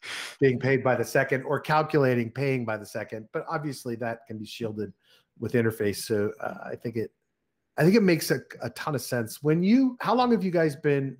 being 0.40 0.58
paid 0.58 0.82
by 0.82 0.96
the 0.96 1.04
second 1.04 1.42
or 1.42 1.60
calculating 1.60 2.30
paying 2.30 2.64
by 2.64 2.76
the 2.76 2.86
second. 2.86 3.28
But 3.32 3.44
obviously 3.48 3.96
that 3.96 4.20
can 4.26 4.38
be 4.38 4.46
shielded 4.46 4.92
with 5.38 5.52
interface. 5.52 5.98
So 5.98 6.32
uh, 6.40 6.58
i 6.64 6.76
think 6.76 6.96
it 6.96 7.10
i 7.76 7.82
think 7.82 7.96
it 7.96 8.02
makes 8.02 8.30
a, 8.30 8.40
a 8.62 8.70
ton 8.70 8.94
of 8.94 9.02
sense. 9.02 9.42
When 9.42 9.62
you 9.62 9.96
how 10.00 10.14
long 10.14 10.30
have 10.30 10.44
you 10.44 10.50
guys 10.50 10.76
been 10.76 11.18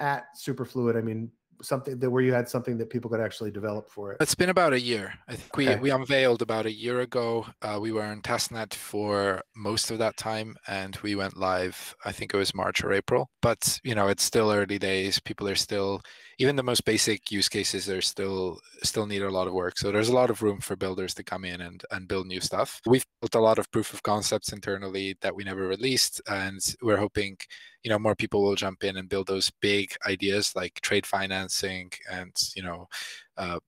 at 0.00 0.24
superfluid? 0.40 0.96
I 0.96 1.00
mean 1.00 1.30
something 1.62 1.98
that 1.98 2.10
where 2.10 2.22
you 2.22 2.32
had 2.32 2.48
something 2.48 2.78
that 2.78 2.90
people 2.90 3.10
could 3.10 3.20
actually 3.20 3.50
develop 3.50 3.88
for 3.88 4.12
it? 4.12 4.18
It's 4.20 4.34
been 4.34 4.50
about 4.50 4.72
a 4.72 4.80
year. 4.80 5.14
I 5.28 5.36
think 5.36 5.56
we, 5.56 5.68
okay. 5.68 5.80
we 5.80 5.90
unveiled 5.90 6.42
about 6.42 6.66
a 6.66 6.72
year 6.72 7.00
ago. 7.00 7.46
Uh, 7.62 7.78
we 7.80 7.92
were 7.92 8.04
in 8.04 8.22
testnet 8.22 8.74
for 8.74 9.42
most 9.56 9.90
of 9.90 9.98
that 9.98 10.16
time, 10.16 10.56
and 10.66 10.96
we 11.02 11.14
went 11.14 11.36
live. 11.36 11.94
I 12.04 12.12
think 12.12 12.34
it 12.34 12.36
was 12.36 12.54
March 12.54 12.82
or 12.82 12.92
April. 12.92 13.30
But 13.40 13.80
you 13.82 13.94
know, 13.94 14.08
it's 14.08 14.22
still 14.22 14.50
early 14.50 14.78
days. 14.78 15.20
People 15.20 15.48
are 15.48 15.54
still 15.54 16.02
even 16.42 16.56
the 16.56 16.62
most 16.64 16.84
basic 16.84 17.30
use 17.30 17.48
cases 17.48 17.88
are 17.88 18.02
still 18.02 18.58
still 18.82 19.06
need 19.06 19.22
a 19.22 19.30
lot 19.30 19.46
of 19.46 19.52
work. 19.52 19.78
So 19.78 19.92
there's 19.92 20.08
a 20.08 20.14
lot 20.14 20.28
of 20.28 20.42
room 20.42 20.60
for 20.60 20.74
builders 20.74 21.14
to 21.14 21.22
come 21.22 21.44
in 21.44 21.60
and 21.60 21.84
and 21.92 22.08
build 22.08 22.26
new 22.26 22.40
stuff. 22.40 22.80
We've 22.84 23.06
built 23.20 23.36
a 23.36 23.40
lot 23.40 23.60
of 23.60 23.70
proof 23.70 23.94
of 23.94 24.02
concepts 24.02 24.52
internally 24.52 25.16
that 25.20 25.36
we 25.36 25.44
never 25.44 25.68
released, 25.68 26.20
and 26.28 26.58
we're 26.82 26.96
hoping 26.96 27.36
you 27.84 27.90
know 27.90 27.98
more 27.98 28.16
people 28.16 28.42
will 28.42 28.56
jump 28.56 28.82
in 28.82 28.96
and 28.96 29.08
build 29.08 29.28
those 29.28 29.52
big 29.60 29.94
ideas 30.04 30.52
like 30.56 30.80
trade 30.80 31.06
financing 31.06 31.92
and 32.10 32.34
you 32.56 32.62
know 32.64 32.88
uh, 33.36 33.60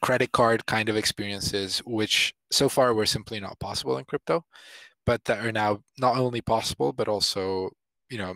credit 0.00 0.30
card 0.30 0.64
kind 0.66 0.88
of 0.88 0.96
experiences 0.96 1.78
which 1.84 2.32
so 2.52 2.68
far 2.68 2.94
were 2.94 3.06
simply 3.06 3.40
not 3.40 3.58
possible 3.58 3.98
in 3.98 4.04
crypto 4.04 4.44
but 5.06 5.24
that 5.24 5.44
are 5.44 5.52
now 5.52 5.80
not 5.98 6.16
only 6.16 6.40
possible 6.40 6.92
but 6.92 7.08
also 7.08 7.70
you 8.10 8.18
know 8.18 8.34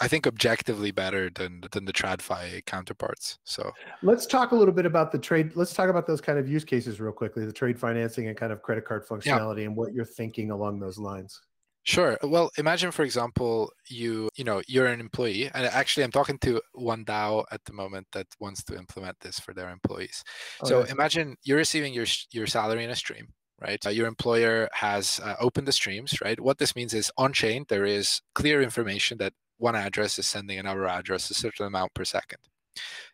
I 0.00 0.08
think 0.08 0.26
objectively 0.26 0.90
better 0.90 1.30
than 1.30 1.62
than 1.72 1.84
the 1.84 1.92
TradFi 1.92 2.64
counterparts. 2.66 3.38
So 3.44 3.72
let's 4.02 4.26
talk 4.26 4.52
a 4.52 4.54
little 4.54 4.74
bit 4.74 4.86
about 4.86 5.12
the 5.12 5.18
trade. 5.18 5.52
Let's 5.54 5.72
talk 5.72 5.88
about 5.88 6.06
those 6.06 6.20
kind 6.20 6.38
of 6.38 6.48
use 6.48 6.64
cases 6.64 7.00
real 7.00 7.12
quickly, 7.12 7.46
the 7.46 7.52
trade 7.52 7.78
financing 7.78 8.28
and 8.28 8.36
kind 8.36 8.52
of 8.52 8.62
credit 8.62 8.84
card 8.84 9.06
functionality 9.06 9.60
yeah. 9.60 9.64
and 9.64 9.76
what 9.76 9.94
you're 9.94 10.04
thinking 10.04 10.50
along 10.50 10.80
those 10.80 10.98
lines. 10.98 11.40
Sure. 11.86 12.18
Well, 12.24 12.50
imagine, 12.58 12.90
for 12.90 13.04
example, 13.04 13.70
you 13.88 14.28
you 14.34 14.42
know 14.42 14.60
you're 14.66 14.86
an 14.86 14.98
employee, 14.98 15.48
and 15.54 15.66
actually, 15.66 16.02
I'm 16.02 16.10
talking 16.10 16.36
to 16.38 16.60
one 16.72 17.04
DAO 17.04 17.44
at 17.52 17.64
the 17.64 17.72
moment 17.72 18.08
that 18.12 18.26
wants 18.40 18.64
to 18.64 18.76
implement 18.76 19.20
this 19.20 19.38
for 19.38 19.54
their 19.54 19.70
employees. 19.70 20.24
Oh, 20.62 20.68
so 20.68 20.82
imagine 20.82 21.36
you're 21.44 21.58
receiving 21.58 21.94
your 21.94 22.06
your 22.32 22.48
salary 22.48 22.82
in 22.82 22.90
a 22.90 22.96
stream, 22.96 23.28
right? 23.60 23.78
Uh, 23.86 23.90
your 23.90 24.08
employer 24.08 24.68
has 24.72 25.20
uh, 25.22 25.36
opened 25.38 25.68
the 25.68 25.72
streams, 25.72 26.20
right? 26.20 26.40
What 26.40 26.58
this 26.58 26.74
means 26.74 26.92
is 26.92 27.12
on 27.16 27.32
chain 27.32 27.64
there 27.68 27.84
is 27.84 28.20
clear 28.34 28.62
information 28.62 29.18
that 29.18 29.32
one 29.58 29.74
address 29.74 30.18
is 30.18 30.26
sending 30.26 30.58
another 30.58 30.86
address 30.86 31.30
a 31.30 31.34
certain 31.34 31.66
amount 31.66 31.94
per 31.94 32.04
second. 32.04 32.38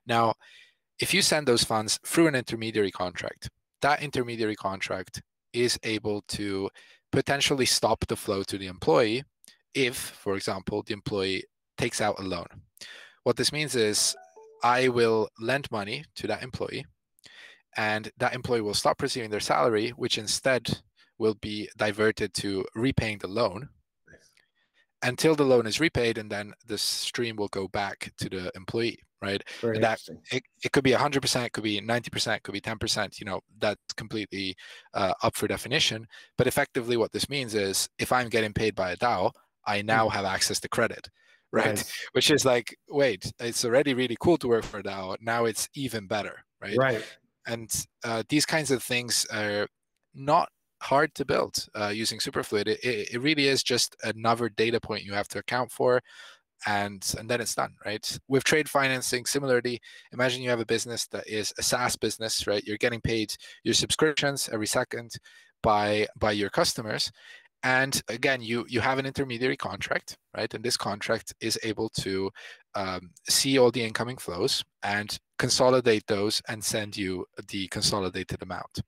Now, 0.07 0.35
if 1.01 1.15
you 1.15 1.23
send 1.23 1.47
those 1.47 1.65
funds 1.65 1.99
through 2.05 2.29
an 2.29 2.35
intermediary 2.35 2.91
contract, 2.91 3.49
that 3.81 4.03
intermediary 4.03 4.57
contract 4.57 5.23
is 5.53 5.79
able 5.83 6.23
to 6.29 6.71
potentially 7.11 7.67
stop 7.67 8.07
the 8.07 8.17
flow 8.17 8.43
to 8.45 8.59
the 8.59 8.67
employee 8.67 9.25
if, 9.75 9.97
for 9.97 10.37
example, 10.37 10.83
the 10.83 10.93
employee 10.93 11.45
takes 11.79 12.01
out 12.01 12.19
a 12.19 12.23
loan. 12.23 12.47
What 13.25 13.37
this 13.37 13.53
means 13.53 13.75
is 13.75 14.17
I 14.63 14.89
will 14.89 15.29
lend 15.41 15.71
money 15.71 16.05
to 16.17 16.27
that 16.29 16.43
employee, 16.43 16.87
and 17.77 18.11
that 18.19 18.35
employee 18.35 18.61
will 18.61 18.75
stop 18.75 19.03
receiving 19.03 19.31
their 19.31 19.41
salary, 19.41 19.91
which 19.91 20.19
instead 20.19 20.81
will 21.19 21.35
be 21.35 21.69
diverted 21.77 22.35
to 22.35 22.65
repaying 22.75 23.19
the 23.19 23.29
loan 23.29 23.69
until 25.03 25.35
the 25.35 25.45
loan 25.45 25.67
is 25.67 25.81
repaid, 25.81 26.19
and 26.19 26.31
then 26.31 26.53
the 26.67 26.79
stream 26.79 27.37
will 27.37 27.49
go 27.49 27.69
back 27.69 28.13
to 28.19 28.29
the 28.29 28.51
employee 28.55 29.01
right? 29.23 29.43
Very 29.61 29.79
that 29.79 30.01
it, 30.31 30.43
it 30.63 30.73
could 30.73 30.85
be 30.85 30.91
100%, 30.91 31.47
it 31.47 31.53
could 31.53 31.65
be 31.65 31.81
90%, 31.81 32.37
it 32.37 32.43
could 32.43 32.53
be 32.53 32.61
10%, 32.61 33.21
you 33.21 33.25
know, 33.25 33.41
that's 33.59 33.81
completely 33.97 34.55
uh, 34.93 35.15
up 35.23 35.37
for 35.37 35.47
definition. 35.47 36.07
But 36.37 36.49
effectively 36.49 36.97
what 36.97 37.13
this 37.13 37.31
means 37.31 37.55
is 37.55 37.89
if 37.99 38.13
I'm 38.13 38.29
getting 38.29 38.53
paid 38.53 38.75
by 38.75 38.91
a 38.91 38.97
DAO, 38.97 39.31
I 39.65 39.81
hmm. 39.81 39.87
now 39.87 40.09
have 40.09 40.25
access 40.25 40.61
to 40.61 40.69
credit, 40.69 41.09
right? 41.53 41.77
Nice. 41.77 41.93
Which 42.13 42.31
is 42.31 42.45
like, 42.45 42.77
wait, 42.91 43.33
it's 43.39 43.65
already 43.65 43.95
really 43.95 44.17
cool 44.21 44.37
to 44.39 44.49
work 44.49 44.65
for 44.65 44.81
a 44.81 44.83
DAO. 44.83 45.17
Now 45.21 45.45
it's 45.45 45.69
even 45.75 46.07
better, 46.07 46.45
right? 46.61 46.77
Right. 46.77 47.05
And 47.47 47.71
uh, 48.05 48.23
these 48.29 48.47
kinds 48.47 48.71
of 48.71 48.83
things 48.83 49.27
are 49.33 49.67
not 50.15 50.49
hard 50.83 51.15
to 51.15 51.25
build 51.25 51.67
uh, 51.79 51.89
using 51.89 52.19
Superfluid. 52.19 52.67
It, 52.67 52.81
it, 52.83 53.21
really 53.21 53.47
is 53.47 53.63
just 53.63 53.97
another 54.03 54.49
data 54.49 54.81
point 54.81 55.05
you 55.05 55.15
have 55.15 55.29
to 55.29 55.39
account 55.39 55.71
for 55.71 56.03
and 56.67 57.15
and 57.19 57.29
then 57.29 57.41
it's 57.41 57.55
done 57.55 57.75
right? 57.85 58.19
With 58.29 58.45
trade 58.45 58.69
financing 58.69 59.25
similarly 59.27 59.81
imagine 60.13 60.43
you 60.43 60.51
have 60.51 60.61
a 60.61 60.67
business 60.67 61.07
that 61.09 61.27
is 61.27 61.53
a 61.59 61.63
saas 61.63 61.97
business 61.97 62.47
right? 62.47 62.65
You're 62.65 62.79
getting 62.79 63.01
paid 63.01 63.35
your 63.65 63.75
subscriptions 63.75 64.49
every 64.53 64.67
second 64.67 65.13
by 65.63 66.07
by 66.19 66.33
your 66.33 66.51
customers. 66.51 67.11
And 67.65 68.01
again 68.09 68.43
you 68.43 68.67
you 68.69 68.81
have 68.81 68.99
an 68.99 69.07
intermediary 69.07 69.57
contract 69.57 70.17
right? 70.37 70.53
And 70.55 70.65
this 70.65 70.77
contract 70.77 71.33
is 71.41 71.59
able 71.63 71.89
to 72.01 72.31
um, 72.75 73.11
see 73.29 73.59
all 73.59 73.71
the 73.71 73.85
incoming 73.85 74.17
flows 74.17 74.65
and 74.83 75.19
consolidate 75.39 76.07
those 76.07 76.41
and 76.49 76.63
send 76.63 76.97
you 76.97 77.27
the 77.49 77.69
consolidated 77.69 78.43
amount. 78.43 78.81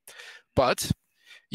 But 0.56 0.90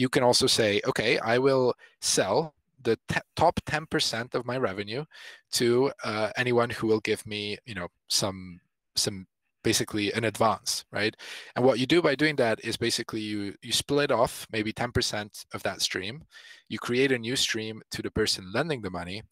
you 0.02 0.10
can 0.10 0.24
also 0.24 0.48
say 0.48 0.82
okay 0.88 1.12
i 1.20 1.38
will 1.38 1.74
sell 2.02 2.54
the 2.84 2.98
t- 3.08 3.20
top 3.36 3.60
10% 3.66 4.36
of 4.36 4.46
my 4.46 4.58
revenue 4.58 5.04
to 5.52 5.92
uh, 6.04 6.30
anyone 6.38 6.70
who 6.70 6.88
will 6.88 7.02
give 7.02 7.26
me 7.26 7.58
you 7.66 7.76
know 7.76 7.88
some 8.08 8.60
some 8.96 9.28
basically 9.64 10.12
an 10.14 10.24
advance 10.24 10.86
right? 10.92 11.16
And 11.56 11.66
what 11.66 11.80
you 11.80 11.86
do 11.86 12.02
by 12.02 12.16
doing 12.16 12.36
that 12.38 12.64
is 12.64 12.78
basically 12.78 13.22
you 13.22 13.54
you 13.62 13.72
split 13.72 14.12
off 14.12 14.48
maybe 14.52 14.72
10% 14.72 15.46
of 15.54 15.64
that 15.64 15.82
stream 15.82 16.24
you 16.70 16.80
create 16.80 17.12
a 17.12 17.20
new 17.20 17.36
stream 17.36 17.82
to 17.92 18.02
the 18.02 18.12
person 18.12 18.52
lending 18.54 18.82
the 18.82 18.90
money 18.90 19.24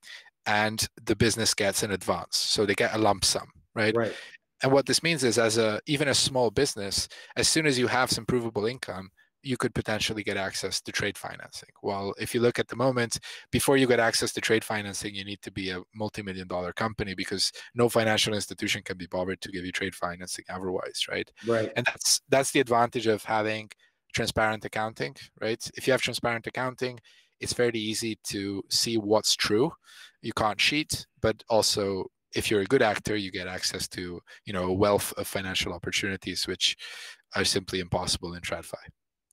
and 0.45 0.87
the 1.05 1.15
business 1.15 1.53
gets 1.53 1.83
an 1.83 1.91
advance. 1.91 2.37
So 2.37 2.65
they 2.65 2.75
get 2.75 2.93
a 2.93 2.97
lump 2.97 3.23
sum 3.23 3.49
right? 3.75 3.95
Right. 3.95 4.13
And 4.63 4.71
what 4.71 4.87
this 4.87 5.03
means 5.03 5.23
is 5.23 5.37
as 5.37 5.57
a 5.57 5.79
even 5.85 6.07
a 6.07 6.13
small 6.13 6.51
business 6.51 7.07
as 7.35 7.47
soon 7.47 7.65
as 7.65 7.79
you 7.79 7.87
have 7.87 8.11
some 8.11 8.25
provable 8.25 8.65
income 8.65 9.11
you 9.47 9.55
could 9.55 9.73
potentially 9.73 10.23
get 10.23 10.35
access 10.35 10.81
to 10.81 10.91
trade 10.91 11.17
financing. 11.17 11.69
Well, 11.81 12.13
if 12.19 12.35
you 12.35 12.41
look 12.41 12.59
at 12.59 12.67
the 12.67 12.75
moment, 12.75 13.19
before 13.49 13.77
you 13.77 13.87
get 13.87 13.99
access 13.99 14.33
to 14.33 14.41
trade 14.41 14.63
financing, 14.63 15.15
you 15.15 15.23
need 15.23 15.41
to 15.43 15.51
be 15.51 15.69
a 15.69 15.81
multi-million 15.95 16.47
dollar 16.47 16.73
company 16.73 17.15
because 17.15 17.51
no 17.73 17.87
financial 17.87 18.33
institution 18.33 18.81
can 18.83 18.97
be 18.97 19.07
bothered 19.07 19.39
to 19.41 19.51
give 19.51 19.65
you 19.65 19.71
trade 19.71 19.95
financing 19.95 20.43
otherwise, 20.49 21.05
right? 21.09 21.31
Right. 21.47 21.71
And 21.77 21.85
that's 21.85 22.21
that's 22.27 22.51
the 22.51 22.59
advantage 22.59 23.07
of 23.07 23.23
having 23.23 23.69
transparent 24.13 24.65
accounting, 24.65 25.15
right? 25.39 25.63
If 25.75 25.87
you 25.87 25.93
have 25.93 26.01
transparent 26.01 26.45
accounting, 26.45 26.99
it's 27.39 27.53
fairly 27.53 27.79
easy 27.79 28.19
to 28.25 28.63
see 28.69 28.97
what's 28.97 29.35
true. 29.35 29.71
You 30.21 30.33
can't 30.33 30.59
cheat, 30.59 31.05
but 31.21 31.41
also 31.49 32.07
if 32.35 32.51
you're 32.51 32.61
a 32.61 32.65
good 32.73 32.81
actor, 32.81 33.15
you 33.15 33.31
get 33.31 33.47
access 33.47 33.87
to 33.89 34.19
you 34.45 34.53
know 34.53 34.65
a 34.65 34.73
wealth 34.73 35.13
of 35.17 35.25
financial 35.25 35.71
opportunities, 35.73 36.47
which 36.47 36.75
are 37.35 37.45
simply 37.45 37.79
impossible 37.79 38.33
in 38.33 38.41
TradFi. 38.41 38.83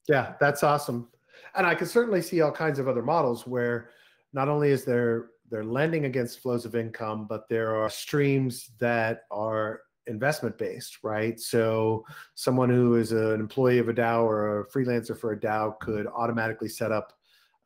Yeah, 0.09 0.35
that's 0.41 0.63
awesome. 0.63 1.09
And 1.55 1.67
I 1.67 1.75
can 1.75 1.87
certainly 1.87 2.23
see 2.23 2.41
all 2.41 2.53
kinds 2.53 2.79
of 2.79 2.89
other 2.89 3.03
models 3.03 3.47
where 3.47 3.91
not 4.33 4.49
only 4.49 4.71
is 4.71 4.85
there 4.85 5.31
they're 5.51 5.65
lending 5.65 6.07
against 6.07 6.41
flows 6.41 6.65
of 6.65 6.75
income, 6.75 7.27
but 7.29 7.49
there 7.49 7.77
are 7.77 7.91
streams 7.91 8.71
that 8.81 9.21
are 9.31 9.83
investment 10.07 10.59
based, 10.59 10.99
right? 11.03 11.39
So 11.39 12.05
someone 12.35 12.71
who 12.71 12.97
is 12.97 13.13
an 13.13 13.41
employee 13.41 13.79
of 13.79 13.89
a 13.89 13.95
DAO 13.95 14.25
or 14.25 14.61
a 14.61 14.69
freelancer 14.69 15.17
for 15.17 15.33
a 15.33 15.39
DAO 15.39 15.79
could 15.81 16.07
automatically 16.07 16.69
set 16.69 16.93
up 16.93 17.13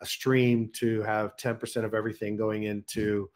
a 0.01 0.07
stream 0.07 0.71
to 0.75 1.03
have 1.03 1.37
10% 1.37 1.85
of 1.85 1.95
everything 1.95 2.37
going 2.37 2.65
into, 2.65 3.31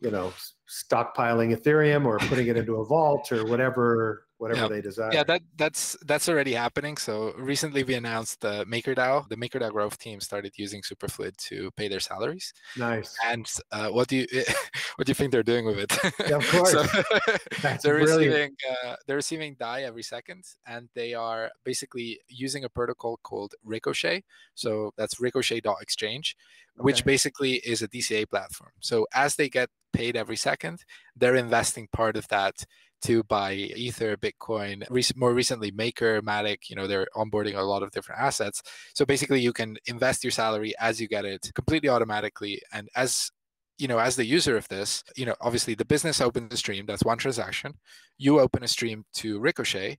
you 0.00 0.10
know, 0.10 0.32
stockpiling 0.68 1.56
Ethereum 1.56 2.06
or 2.06 2.18
putting 2.18 2.46
it 2.46 2.56
into 2.56 2.76
a 2.76 2.84
vault 2.84 3.32
or 3.32 3.44
whatever 3.46 4.25
whatever 4.38 4.62
yeah. 4.62 4.68
they 4.68 4.80
desire. 4.80 5.10
Yeah, 5.12 5.24
that 5.24 5.42
that's 5.56 5.96
that's 6.04 6.28
already 6.28 6.52
happening. 6.52 6.96
So 6.96 7.32
recently 7.38 7.84
we 7.84 7.94
announced 7.94 8.40
the 8.40 8.64
MakerDAO. 8.66 9.28
The 9.28 9.36
MakerDAO 9.36 9.72
growth 9.72 9.98
team 9.98 10.20
started 10.20 10.52
using 10.56 10.82
Superfluid 10.82 11.36
to 11.48 11.70
pay 11.72 11.88
their 11.88 12.00
salaries. 12.00 12.52
Nice. 12.76 13.16
And 13.24 13.50
uh, 13.72 13.88
what 13.88 14.08
do 14.08 14.16
you 14.16 14.26
what 14.96 15.06
do 15.06 15.10
you 15.10 15.14
think 15.14 15.32
they're 15.32 15.42
doing 15.42 15.66
with 15.66 15.78
it? 15.78 16.14
Yeah, 16.28 16.36
of 16.36 16.48
course. 16.50 16.72
so, 16.72 16.82
they're 17.82 17.98
brilliant. 17.98 18.02
receiving 18.02 18.56
uh, 18.84 18.96
they're 19.06 19.16
receiving 19.16 19.56
DAI 19.58 19.84
every 19.84 20.02
second, 20.02 20.44
and 20.66 20.88
they 20.94 21.14
are 21.14 21.50
basically 21.64 22.20
using 22.28 22.64
a 22.64 22.68
protocol 22.68 23.18
called 23.22 23.54
Ricochet. 23.64 24.24
So 24.54 24.92
that's 24.96 25.20
Ricochet.exchange, 25.20 26.36
okay. 26.76 26.84
which 26.84 27.04
basically 27.04 27.54
is 27.54 27.82
a 27.82 27.88
DCA 27.88 28.28
platform. 28.28 28.70
So 28.80 29.06
as 29.14 29.36
they 29.36 29.48
get 29.48 29.70
paid 29.92 30.16
every 30.16 30.36
second, 30.36 30.84
they're 31.16 31.36
investing 31.36 31.88
part 31.92 32.16
of 32.16 32.28
that 32.28 32.64
to 33.02 33.22
buy 33.24 33.54
Ether, 33.54 34.16
Bitcoin, 34.16 34.84
more 35.16 35.34
recently 35.34 35.70
Maker, 35.70 36.22
Matic, 36.22 36.68
you 36.68 36.76
know, 36.76 36.86
they're 36.86 37.06
onboarding 37.14 37.56
a 37.56 37.62
lot 37.62 37.82
of 37.82 37.90
different 37.90 38.20
assets. 38.20 38.62
So 38.94 39.04
basically 39.04 39.40
you 39.40 39.52
can 39.52 39.76
invest 39.86 40.24
your 40.24 40.30
salary 40.30 40.74
as 40.78 41.00
you 41.00 41.08
get 41.08 41.24
it 41.24 41.50
completely 41.54 41.88
automatically. 41.88 42.60
And 42.72 42.88
as 42.96 43.30
you 43.78 43.88
know, 43.88 43.98
as 43.98 44.16
the 44.16 44.24
user 44.24 44.56
of 44.56 44.66
this, 44.68 45.04
you 45.16 45.26
know, 45.26 45.34
obviously 45.42 45.74
the 45.74 45.84
business 45.84 46.20
opens 46.20 46.52
a 46.54 46.56
stream, 46.56 46.86
that's 46.86 47.04
one 47.04 47.18
transaction. 47.18 47.74
You 48.16 48.40
open 48.40 48.64
a 48.64 48.68
stream 48.68 49.04
to 49.16 49.38
Ricochet, 49.38 49.98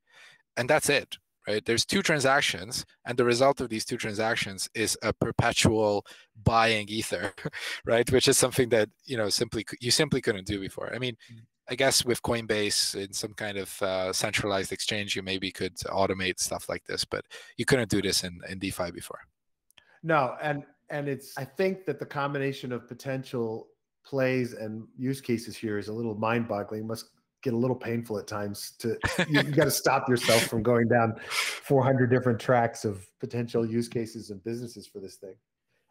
and 0.57 0.67
that's 0.67 0.89
it 0.89 1.17
right? 1.47 1.65
There's 1.65 1.85
two 1.85 2.03
transactions, 2.03 2.85
and 3.05 3.17
the 3.17 3.25
result 3.25 3.61
of 3.61 3.69
these 3.69 3.85
two 3.85 3.97
transactions 3.97 4.69
is 4.75 4.97
a 5.01 5.13
perpetual 5.13 6.05
buying 6.43 6.89
ether, 6.89 7.33
right? 7.85 8.09
Which 8.11 8.27
is 8.27 8.37
something 8.37 8.69
that 8.69 8.89
you 9.05 9.17
know 9.17 9.29
simply 9.29 9.65
you 9.79 9.91
simply 9.91 10.21
couldn't 10.21 10.45
do 10.45 10.59
before. 10.59 10.93
I 10.93 10.99
mean, 10.99 11.15
mm. 11.33 11.39
I 11.70 11.76
guess 11.76 12.05
with 12.05 12.22
Coinbase 12.22 12.95
in 12.95 13.13
some 13.13 13.34
kind 13.34 13.57
of 13.57 13.82
uh, 13.82 14.13
centralized 14.13 14.72
exchange, 14.72 15.15
you 15.15 15.22
maybe 15.22 15.51
could 15.51 15.76
automate 15.78 16.39
stuff 16.39 16.70
like 16.70 16.86
this, 16.86 17.03
but 17.03 17.26
you 17.57 17.65
couldn't 17.65 17.89
do 17.89 18.01
this 18.01 18.24
in, 18.24 18.39
in 18.49 18.59
DeFi 18.59 18.91
before. 18.91 19.20
No, 20.03 20.36
and 20.41 20.63
and 20.89 21.09
it's 21.09 21.38
I 21.38 21.43
think 21.43 21.86
that 21.86 21.99
the 21.99 22.05
combination 22.05 22.72
of 22.72 22.88
potential 22.88 23.68
plays 24.05 24.53
and 24.53 24.88
use 24.97 25.20
cases 25.20 25.57
here 25.57 25.78
is 25.78 25.89
a 25.89 25.93
little 25.93 26.15
mind-boggling. 26.15 26.88
Must 26.88 27.09
get 27.43 27.53
a 27.53 27.57
little 27.57 27.76
painful 27.76 28.18
at 28.18 28.28
times 28.28 28.74
to 28.80 28.97
you, 29.30 29.41
you 29.41 29.51
got 29.51 29.65
to 29.65 29.72
stop 29.72 30.09
yourself 30.09 30.43
from 30.43 30.63
going 30.63 30.88
down 30.88 31.15
400 31.28 32.09
different 32.09 32.39
tracks 32.39 32.84
of 32.84 33.05
potential 33.20 33.65
use 33.65 33.88
cases 33.88 34.32
and 34.32 34.43
businesses 34.43 34.88
for 34.88 34.99
this 34.99 35.15
thing 35.15 35.36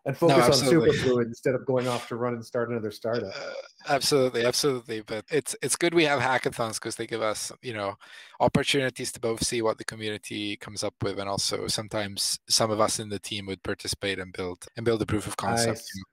and 0.06 0.16
focus 0.16 0.62
no, 0.62 0.68
on 0.68 0.72
superfluid 0.72 1.26
instead 1.26 1.54
of 1.54 1.66
going 1.66 1.88
off 1.88 2.08
to 2.08 2.16
run 2.16 2.34
and 2.34 2.44
start 2.44 2.70
another 2.70 2.90
startup. 2.90 3.34
Uh, 3.34 3.52
absolutely 3.88 4.44
absolutely 4.44 5.00
but 5.02 5.24
it's 5.30 5.54
it's 5.62 5.76
good 5.76 5.94
we 5.94 6.04
have 6.04 6.20
hackathons 6.20 6.74
because 6.74 6.96
they 6.96 7.06
give 7.06 7.22
us 7.22 7.52
you 7.62 7.74
know 7.74 7.94
opportunities 8.40 9.12
to 9.12 9.20
both 9.20 9.44
see 9.44 9.62
what 9.62 9.78
the 9.78 9.84
community 9.84 10.56
comes 10.56 10.82
up 10.82 10.94
with 11.02 11.18
and 11.18 11.28
also 11.28 11.66
sometimes 11.66 12.38
some 12.48 12.70
of 12.70 12.80
us 12.80 12.98
in 12.98 13.08
the 13.08 13.18
team 13.18 13.46
would 13.46 13.62
participate 13.62 14.18
and 14.18 14.32
build 14.32 14.64
and 14.76 14.84
build 14.84 15.02
a 15.02 15.06
proof 15.06 15.26
of 15.26 15.36
concept. 15.36 15.78
Nice. 15.78 16.04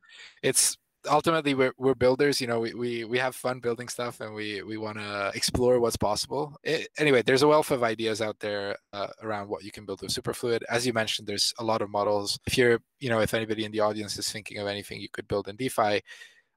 it's 0.41 0.77
ultimately 1.09 1.53
we're, 1.53 1.73
we're 1.77 1.95
builders 1.95 2.39
you 2.39 2.47
know 2.47 2.59
we, 2.59 2.73
we 2.73 3.03
we 3.05 3.17
have 3.17 3.35
fun 3.35 3.59
building 3.59 3.87
stuff 3.87 4.21
and 4.21 4.33
we 4.33 4.61
we 4.63 4.77
want 4.77 4.97
to 4.97 5.31
explore 5.35 5.79
what's 5.79 5.97
possible. 5.97 6.55
It, 6.63 6.87
anyway 6.97 7.21
there's 7.21 7.43
a 7.43 7.47
wealth 7.47 7.71
of 7.71 7.83
ideas 7.83 8.21
out 8.21 8.39
there 8.39 8.77
uh, 8.93 9.07
around 9.21 9.49
what 9.49 9.63
you 9.63 9.71
can 9.71 9.85
build 9.85 10.01
with 10.01 10.11
superfluid. 10.11 10.61
As 10.69 10.85
you 10.85 10.93
mentioned 10.93 11.27
there's 11.27 11.53
a 11.59 11.63
lot 11.63 11.81
of 11.81 11.89
models. 11.89 12.39
If 12.47 12.57
you're 12.57 12.79
you 12.99 13.09
know 13.09 13.19
if 13.19 13.33
anybody 13.33 13.65
in 13.65 13.71
the 13.71 13.81
audience 13.81 14.17
is 14.17 14.29
thinking 14.29 14.57
of 14.59 14.67
anything 14.67 15.01
you 15.01 15.09
could 15.11 15.27
build 15.27 15.47
in 15.47 15.55
defi 15.57 16.01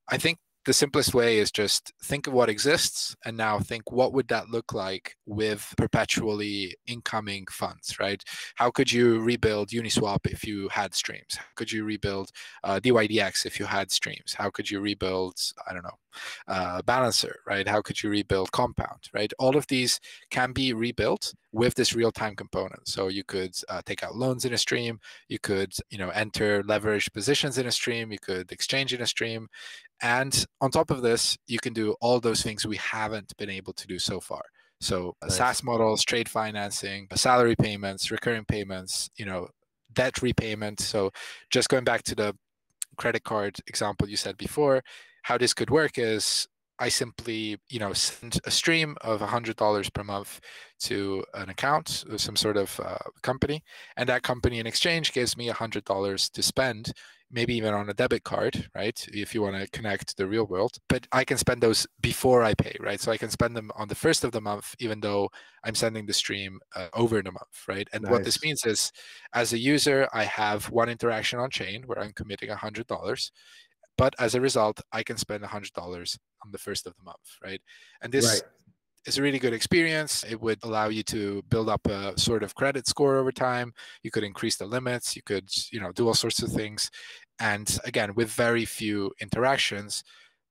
i 0.09 0.17
think 0.17 0.39
the 0.67 0.73
simplest 0.73 1.15
way 1.15 1.39
is 1.39 1.51
just 1.51 1.93
think 2.03 2.27
of 2.27 2.33
what 2.33 2.49
exists 2.49 3.17
and 3.25 3.37
now 3.37 3.59
think 3.59 3.91
what 3.93 4.13
would 4.13 4.29
that 4.29 4.51
look 4.51 4.73
like 4.75 5.17
with 5.25 5.73
perpetually 5.77 6.77
incoming 6.87 7.47
funds 7.51 7.99
right? 7.99 8.23
How 8.57 8.71
could 8.71 8.91
you 8.91 9.21
rebuild 9.21 9.71
uniswap 9.71 10.27
if 10.27 10.45
you 10.45 10.69
had 10.69 10.95
streams? 10.95 11.37
How 11.37 11.47
could 11.55 11.73
you 11.73 11.85
rebuild 11.85 12.31
uh, 12.65 12.81
dydx 12.81 13.47
if 13.47 13.59
you 13.59 13.67
had 13.67 13.91
streams? 13.91 14.35
How 14.35 14.51
could 14.51 14.71
you 14.71 14.81
rebuild 14.81 15.37
i 15.69 15.73
don't 15.73 15.85
know 15.85 15.99
uh, 16.49 16.83
balancer 16.83 17.41
right 17.47 17.69
how 17.69 17.81
could 17.81 18.03
you 18.03 18.11
rebuild 18.11 18.51
compound 18.53 19.09
right 19.13 19.33
all 19.39 19.57
of 19.57 19.67
these 19.67 20.01
can 20.31 20.53
be 20.53 20.73
rebuilt 20.73 21.35
with 21.53 21.75
this 21.75 21.95
real-time 21.95 22.37
component 22.37 22.87
so 22.87 23.09
you 23.09 23.25
could 23.25 23.55
uh, 23.69 23.81
take 23.87 24.03
out 24.03 24.15
loans 24.15 24.45
in 24.45 24.53
a 24.53 24.59
stream 24.59 24.99
you 25.29 25.39
could 25.39 25.73
you 25.91 25.99
know 25.99 26.11
enter 26.11 26.63
leverage 26.65 27.11
positions 27.13 27.59
in 27.59 27.67
a 27.67 27.73
stream 27.73 28.13
you 28.13 28.19
could 28.19 28.51
exchange 28.53 28.93
in 28.93 29.01
a 29.01 29.07
stream 29.07 29.49
and 30.03 30.47
on 30.61 30.71
top 30.71 30.91
of 30.91 31.03
this, 31.03 31.37
you 31.47 31.59
can 31.59 31.73
do 31.73 31.95
all 32.01 32.21
those 32.21 32.43
things 32.43 32.67
we 32.67 32.77
haven't 32.77 33.37
been 33.39 33.51
able 33.51 33.73
to 33.75 33.87
do 33.87 33.99
so 33.99 34.21
far. 34.21 34.43
So 34.81 35.15
nice. 35.23 35.37
SaaS 35.37 35.63
models, 35.63 36.05
trade 36.05 36.29
financing, 36.29 37.09
salary 37.15 37.57
payments, 37.57 38.11
recurring 38.11 38.45
payments, 38.45 39.09
you 39.17 39.25
know, 39.25 39.49
debt 39.95 40.21
repayment. 40.21 40.81
So 40.81 41.11
just 41.51 41.71
going 41.71 41.85
back 41.85 42.03
to 42.05 42.15
the 42.15 42.37
credit 42.99 43.25
card 43.25 43.57
example 43.67 44.09
you 44.09 44.17
said 44.17 44.37
before, 44.37 44.83
how 45.27 45.37
this 45.37 45.53
could 45.53 45.71
work 45.71 45.99
is 45.99 46.47
I 46.79 46.89
simply, 46.89 47.59
you 47.69 47.81
know, 47.81 47.93
send 47.93 48.39
a 48.45 48.51
stream 48.51 48.97
of 49.01 49.21
$100 49.21 49.93
per 49.93 50.05
month 50.05 50.41
to 50.83 51.25
an 51.35 51.49
account, 51.49 52.05
some 52.17 52.37
sort 52.37 52.57
of 52.57 52.79
uh, 52.79 52.99
company, 53.23 53.65
and 53.97 54.09
that 54.09 54.23
company 54.23 54.61
in 54.61 54.69
exchange 54.69 55.13
gives 55.13 55.37
me 55.37 55.49
$100 55.49 56.31
to 56.31 56.43
spend 56.43 56.93
maybe 57.31 57.55
even 57.57 57.75
on 57.75 57.89
a 57.89 57.95
debit 57.95 58.23
card, 58.23 58.69
right? 58.75 59.05
If 59.13 59.35
you 59.35 59.43
want 59.43 59.57
to 59.57 59.69
connect 59.71 60.09
to 60.09 60.17
the 60.17 60.29
real 60.29 60.47
world. 60.47 60.79
But 60.89 61.09
I 61.11 61.25
can 61.25 61.39
spend 61.39 61.61
those 61.61 61.85
before 62.01 62.45
I 62.45 62.55
pay, 62.55 62.77
right? 62.79 63.01
So 63.01 63.11
I 63.11 63.17
can 63.17 63.31
spend 63.31 63.57
them 63.57 63.73
on 63.75 63.89
the 63.89 63.97
first 63.97 64.23
of 64.23 64.31
the 64.31 64.41
month, 64.41 64.77
even 64.79 65.01
though 65.01 65.31
I'm 65.65 65.75
sending 65.75 66.07
the 66.07 66.13
stream 66.13 66.61
uh, 66.77 66.87
over 66.95 67.19
a 67.19 67.25
month, 67.25 67.65
right? 67.67 67.89
And 67.93 68.05
nice. 68.05 68.13
what 68.13 68.25
this 68.25 68.41
means 68.45 68.65
is, 68.65 68.93
as 69.35 69.53
a 69.53 69.59
user, 69.59 70.09
I 70.13 70.23
have 70.23 70.71
one 70.71 70.89
interaction 70.89 71.41
on 71.41 71.51
chain 71.51 71.83
where 71.87 71.99
I'm 71.99 72.13
committing 72.13 72.51
$100. 72.51 73.31
But 73.99 74.15
as 74.19 74.35
a 74.35 74.41
result, 74.41 74.81
I 74.93 75.03
can 75.03 75.17
spend 75.17 75.43
$100 75.43 75.77
on 76.45 76.53
the 76.53 76.59
first 76.59 76.87
of 76.87 76.95
the 76.97 77.03
month, 77.03 77.39
right? 77.43 77.61
And 78.03 78.13
this 78.13 78.27
right 78.27 78.43
it's 79.07 79.19
a 79.19 79.23
really 79.23 79.39
good 79.39 79.53
experience. 79.53 80.25
It 80.29 80.41
would 80.41 80.59
allow 80.65 80.89
you 80.89 81.05
to 81.05 81.43
build 81.49 81.69
up 81.69 81.87
a 81.87 82.19
sort 82.19 82.43
of 82.43 82.55
credit 82.57 82.89
score 82.89 83.17
over 83.17 83.31
time. 83.31 83.73
You 84.03 84.11
could 84.11 84.25
increase 84.25 84.57
the 84.57 84.67
limits. 84.67 85.15
You 85.15 85.23
could, 85.25 85.49
you 85.73 85.81
know, 85.81 85.93
do 85.93 86.09
all 86.09 86.15
sorts 86.15 86.43
of 86.43 86.51
things. 86.51 86.91
And 87.39 87.79
again, 87.85 88.15
with 88.17 88.31
very 88.31 88.65
few 88.65 89.13
interactions, 89.21 90.03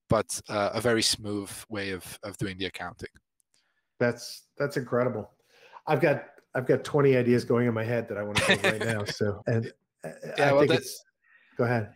but 0.08 0.40
uh, 0.48 0.70
a 0.72 0.80
very 0.80 1.02
smooth 1.02 1.50
way 1.68 1.90
of, 1.90 2.18
of 2.22 2.38
doing 2.38 2.56
the 2.56 2.66
accounting. 2.66 3.10
That's 4.00 4.44
that's 4.58 4.76
incredible. 4.76 5.30
I've 5.86 6.00
got 6.00 6.24
I've 6.54 6.66
got 6.66 6.84
20 6.84 7.16
ideas 7.16 7.44
going 7.44 7.66
in 7.66 7.74
my 7.74 7.84
head 7.84 8.08
that 8.08 8.16
I 8.16 8.22
want 8.22 8.38
to 8.38 8.56
do 8.56 8.68
right 8.70 8.84
now. 8.84 9.04
So 9.06 9.42
and 9.46 9.72
uh, 10.04 10.10
yeah, 10.38 10.48
I 10.48 10.52
well, 10.52 10.60
think 10.60 10.74
it's 10.74 11.02
go 11.58 11.64
ahead 11.64 11.95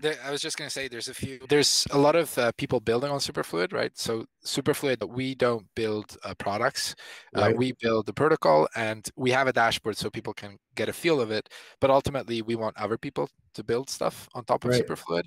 there, 0.00 0.16
I 0.24 0.30
was 0.30 0.40
just 0.40 0.56
going 0.56 0.68
to 0.68 0.72
say 0.72 0.88
there's 0.88 1.08
a 1.08 1.14
few, 1.14 1.38
there's 1.48 1.86
a 1.90 1.98
lot 1.98 2.16
of 2.16 2.36
uh, 2.38 2.52
people 2.56 2.80
building 2.80 3.10
on 3.10 3.18
Superfluid, 3.18 3.72
right? 3.72 3.96
So 3.96 4.24
Superfluid, 4.44 5.08
we 5.08 5.34
don't 5.34 5.66
build 5.74 6.16
uh, 6.24 6.34
products. 6.34 6.94
Uh, 7.36 7.40
right. 7.40 7.54
Uh, 7.54 7.56
we 7.56 7.72
build 7.80 8.06
the 8.06 8.12
protocol 8.12 8.68
and 8.74 9.08
we 9.16 9.30
have 9.30 9.46
a 9.46 9.52
dashboard 9.52 9.96
so 9.96 10.10
people 10.10 10.32
can 10.32 10.56
get 10.74 10.88
a 10.88 10.92
feel 10.92 11.20
of 11.20 11.30
it. 11.30 11.48
But 11.80 11.90
ultimately, 11.90 12.42
we 12.42 12.56
want 12.56 12.76
other 12.76 12.98
people 12.98 13.28
to 13.54 13.64
build 13.64 13.90
stuff 13.90 14.28
on 14.34 14.44
top 14.44 14.64
of 14.64 14.70
right. 14.70 14.86
Superfluid. 14.86 15.24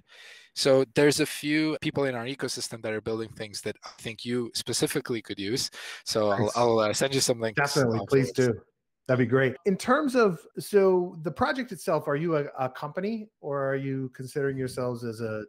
So 0.56 0.86
there's 0.96 1.20
a 1.20 1.26
few 1.26 1.78
people 1.82 2.06
in 2.06 2.16
our 2.16 2.26
ecosystem 2.26 2.82
that 2.84 2.94
are 2.94 3.02
building 3.02 3.30
things 3.30 3.62
that 3.62 3.76
I 3.84 3.90
think 4.00 4.24
you 4.24 4.52
specifically 4.54 5.22
could 5.22 5.40
use. 5.40 5.70
So 6.06 6.30
I'll, 6.30 6.52
I'll 6.56 6.80
uh, 6.80 6.94
send 6.94 7.16
you 7.16 7.22
some 7.22 7.40
links. 7.40 7.58
Definitely, 7.58 8.02
please 8.08 8.32
do. 8.32 8.54
That'd 9.08 9.26
be 9.26 9.30
great. 9.30 9.56
In 9.66 9.76
terms 9.76 10.16
of 10.16 10.40
so 10.60 11.18
the 11.24 11.32
project 11.32 11.72
itself, 11.72 12.08
are 12.08 12.16
you 12.16 12.38
a, 12.38 12.46
a 12.58 12.70
company 12.70 13.30
or 13.42 13.70
are 13.70 13.76
you 13.76 14.10
considering 14.16 14.58
yourselves 14.58 15.04
as 15.04 15.20
a 15.20 15.44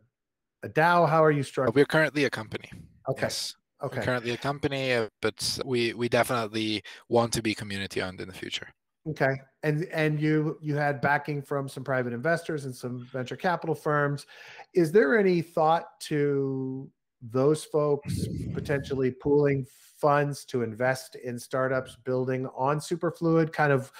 a 0.64 0.68
DAO? 0.68 1.09
How 1.09 1.22
are 1.22 1.30
you 1.30 1.42
structured? 1.42 1.74
We're 1.74 1.84
currently 1.84 2.24
a 2.24 2.30
company. 2.30 2.70
Okay. 3.09 3.22
Yes. 3.22 3.55
Okay. 3.82 3.98
We're 3.98 4.05
currently 4.05 4.30
a 4.32 4.36
company, 4.36 4.92
uh, 4.94 5.09
but 5.22 5.61
we 5.64 5.94
we 5.94 6.09
definitely 6.09 6.82
want 7.09 7.32
to 7.34 7.42
be 7.42 7.55
community 7.55 8.02
owned 8.02 8.20
in 8.20 8.28
the 8.28 8.34
future. 8.34 8.68
Okay. 9.09 9.34
And 9.62 9.84
and 9.92 10.20
you 10.20 10.59
you 10.61 10.74
had 10.74 11.00
backing 11.00 11.42
from 11.42 11.68
some 11.68 11.84
private 11.84 12.12
investors 12.12 12.64
and 12.64 12.74
some 12.74 13.07
venture 13.12 13.36
capital 13.36 13.74
firms. 13.74 14.26
Is 14.74 14.90
there 14.90 15.16
any 15.18 15.42
thought 15.42 16.00
to 16.09 16.90
those 17.31 17.64
folks 17.64 18.27
potentially 18.53 19.11
pooling 19.11 19.66
funds 19.97 20.45
to 20.45 20.62
invest 20.62 21.16
in 21.16 21.39
startups 21.39 21.97
building 22.05 22.47
on 22.57 22.79
Superfluid? 22.79 23.53
Kind 23.53 23.72
of 23.72 23.91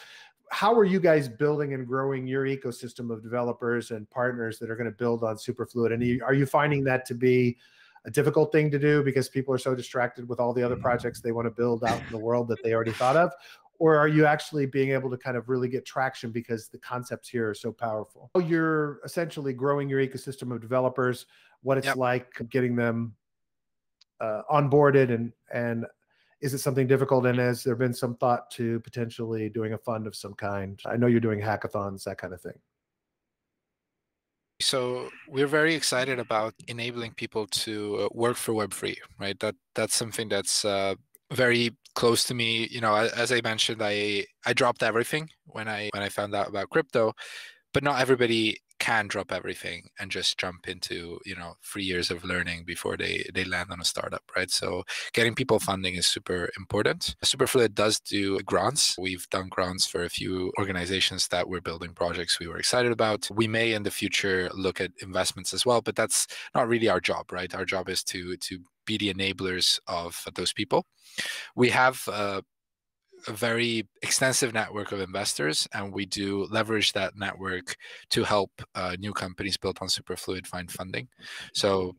how 0.51 0.75
are 0.75 0.85
you 0.85 1.01
guys 1.01 1.29
building 1.29 1.75
and 1.75 1.87
growing 1.87 2.27
your 2.27 2.45
ecosystem 2.45 3.11
of 3.11 3.23
developers 3.23 3.91
and 3.91 4.09
partners 4.11 4.59
that 4.59 4.71
are 4.71 4.77
going 4.77 4.91
to 4.91 4.97
build 4.97 5.25
on 5.25 5.37
Superfluid? 5.37 5.93
And 5.93 6.23
are 6.23 6.35
you 6.35 6.47
finding 6.47 6.85
that 6.85 7.07
to 7.07 7.15
be 7.15 7.57
a 8.07 8.11
difficult 8.11 8.53
thing 8.53 8.71
to 8.71 8.79
do 8.79 9.03
because 9.03 9.29
people 9.29 9.55
are 9.55 9.59
so 9.59 9.75
distracted 9.75 10.29
with 10.29 10.39
all 10.39 10.53
the 10.53 10.63
other 10.63 10.75
mm-hmm. 10.75 10.85
projects 10.85 11.21
they 11.21 11.33
want 11.33 11.47
to 11.47 11.51
build 11.51 11.83
out 11.85 12.01
in 12.01 12.11
the 12.11 12.19
world 12.19 12.49
that 12.49 12.63
they 12.63 12.75
already 12.75 12.93
thought 12.93 13.17
of? 13.17 13.33
Or 13.79 13.97
are 13.97 14.09
you 14.09 14.27
actually 14.27 14.67
being 14.67 14.91
able 14.91 15.11
to 15.11 15.17
kind 15.17 15.37
of 15.37 15.49
really 15.49 15.69
get 15.69 15.85
traction 15.85 16.31
because 16.31 16.69
the 16.69 16.79
concepts 16.79 17.29
here 17.29 17.51
are 17.51 17.55
so 17.55 17.73
powerful? 17.73 18.31
You're 18.43 19.01
essentially 19.05 19.53
growing 19.53 19.89
your 19.89 20.01
ecosystem 20.01 20.53
of 20.53 20.61
developers, 20.61 21.27
what 21.63 21.79
it's 21.79 21.87
yep. 21.87 21.97
like 21.97 22.29
getting 22.51 22.77
them 22.77 23.15
uh, 24.21 24.43
onboarded 24.51 25.13
and 25.13 25.33
and 25.53 25.85
is 26.41 26.55
it 26.55 26.59
something 26.59 26.87
difficult 26.87 27.27
and 27.27 27.39
has 27.39 27.65
there 27.65 27.75
been 27.75 27.95
some 27.95 28.17
thought 28.17 28.51
to 28.51 28.79
potentially 28.81 29.49
doing 29.49 29.73
a 29.73 29.79
fund 29.79 30.07
of 30.07 30.15
some 30.15 30.35
kind 30.35 30.81
i 30.87 30.97
know 30.97 31.07
you're 31.07 31.21
doing 31.21 31.41
hackathons 31.41 32.05
that 32.05 32.19
kind 32.19 32.33
of 32.33 32.41
thing 32.41 32.59
so 34.61 35.11
we're 35.29 35.49
very 35.49 35.75
excited 35.75 36.19
about 36.19 36.55
enabling 36.69 37.13
people 37.15 37.47
to 37.49 37.97
uh, 38.03 38.09
work 38.13 38.37
for 38.37 38.53
web3 38.53 38.97
right 39.19 39.39
that 39.41 39.55
that's 39.75 39.95
something 39.95 40.29
that's 40.29 40.65
uh, 40.65 40.95
very 41.33 41.71
close 41.95 42.25
to 42.25 42.35
me 42.35 42.69
you 42.71 42.81
know 42.81 42.95
as 42.95 43.33
i 43.33 43.41
mentioned 43.43 43.81
i 43.83 44.25
i 44.47 44.53
dropped 44.53 44.83
everything 44.83 45.29
when 45.47 45.69
i 45.69 45.89
when 45.95 46.03
i 46.03 46.09
found 46.09 46.35
out 46.35 46.49
about 46.49 46.71
crypto 46.71 47.13
but 47.73 47.83
not 47.83 48.01
everybody 48.01 48.57
can 48.79 49.07
drop 49.07 49.33
everything 49.33 49.89
and 49.99 50.11
just 50.11 50.39
jump 50.39 50.69
into 50.69 51.19
you 51.25 51.35
know 51.35 51.55
three 51.63 51.85
years 51.85 52.11
of 52.11 52.25
learning 52.25 52.65
before 52.67 52.97
they 52.97 53.25
they 53.35 53.45
land 53.45 53.71
on 53.71 53.81
a 53.81 53.85
startup 53.85 54.23
right? 54.37 54.51
So 54.51 54.85
getting 55.13 55.35
people 55.35 55.59
funding 55.61 55.95
is 55.95 56.07
super 56.07 56.51
important. 56.57 57.15
Superfluid 57.25 57.75
does 57.75 58.01
do 58.01 58.39
grants. 58.41 58.97
We've 58.99 59.29
done 59.31 59.49
grants 59.49 59.87
for 59.87 60.03
a 60.03 60.09
few 60.09 60.53
organizations 60.59 61.29
that 61.29 61.49
were 61.49 61.61
building 61.61 61.95
projects 61.95 62.39
we 62.39 62.49
were 62.49 62.59
excited 62.59 62.93
about. 62.93 63.29
We 63.31 63.49
may 63.49 63.73
in 63.73 63.85
the 63.85 63.91
future 63.91 64.51
look 64.55 64.81
at 64.81 64.93
investments 65.01 65.55
as 65.55 65.65
well 65.65 65.81
but 65.81 65.97
that's 65.97 66.27
not 66.55 66.69
really 66.69 66.89
our 66.89 67.01
job 67.01 67.33
right? 67.33 67.55
Our 67.55 67.65
job 67.65 67.89
is 67.89 68.03
to 68.05 68.37
to 68.37 68.59
be 68.87 68.99
the 68.99 69.13
enablers 69.13 69.79
of 69.87 70.27
those 70.35 70.53
people. 70.53 70.87
We 71.57 71.71
have 71.71 72.07
uh, 72.09 72.43
a 73.29 73.33
very 73.33 73.89
extensive 74.03 74.53
network 74.53 74.93
of 74.93 75.01
investors, 75.01 75.69
and 75.73 75.93
we 75.93 76.07
do 76.07 76.47
leverage 76.51 76.93
that 76.93 77.17
network 77.17 77.77
to 78.11 78.25
help 78.25 78.51
uh, 78.75 78.97
new 78.99 79.13
companies 79.13 79.57
built 79.57 79.81
on 79.81 79.89
Superfluid 79.89 80.47
find 80.47 80.71
funding. 80.71 81.09
So 81.53 81.97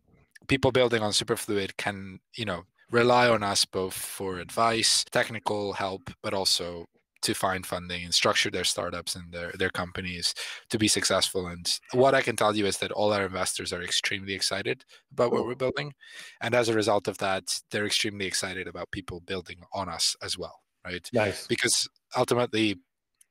people 0.48 0.72
building 0.72 1.02
on 1.02 1.12
Superfluid 1.12 1.78
can, 1.78 2.20
you 2.36 2.46
know, 2.46 2.64
rely 2.92 3.28
on 3.30 3.44
us 3.44 3.66
both 3.66 3.94
for 3.94 4.40
advice, 4.40 5.04
technical 5.12 5.74
help, 5.74 6.10
but 6.22 6.34
also 6.34 6.86
to 7.22 7.34
find 7.34 7.66
funding 7.66 8.04
and 8.04 8.14
structure 8.14 8.52
their 8.52 8.64
startups 8.64 9.16
and 9.16 9.32
their, 9.32 9.52
their 9.58 9.72
companies 9.72 10.36
to 10.70 10.78
be 10.78 10.88
successful. 10.88 11.48
And 11.48 11.80
what 11.94 12.14
I 12.14 12.22
can 12.22 12.36
tell 12.36 12.56
you 12.56 12.68
is 12.68 12.78
that 12.78 12.92
all 12.92 13.12
our 13.12 13.26
investors 13.26 13.74
are 13.74 13.82
extremely 13.82 14.34
excited 14.34 14.86
about 15.12 15.32
what 15.32 15.46
we're 15.48 15.56
building. 15.56 15.94
And 16.42 16.54
as 16.54 16.70
a 16.70 16.74
result 16.76 17.08
of 17.08 17.18
that, 17.18 17.60
they're 17.72 17.88
extremely 17.88 18.28
excited 18.28 18.68
about 18.68 18.92
people 18.92 19.22
building 19.22 19.58
on 19.74 19.90
us 19.90 20.16
as 20.22 20.38
well 20.38 20.60
right? 20.86 21.10
Nice. 21.14 21.48
Because 21.48 21.88
ultimately, 22.16 22.78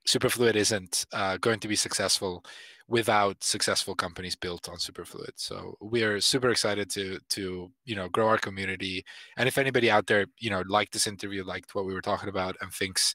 Superfluid 0.06 0.54
isn't 0.54 1.06
uh, 1.12 1.38
going 1.38 1.60
to 1.60 1.68
be 1.68 1.76
successful 1.76 2.44
without 2.86 3.42
successful 3.42 3.94
companies 3.94 4.36
built 4.36 4.68
on 4.68 4.76
Superfluid. 4.76 5.32
So 5.36 5.76
we 5.80 6.02
are 6.02 6.20
super 6.20 6.50
excited 6.50 6.90
to 6.90 7.18
to 7.30 7.70
you 7.84 7.96
know 7.96 8.08
grow 8.08 8.28
our 8.28 8.38
community. 8.38 9.04
And 9.36 9.48
if 9.48 9.56
anybody 9.56 9.90
out 9.90 10.06
there 10.06 10.26
you 10.38 10.50
know 10.50 10.62
liked 10.68 10.92
this 10.92 11.06
interview, 11.06 11.44
liked 11.44 11.74
what 11.74 11.86
we 11.86 11.94
were 11.94 12.02
talking 12.02 12.28
about, 12.28 12.56
and 12.60 12.72
thinks 12.72 13.14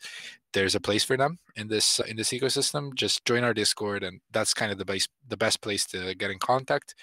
there's 0.53 0.73
a 0.73 0.79
place 0.79 1.03
for 1.03 1.17
them 1.17 1.37
in 1.55 1.67
this 1.67 1.99
in 1.99 2.17
this 2.17 2.29
ecosystem, 2.29 2.93
just 2.95 3.25
join 3.25 3.43
our 3.43 3.53
Discord, 3.53 4.03
and 4.03 4.21
that's 4.31 4.53
kind 4.53 4.71
of 4.71 4.77
the 4.79 4.85
base 4.85 5.07
the 5.27 5.37
best 5.37 5.61
place 5.61 5.85
to 5.87 6.15
get 6.15 6.31
in 6.31 6.39
contact. 6.39 6.95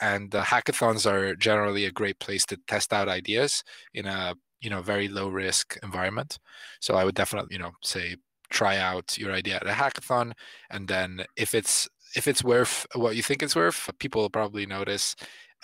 And 0.00 0.30
hackathons 0.30 1.06
are 1.10 1.36
generally 1.36 1.84
a 1.84 1.92
great 1.92 2.18
place 2.18 2.46
to 2.46 2.56
test 2.66 2.92
out 2.92 3.08
ideas 3.08 3.62
in 3.92 4.06
a 4.06 4.34
you 4.60 4.70
know 4.70 4.82
very 4.82 5.08
low 5.08 5.28
risk 5.28 5.78
environment. 5.82 6.38
So 6.80 6.94
i 6.94 7.04
would 7.04 7.14
definitely 7.14 7.54
you 7.54 7.62
know 7.62 7.72
say 7.82 8.16
try 8.50 8.76
out 8.76 9.16
your 9.16 9.32
idea 9.32 9.56
at 9.56 9.66
a 9.66 9.70
hackathon. 9.70 10.32
And 10.70 10.88
then 10.88 11.24
if 11.36 11.54
it's 11.54 11.88
if 12.16 12.26
it's 12.26 12.44
worth 12.44 12.86
what 12.94 13.16
you 13.16 13.22
think 13.22 13.42
it's 13.42 13.56
worth 13.56 13.88
people 13.98 14.22
will 14.22 14.30
probably 14.30 14.66
notice 14.66 15.14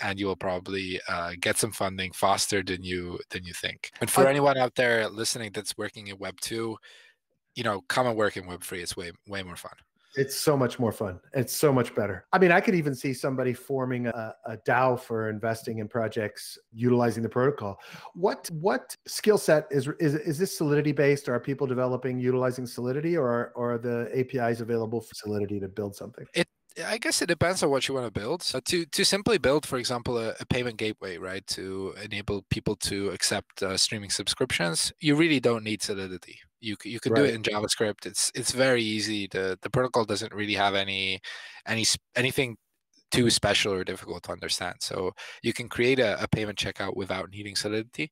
and 0.00 0.20
you 0.20 0.26
will 0.26 0.36
probably 0.36 1.00
uh, 1.08 1.32
get 1.40 1.56
some 1.56 1.72
funding 1.72 2.12
faster 2.12 2.62
than 2.62 2.82
you 2.82 3.18
than 3.30 3.44
you 3.44 3.52
think. 3.52 3.90
And 4.00 4.10
for 4.10 4.26
anyone 4.26 4.56
out 4.56 4.74
there 4.76 5.08
listening 5.08 5.50
that's 5.52 5.76
working 5.76 6.06
in 6.08 6.18
web 6.18 6.40
2 6.40 6.76
you 7.56 7.64
know 7.64 7.80
come 7.88 8.06
and 8.06 8.16
work 8.16 8.36
in 8.36 8.46
web 8.46 8.62
3 8.62 8.82
it's 8.82 8.96
way 8.96 9.10
way 9.26 9.42
more 9.42 9.56
fun 9.56 9.72
it's 10.16 10.36
so 10.36 10.56
much 10.56 10.78
more 10.78 10.92
fun. 10.92 11.20
It's 11.34 11.52
so 11.52 11.72
much 11.72 11.94
better. 11.94 12.26
I 12.32 12.38
mean, 12.38 12.50
I 12.50 12.60
could 12.60 12.74
even 12.74 12.94
see 12.94 13.12
somebody 13.12 13.52
forming 13.52 14.06
a, 14.06 14.34
a 14.46 14.56
DAO 14.58 14.98
for 14.98 15.28
investing 15.28 15.78
in 15.78 15.88
projects 15.88 16.58
utilizing 16.72 17.22
the 17.22 17.28
protocol. 17.28 17.78
What 18.14 18.48
what 18.50 18.96
skill 19.06 19.38
set 19.38 19.66
is 19.70 19.88
is 20.00 20.14
is 20.14 20.38
this 20.38 20.56
Solidity 20.56 20.92
based? 20.92 21.28
Are 21.28 21.38
people 21.38 21.66
developing 21.66 22.18
utilizing 22.18 22.66
Solidity, 22.66 23.16
or 23.16 23.52
or 23.54 23.74
are 23.74 23.78
the 23.78 24.10
APIs 24.14 24.60
available 24.60 25.00
for 25.00 25.14
Solidity 25.14 25.60
to 25.60 25.68
build 25.68 25.94
something? 25.94 26.26
It 26.34 26.48
I 26.84 26.98
guess 26.98 27.22
it 27.22 27.26
depends 27.26 27.62
on 27.62 27.70
what 27.70 27.88
you 27.88 27.94
want 27.94 28.06
to 28.06 28.20
build. 28.20 28.42
So 28.42 28.60
to 28.60 28.84
to 28.86 29.04
simply 29.04 29.38
build, 29.38 29.66
for 29.66 29.78
example, 29.78 30.18
a, 30.18 30.34
a 30.40 30.46
payment 30.46 30.76
gateway, 30.76 31.18
right, 31.18 31.46
to 31.48 31.94
enable 32.02 32.42
people 32.50 32.76
to 32.76 33.10
accept 33.10 33.62
uh, 33.62 33.76
streaming 33.76 34.10
subscriptions, 34.10 34.92
you 35.00 35.14
really 35.16 35.40
don't 35.40 35.64
need 35.64 35.82
Solidity. 35.82 36.38
You 36.60 36.76
you 36.84 37.00
can 37.00 37.12
right. 37.12 37.20
do 37.20 37.24
it 37.26 37.34
in 37.34 37.42
JavaScript. 37.42 38.06
It's 38.06 38.32
it's 38.34 38.52
very 38.52 38.82
easy. 38.82 39.28
the 39.30 39.58
The 39.60 39.70
protocol 39.70 40.04
doesn't 40.04 40.34
really 40.34 40.54
have 40.54 40.74
any 40.74 41.20
any 41.66 41.84
anything 42.14 42.56
too 43.10 43.30
special 43.30 43.72
or 43.72 43.84
difficult 43.84 44.24
to 44.24 44.32
understand. 44.32 44.76
So 44.80 45.12
you 45.42 45.52
can 45.52 45.68
create 45.68 45.98
a, 45.98 46.20
a, 46.22 46.28
payment 46.28 46.58
checkout 46.58 46.96
without 46.96 47.30
needing 47.30 47.54
Solidity. 47.54 48.10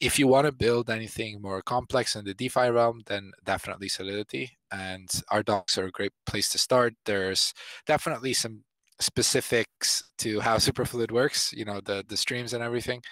If 0.00 0.18
you 0.18 0.26
want 0.26 0.46
to 0.46 0.52
build 0.52 0.90
anything 0.90 1.40
more 1.40 1.62
complex 1.62 2.16
in 2.16 2.24
the 2.24 2.34
DeFi 2.34 2.70
realm, 2.70 3.02
then 3.06 3.32
definitely 3.44 3.88
Solidity. 3.88 4.58
And 4.70 5.08
our 5.30 5.42
docs 5.42 5.78
are 5.78 5.86
a 5.86 5.90
great 5.90 6.12
place 6.26 6.50
to 6.50 6.58
start. 6.58 6.94
There's 7.04 7.54
definitely 7.86 8.32
some 8.32 8.64
specifics 8.98 10.02
to 10.18 10.40
how 10.40 10.56
Superfluid 10.68 11.12
works, 11.12 11.52
you 11.52 11.64
know, 11.64 11.80
the 11.80 12.04
the 12.08 12.16
streams 12.16 12.52
and 12.52 12.62
everything. 12.62 13.02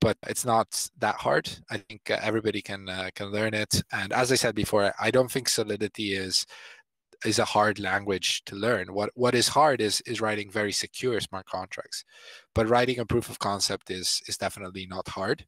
But 0.00 0.16
it's 0.26 0.44
not 0.44 0.88
that 0.98 1.16
hard. 1.16 1.50
I 1.70 1.76
think 1.78 2.10
uh, 2.10 2.18
everybody 2.22 2.62
can 2.62 2.88
uh, 2.88 3.10
can 3.14 3.26
learn 3.26 3.54
it. 3.54 3.82
And 3.92 4.12
as 4.12 4.32
I 4.32 4.36
said 4.36 4.54
before, 4.54 4.94
I 4.98 5.10
don't 5.10 5.30
think 5.30 5.48
Solidity 5.48 6.14
is 6.14 6.46
is 7.24 7.38
a 7.38 7.44
hard 7.44 7.78
language 7.78 8.42
to 8.46 8.56
learn. 8.56 8.94
What 8.94 9.10
what 9.14 9.34
is 9.34 9.48
hard 9.48 9.80
is 9.80 10.00
is 10.02 10.20
writing 10.20 10.50
very 10.50 10.72
secure 10.72 11.20
smart 11.20 11.46
contracts, 11.46 12.04
but 12.54 12.68
writing 12.68 12.98
a 12.98 13.06
proof 13.06 13.28
of 13.28 13.38
concept 13.38 13.90
is 13.90 14.22
is 14.26 14.36
definitely 14.38 14.86
not 14.86 15.08
hard. 15.08 15.46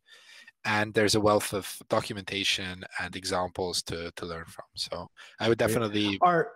And 0.65 0.95
there's 0.95 1.17
a 1.17 1.21
wealth 1.21 1.53
of 1.55 1.77
documentation 1.89 2.85
and 3.01 3.17
examples 3.17 3.83
to 3.85 4.13
to 4.13 4.27
learn 4.27 4.45
from. 4.47 4.67
So 4.75 5.09
I 5.41 5.49
would 5.49 5.59
definitely 5.59 6.19
Are, 6.21 6.53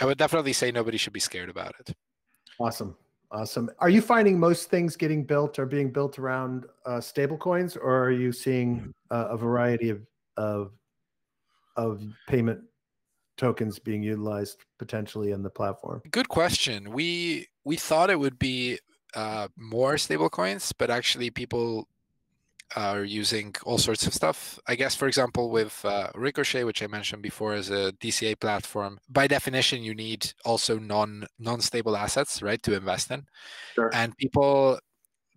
I 0.00 0.06
would 0.06 0.18
definitely 0.18 0.54
say 0.54 0.72
nobody 0.72 0.96
should 0.96 1.12
be 1.12 1.20
scared 1.20 1.50
about 1.50 1.74
it. 1.80 1.94
Awesome. 2.58 2.96
Awesome. 3.32 3.70
Are 3.78 3.88
you 3.88 4.02
finding 4.02 4.38
most 4.38 4.70
things 4.70 4.96
getting 4.96 5.24
built 5.24 5.58
are 5.58 5.66
being 5.66 5.92
built 5.92 6.18
around 6.18 6.66
uh, 6.84 7.00
stable 7.00 7.36
coins, 7.36 7.76
or 7.76 8.04
are 8.04 8.10
you 8.10 8.32
seeing 8.32 8.92
uh, 9.10 9.28
a 9.30 9.36
variety 9.36 9.90
of, 9.90 10.02
of 10.36 10.72
of 11.76 12.02
payment 12.28 12.60
tokens 13.36 13.78
being 13.78 14.02
utilized 14.02 14.64
potentially 14.78 15.30
in 15.30 15.42
the 15.42 15.50
platform? 15.50 16.02
Good 16.10 16.28
question. 16.28 16.90
We 16.90 17.46
we 17.64 17.76
thought 17.76 18.10
it 18.10 18.18
would 18.18 18.38
be 18.38 18.78
uh, 19.14 19.48
more 19.56 19.96
stable 19.96 20.28
coins, 20.28 20.72
but 20.72 20.90
actually 20.90 21.30
people 21.30 21.86
are 22.76 23.04
using 23.04 23.54
all 23.64 23.78
sorts 23.78 24.06
of 24.06 24.14
stuff. 24.14 24.58
I 24.66 24.74
guess, 24.76 24.94
for 24.94 25.08
example, 25.08 25.50
with 25.50 25.84
uh, 25.84 26.10
Ricochet, 26.14 26.64
which 26.64 26.82
I 26.82 26.86
mentioned 26.86 27.22
before, 27.22 27.54
as 27.54 27.70
a 27.70 27.92
DCA 28.00 28.38
platform, 28.38 28.98
by 29.08 29.26
definition, 29.26 29.82
you 29.82 29.94
need 29.94 30.32
also 30.44 30.78
non 30.78 31.26
non 31.38 31.60
stable 31.60 31.96
assets, 31.96 32.42
right, 32.42 32.62
to 32.62 32.76
invest 32.76 33.10
in. 33.10 33.26
Sure. 33.74 33.90
And 33.92 34.16
people 34.16 34.78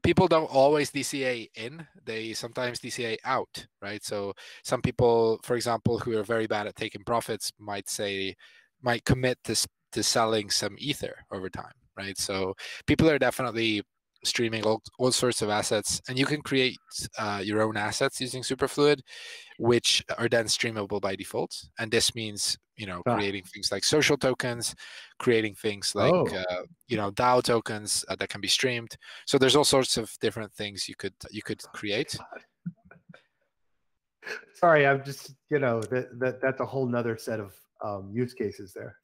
people 0.03 0.27
don't 0.27 0.53
always 0.53 0.91
DCA 0.91 1.49
in, 1.55 1.87
they 2.05 2.33
sometimes 2.33 2.79
DCA 2.79 3.17
out, 3.23 3.65
right? 3.81 4.03
So 4.03 4.33
some 4.63 4.81
people, 4.81 5.39
for 5.43 5.55
example, 5.55 5.97
who 5.97 6.17
are 6.17 6.23
very 6.23 6.45
bad 6.45 6.67
at 6.67 6.75
taking 6.75 7.03
profits 7.03 7.51
might 7.57 7.89
say, 7.89 8.35
might 8.81 9.05
commit 9.05 9.39
to, 9.45 9.67
to 9.93 10.03
selling 10.03 10.49
some 10.49 10.75
ether 10.77 11.15
over 11.31 11.49
time, 11.49 11.71
right? 11.97 12.17
So 12.17 12.53
people 12.85 13.09
are 13.09 13.17
definitely 13.17 13.83
streaming 14.23 14.63
all, 14.63 14.81
all 14.97 15.11
sorts 15.11 15.41
of 15.41 15.49
assets 15.49 16.01
and 16.07 16.17
you 16.17 16.25
can 16.25 16.41
create 16.41 16.77
uh, 17.17 17.41
your 17.43 17.61
own 17.61 17.77
assets 17.77 18.21
using 18.21 18.41
superfluid 18.41 18.99
which 19.57 20.03
are 20.17 20.29
then 20.29 20.45
streamable 20.45 21.01
by 21.01 21.15
default 21.15 21.55
and 21.79 21.91
this 21.91 22.15
means 22.15 22.57
you 22.77 22.87
know 22.87 23.01
ah. 23.05 23.15
creating 23.15 23.43
things 23.43 23.71
like 23.71 23.83
social 23.83 24.17
tokens 24.17 24.75
creating 25.19 25.53
things 25.55 25.93
like 25.95 26.13
oh. 26.13 26.25
uh, 26.25 26.63
you 26.87 26.97
know 26.97 27.11
dao 27.11 27.43
tokens 27.43 28.03
uh, 28.09 28.15
that 28.15 28.29
can 28.29 28.41
be 28.41 28.47
streamed 28.47 28.95
so 29.25 29.37
there's 29.37 29.55
all 29.55 29.63
sorts 29.63 29.97
of 29.97 30.11
different 30.21 30.51
things 30.53 30.89
you 30.89 30.95
could 30.95 31.13
you 31.29 31.41
could 31.41 31.61
create 31.73 32.17
sorry 34.55 34.87
i'm 34.87 35.03
just 35.03 35.35
you 35.49 35.59
know 35.59 35.81
that, 35.81 36.17
that 36.19 36.41
that's 36.41 36.61
a 36.61 36.65
whole 36.65 36.87
nother 36.87 37.17
set 37.17 37.39
of 37.39 37.53
um, 37.83 38.09
use 38.13 38.33
cases 38.33 38.73
there 38.73 38.97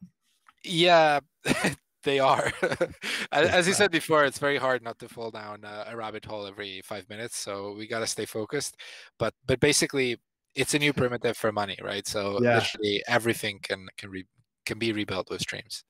yeah 0.64 1.20
they 2.02 2.18
are. 2.18 2.52
As 3.32 3.66
you 3.66 3.74
said 3.74 3.90
before, 3.90 4.24
it's 4.24 4.38
very 4.38 4.56
hard 4.56 4.82
not 4.82 4.98
to 5.00 5.08
fall 5.08 5.30
down 5.30 5.64
a 5.64 5.96
rabbit 5.96 6.24
hole 6.24 6.46
every 6.46 6.80
five 6.84 7.08
minutes. 7.08 7.38
So 7.38 7.74
we 7.76 7.86
got 7.86 8.00
to 8.00 8.06
stay 8.06 8.26
focused. 8.26 8.76
But 9.18 9.34
but 9.46 9.60
basically, 9.60 10.18
it's 10.54 10.74
a 10.74 10.78
new 10.78 10.92
primitive 10.92 11.36
for 11.36 11.52
money, 11.52 11.78
right? 11.82 12.06
So 12.06 12.38
yeah. 12.42 12.56
literally 12.56 13.02
everything 13.08 13.60
can 13.62 13.86
can 13.96 14.10
re, 14.10 14.24
can 14.66 14.78
be 14.78 14.92
rebuilt 14.92 15.30
with 15.30 15.40
streams. 15.40 15.84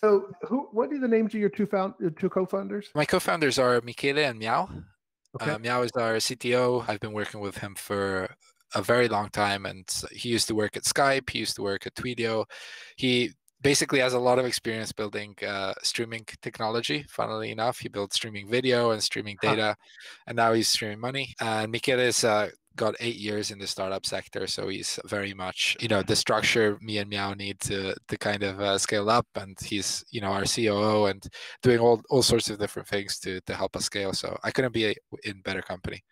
So, 0.00 0.30
who? 0.42 0.68
What 0.72 0.90
are 0.92 0.98
the 0.98 1.08
names 1.08 1.34
of 1.34 1.40
your 1.40 1.50
two 1.50 1.66
found 1.66 1.94
your 2.00 2.10
two 2.10 2.30
co-founders? 2.30 2.88
My 2.94 3.04
co-founders 3.04 3.58
are 3.58 3.80
Michele 3.82 4.18
and 4.18 4.38
Miao. 4.38 4.70
Okay. 5.40 5.50
Uh, 5.50 5.58
Miao 5.58 5.82
is 5.82 5.92
our 5.92 6.14
CTO. 6.14 6.84
I've 6.88 7.00
been 7.00 7.12
working 7.12 7.40
with 7.40 7.58
him 7.58 7.74
for 7.74 8.34
a 8.74 8.82
very 8.82 9.08
long 9.08 9.28
time, 9.28 9.66
and 9.66 9.86
he 10.10 10.30
used 10.30 10.48
to 10.48 10.54
work 10.54 10.76
at 10.76 10.84
Skype. 10.84 11.28
He 11.28 11.40
used 11.40 11.56
to 11.56 11.62
work 11.62 11.86
at 11.86 11.94
Tweetio. 11.94 12.46
He 12.96 13.32
basically 13.62 13.98
has 14.00 14.14
a 14.14 14.18
lot 14.18 14.38
of 14.38 14.46
experience 14.46 14.92
building 14.92 15.34
uh, 15.46 15.74
streaming 15.82 16.24
technology. 16.42 17.04
Funnily 17.08 17.50
enough, 17.50 17.78
he 17.78 17.88
built 17.88 18.12
streaming 18.12 18.48
video 18.48 18.90
and 18.90 19.02
streaming 19.02 19.36
data, 19.42 19.76
huh. 19.78 20.22
and 20.26 20.36
now 20.36 20.52
he's 20.52 20.68
streaming 20.68 21.00
money. 21.00 21.34
And 21.40 21.70
Michele 21.70 22.00
is 22.00 22.24
uh, 22.24 22.50
got 22.76 22.94
eight 23.00 23.16
years 23.16 23.50
in 23.50 23.58
the 23.58 23.66
startup 23.66 24.06
sector, 24.06 24.46
so 24.46 24.68
he's 24.68 24.98
very 25.06 25.34
much 25.34 25.76
you 25.80 25.88
know 25.88 26.02
the 26.02 26.16
structure 26.16 26.78
me 26.80 26.98
and 26.98 27.10
Miao 27.10 27.34
need 27.34 27.60
to 27.60 27.94
to 28.08 28.18
kind 28.18 28.42
of 28.42 28.60
uh, 28.60 28.78
scale 28.78 29.10
up, 29.10 29.26
and 29.34 29.56
he's 29.60 30.04
you 30.10 30.20
know 30.20 30.32
our 30.32 30.44
COO 30.44 31.06
and 31.06 31.26
doing 31.62 31.78
all 31.78 32.00
all 32.10 32.22
sorts 32.22 32.50
of 32.50 32.58
different 32.58 32.88
things 32.88 33.18
to 33.20 33.40
to 33.42 33.54
help 33.54 33.76
us 33.76 33.84
scale. 33.84 34.12
So 34.12 34.38
I 34.42 34.50
couldn't 34.50 34.74
be 34.74 34.96
in 35.24 35.42
better 35.42 35.62
company. 35.62 36.02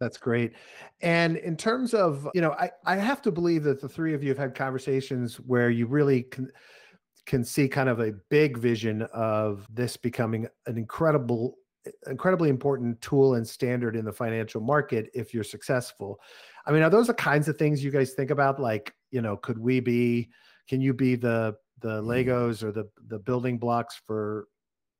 That's 0.00 0.16
great. 0.16 0.54
And 1.02 1.36
in 1.36 1.56
terms 1.56 1.92
of, 1.92 2.26
you 2.34 2.40
know, 2.40 2.52
I, 2.52 2.70
I 2.86 2.96
have 2.96 3.20
to 3.22 3.30
believe 3.30 3.62
that 3.64 3.80
the 3.80 3.88
three 3.88 4.14
of 4.14 4.22
you 4.22 4.30
have 4.30 4.38
had 4.38 4.54
conversations 4.54 5.36
where 5.36 5.70
you 5.70 5.86
really 5.86 6.22
can 6.22 6.50
can 7.26 7.44
see 7.44 7.68
kind 7.68 7.88
of 7.88 8.00
a 8.00 8.12
big 8.30 8.56
vision 8.56 9.02
of 9.12 9.66
this 9.70 9.96
becoming 9.96 10.48
an 10.66 10.78
incredible 10.78 11.56
incredibly 12.06 12.48
important 12.48 13.00
tool 13.00 13.34
and 13.34 13.46
standard 13.46 13.94
in 13.94 14.04
the 14.04 14.12
financial 14.12 14.60
market 14.60 15.10
if 15.14 15.32
you're 15.32 15.44
successful. 15.44 16.18
I 16.66 16.72
mean, 16.72 16.82
are 16.82 16.90
those 16.90 17.06
the 17.06 17.14
kinds 17.14 17.48
of 17.48 17.56
things 17.56 17.82
you 17.84 17.90
guys 17.90 18.12
think 18.12 18.30
about? 18.30 18.60
Like, 18.60 18.94
you 19.10 19.22
know, 19.22 19.36
could 19.36 19.58
we 19.58 19.80
be, 19.80 20.30
can 20.68 20.80
you 20.80 20.94
be 20.94 21.14
the 21.14 21.56
the 21.80 22.02
mm. 22.02 22.06
Legos 22.06 22.62
or 22.62 22.72
the 22.72 22.88
the 23.06 23.18
building 23.18 23.58
blocks 23.58 24.00
for, 24.06 24.48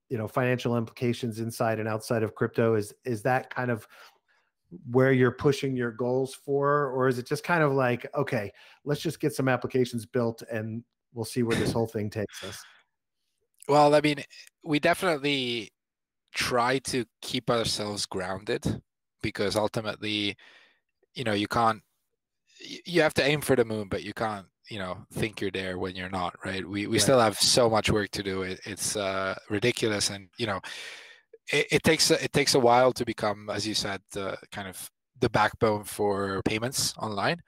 you 0.09 0.19
know, 0.19 0.29
financial 0.29 0.77
implications 0.77 1.39
inside 1.39 1.79
and 1.79 1.89
outside 1.89 2.23
of 2.23 2.35
crypto? 2.35 2.75
Is 2.75 2.95
is 3.05 3.23
that 3.23 3.55
kind 3.55 3.71
of 3.71 3.87
where 4.91 5.13
you're 5.13 5.33
pushing 5.33 5.77
your 5.77 5.91
goals 5.91 6.35
for, 6.35 6.91
or 6.91 7.09
is 7.09 7.19
it 7.19 7.27
just 7.27 7.45
kind 7.45 7.63
of 7.63 7.73
like, 7.73 8.07
okay, 8.15 8.53
let's 8.85 9.01
just 9.01 9.21
get 9.21 9.35
some 9.35 9.49
applications 9.49 10.07
built 10.07 10.43
and 10.51 10.85
we'll 11.13 11.25
see 11.25 11.43
where 11.43 11.57
this 11.57 11.73
whole 11.73 11.87
thing 11.87 12.09
takes 12.09 12.45
us? 12.45 12.63
Well, 13.69 13.95
I 13.95 14.01
mean, 14.01 14.23
we 14.65 14.79
definitely 14.79 15.71
try 16.35 16.79
to 16.79 17.05
keep 17.21 17.51
ourselves 17.51 18.07
grounded 18.07 18.83
because 19.23 19.57
ultimately, 19.57 20.37
you 21.15 21.25
know, 21.25 21.33
you 21.33 21.49
can't, 21.49 21.83
you 22.87 23.03
have 23.03 23.15
to 23.15 23.25
aim 23.25 23.41
for 23.41 23.57
the 23.57 23.65
moon, 23.65 23.89
but 23.89 24.03
you 24.03 24.13
can't, 24.13 24.47
you 24.69 24.79
know, 24.79 24.99
think 25.15 25.41
you're 25.41 25.51
there 25.51 25.79
when 25.79 25.97
you're 25.97 26.11
not, 26.11 26.35
right? 26.45 26.65
We, 26.67 26.87
we 26.87 26.93
right. 26.93 27.01
still 27.01 27.19
have 27.19 27.37
so 27.39 27.69
much 27.69 27.91
work 27.91 28.11
to 28.13 28.23
do. 28.23 28.43
It, 28.43 28.61
it's 28.65 28.97
uh, 28.97 29.35
ridiculous. 29.49 30.11
And, 30.11 30.29
you 30.37 30.47
know, 30.47 30.61
it, 31.53 31.67
it 31.71 31.83
takes, 31.83 32.11
a, 32.11 32.23
it 32.23 32.33
takes 32.33 32.55
a 32.55 32.61
while 32.61 32.93
to 32.93 33.05
become, 33.05 33.51
as 33.51 33.67
you 33.67 33.75
said, 33.75 34.01
the 34.13 34.37
kind 34.53 34.69
of 34.69 34.91
the 35.21 35.31
backbone 35.31 35.85
for 35.85 36.43
payments 36.45 36.95
online. 36.99 37.43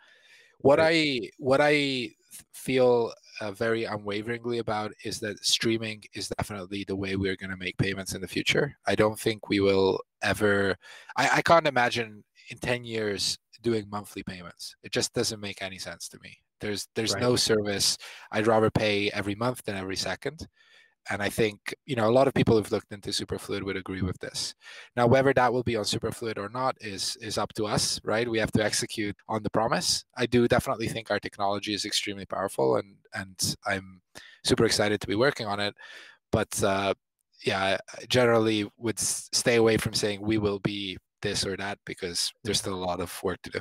What 0.59 0.79
right. 0.79 1.21
I, 1.25 1.31
what 1.39 1.61
I 1.61 2.11
feel 2.53 3.13
uh, 3.41 3.51
very 3.51 3.85
unwaveringly 3.85 4.59
about 4.59 4.93
is 5.05 5.19
that 5.21 5.45
streaming 5.45 6.03
is 6.15 6.29
definitely 6.29 6.85
the 6.87 6.97
way 6.97 7.17
we're 7.17 7.37
going 7.37 7.51
to 7.51 7.57
make 7.57 7.77
payments 7.79 8.15
in 8.15 8.21
the 8.21 8.29
future. 8.29 8.77
I 8.87 8.95
don't 8.95 9.19
think 9.19 9.49
we 9.49 9.61
will 9.61 10.01
ever. 10.23 10.77
I, 11.17 11.31
I 11.37 11.43
can't 11.43 11.67
imagine 11.67 12.23
in 12.51 12.59
ten 12.59 12.85
years 12.85 13.39
doing 13.63 13.89
monthly 13.91 14.23
payments. 14.23 14.77
It 14.83 14.93
just 14.93 15.15
doesn't 15.15 15.41
make 15.41 15.63
any 15.63 15.79
sense 15.79 16.09
to 16.09 16.19
me. 16.23 16.37
There's 16.61 16.89
there's 16.95 17.15
right. 17.15 17.23
no 17.23 17.37
service 17.37 17.99
I'd 18.31 18.47
rather 18.47 18.71
pay 18.71 19.11
every 19.11 19.35
month 19.35 19.65
than 19.65 19.77
every 19.77 19.97
second. 19.97 20.47
And 21.11 21.23
I 21.23 21.29
think, 21.29 21.75
you 21.85 21.97
know, 21.97 22.09
a 22.09 22.13
lot 22.13 22.29
of 22.29 22.35
people 22.35 22.57
who've 22.57 22.71
looked 22.71 22.93
into 22.93 23.11
Superfluid 23.11 23.63
would 23.65 23.77
agree 23.77 24.03
with 24.03 24.19
this. 24.21 24.55
Now, 24.97 25.07
whether 25.07 25.33
that 25.35 25.53
will 25.53 25.65
be 25.65 25.77
on 25.77 25.85
Superfluid 25.85 26.39
or 26.39 26.49
not 26.49 26.77
is 26.81 27.17
is 27.21 27.39
up 27.39 27.53
to 27.55 27.67
us, 27.67 28.01
right? 28.05 28.29
We 28.29 28.39
have 28.39 28.53
to 28.53 28.65
execute 28.65 29.17
on 29.29 29.43
the 29.43 29.51
promise. 29.51 30.05
I 30.17 30.27
do 30.27 30.47
definitely 30.47 30.89
think 30.89 31.11
our 31.11 31.19
technology 31.19 31.75
is 31.75 31.85
extremely 31.85 32.27
powerful 32.27 32.77
and 32.77 32.97
and 33.15 33.57
I'm 33.67 34.01
super 34.45 34.65
excited 34.65 35.01
to 35.01 35.07
be 35.07 35.17
working 35.17 35.47
on 35.47 35.61
it. 35.61 35.75
But 36.31 36.63
uh, 36.63 36.95
yeah, 37.45 37.79
I 37.99 38.05
generally 38.09 38.71
would 38.79 38.99
stay 38.99 39.57
away 39.57 39.77
from 39.77 39.95
saying 39.95 40.21
we 40.23 40.39
will 40.39 40.61
be 40.61 40.99
this 41.23 41.47
or 41.47 41.57
that 41.57 41.79
because 41.87 42.33
there's 42.45 42.59
still 42.59 42.75
a 42.75 42.87
lot 42.87 43.01
of 43.01 43.13
work 43.23 43.41
to 43.43 43.51
do. 43.51 43.61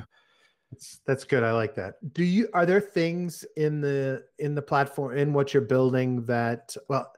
That's, 0.72 1.00
that's 1.06 1.24
good. 1.24 1.44
I 1.44 1.52
like 1.52 1.74
that. 1.76 1.94
Do 2.14 2.24
you 2.24 2.48
are 2.54 2.66
there 2.66 2.80
things 2.80 3.44
in 3.56 3.80
the 3.80 4.24
in 4.38 4.54
the 4.54 4.62
platform 4.62 5.16
in 5.16 5.32
what 5.32 5.54
you're 5.54 5.62
building 5.62 6.24
that 6.24 6.74
well 6.88 7.12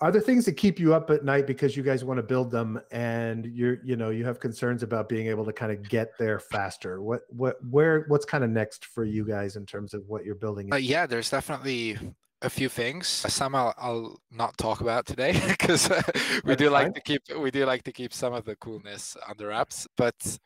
are 0.00 0.12
there 0.12 0.20
things 0.20 0.44
that 0.44 0.52
keep 0.52 0.78
you 0.78 0.94
up 0.94 1.10
at 1.10 1.24
night 1.24 1.46
because 1.46 1.76
you 1.76 1.82
guys 1.82 2.04
want 2.04 2.18
to 2.18 2.22
build 2.22 2.50
them 2.50 2.80
and 2.90 3.46
you're 3.46 3.78
you 3.84 3.96
know 3.96 4.10
you 4.10 4.24
have 4.24 4.38
concerns 4.38 4.82
about 4.82 5.08
being 5.08 5.26
able 5.26 5.44
to 5.44 5.52
kind 5.52 5.72
of 5.72 5.88
get 5.88 6.16
there 6.18 6.38
faster 6.38 7.02
what 7.02 7.22
what 7.30 7.56
where 7.68 8.04
what's 8.08 8.24
kind 8.24 8.44
of 8.44 8.50
next 8.50 8.84
for 8.84 9.04
you 9.04 9.24
guys 9.24 9.56
in 9.56 9.66
terms 9.66 9.94
of 9.94 10.02
what 10.06 10.24
you're 10.24 10.34
building 10.34 10.72
uh, 10.72 10.76
yeah 10.76 11.06
there's 11.06 11.30
definitely 11.30 11.98
a 12.42 12.50
few 12.50 12.68
things 12.68 13.08
some 13.08 13.54
I'll, 13.54 13.74
I'll 13.76 14.20
not 14.30 14.56
talk 14.58 14.80
about 14.80 15.06
today 15.06 15.40
because 15.48 15.90
uh, 15.90 16.00
we 16.44 16.50
That's 16.50 16.60
do 16.60 16.70
like 16.70 16.94
to 16.94 17.00
keep 17.00 17.22
we 17.36 17.50
do 17.50 17.66
like 17.66 17.82
to 17.84 17.92
keep 17.92 18.12
some 18.12 18.32
of 18.32 18.44
the 18.44 18.54
coolness 18.56 19.16
under 19.28 19.48
wraps 19.48 19.88
but 19.96 20.38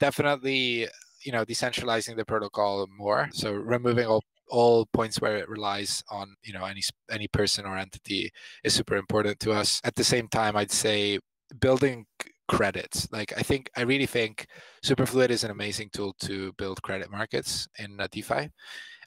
definitely 0.00 0.88
you 1.24 1.32
know 1.32 1.44
decentralizing 1.44 2.16
the 2.16 2.24
protocol 2.24 2.86
more. 2.96 3.28
So 3.32 3.52
removing 3.52 4.06
all 4.06 4.22
all 4.50 4.86
points 4.86 5.20
where 5.20 5.36
it 5.36 5.48
relies 5.48 6.02
on 6.10 6.34
you 6.42 6.52
know 6.52 6.64
any 6.64 6.82
any 7.10 7.28
person 7.28 7.64
or 7.64 7.76
entity 7.76 8.30
is 8.62 8.74
super 8.74 8.96
important 8.96 9.40
to 9.40 9.52
us. 9.52 9.80
At 9.84 9.94
the 9.94 10.04
same 10.04 10.28
time 10.28 10.56
i'd 10.56 10.70
say 10.70 11.18
building 11.60 12.06
credits. 12.48 13.08
Like 13.10 13.32
i 13.38 13.42
think 13.42 13.70
i 13.76 13.82
really 13.82 14.06
think 14.06 14.46
superfluid 14.84 15.30
is 15.30 15.44
an 15.44 15.50
amazing 15.50 15.90
tool 15.92 16.14
to 16.20 16.52
build 16.54 16.82
credit 16.82 17.10
markets 17.10 17.68
in 17.78 18.00
uh, 18.00 18.06
defi. 18.10 18.50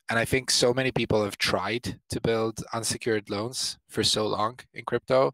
And 0.10 0.18
i 0.20 0.26
think 0.26 0.50
so 0.50 0.74
many 0.74 0.92
people 0.92 1.24
have 1.24 1.38
tried 1.38 2.00
to 2.10 2.22
build 2.22 2.64
unsecured 2.74 3.30
loans 3.30 3.78
for 3.90 4.04
so 4.04 4.28
long 4.28 4.60
in 4.74 4.84
crypto. 4.86 5.34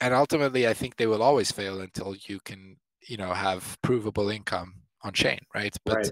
And 0.00 0.14
ultimately 0.14 0.68
i 0.68 0.74
think 0.74 0.96
they 0.96 1.08
will 1.08 1.22
always 1.22 1.50
fail 1.50 1.80
until 1.80 2.14
you 2.28 2.38
can 2.44 2.76
you 3.08 3.16
know 3.16 3.32
have 3.32 3.76
provable 3.82 4.28
income 4.28 4.74
on 5.02 5.12
chain 5.12 5.38
right 5.54 5.76
but 5.84 5.96
right. 5.96 6.10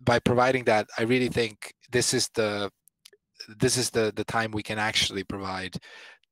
by 0.00 0.18
providing 0.18 0.64
that 0.64 0.86
i 0.98 1.02
really 1.02 1.28
think 1.28 1.74
this 1.90 2.14
is 2.14 2.28
the 2.34 2.70
this 3.58 3.76
is 3.76 3.90
the 3.90 4.12
the 4.14 4.24
time 4.24 4.50
we 4.50 4.62
can 4.62 4.78
actually 4.78 5.24
provide 5.24 5.76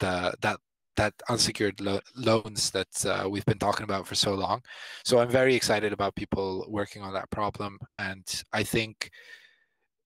the 0.00 0.34
that 0.42 0.58
that 0.96 1.14
unsecured 1.28 1.80
lo- 1.80 2.00
loans 2.14 2.70
that 2.70 3.06
uh, 3.06 3.28
we've 3.28 3.46
been 3.46 3.58
talking 3.58 3.84
about 3.84 4.06
for 4.06 4.14
so 4.14 4.34
long. 4.34 4.60
So 5.04 5.18
I'm 5.18 5.30
very 5.30 5.54
excited 5.54 5.92
about 5.92 6.14
people 6.14 6.66
working 6.68 7.02
on 7.02 7.14
that 7.14 7.30
problem, 7.30 7.78
and 7.98 8.24
I 8.52 8.62
think 8.62 9.10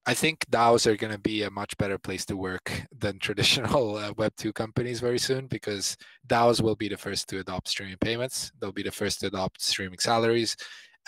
I 0.09 0.15
think 0.15 0.47
DAOs 0.51 0.87
are 0.87 0.97
going 0.97 1.13
to 1.13 1.19
be 1.19 1.43
a 1.43 1.51
much 1.51 1.77
better 1.79 1.99
place 1.99 2.25
to 2.27 2.37
work 2.37 2.71
than 2.97 3.19
traditional 3.19 3.97
uh, 3.97 4.13
Web 4.17 4.33
two 4.37 4.53
companies 4.53 5.01
very 5.01 5.19
soon 5.19 5.49
because 5.49 5.97
DAOs 6.29 6.61
will 6.61 6.77
be 6.77 6.89
the 6.89 6.97
first 6.97 7.29
to 7.29 7.41
adopt 7.41 7.69
streaming 7.69 7.97
payments. 8.01 8.53
They'll 8.61 8.71
be 8.71 8.85
the 8.85 8.93
first 8.93 9.21
to 9.21 9.27
adopt 9.27 9.61
streaming 9.61 9.99
salaries, 9.99 10.57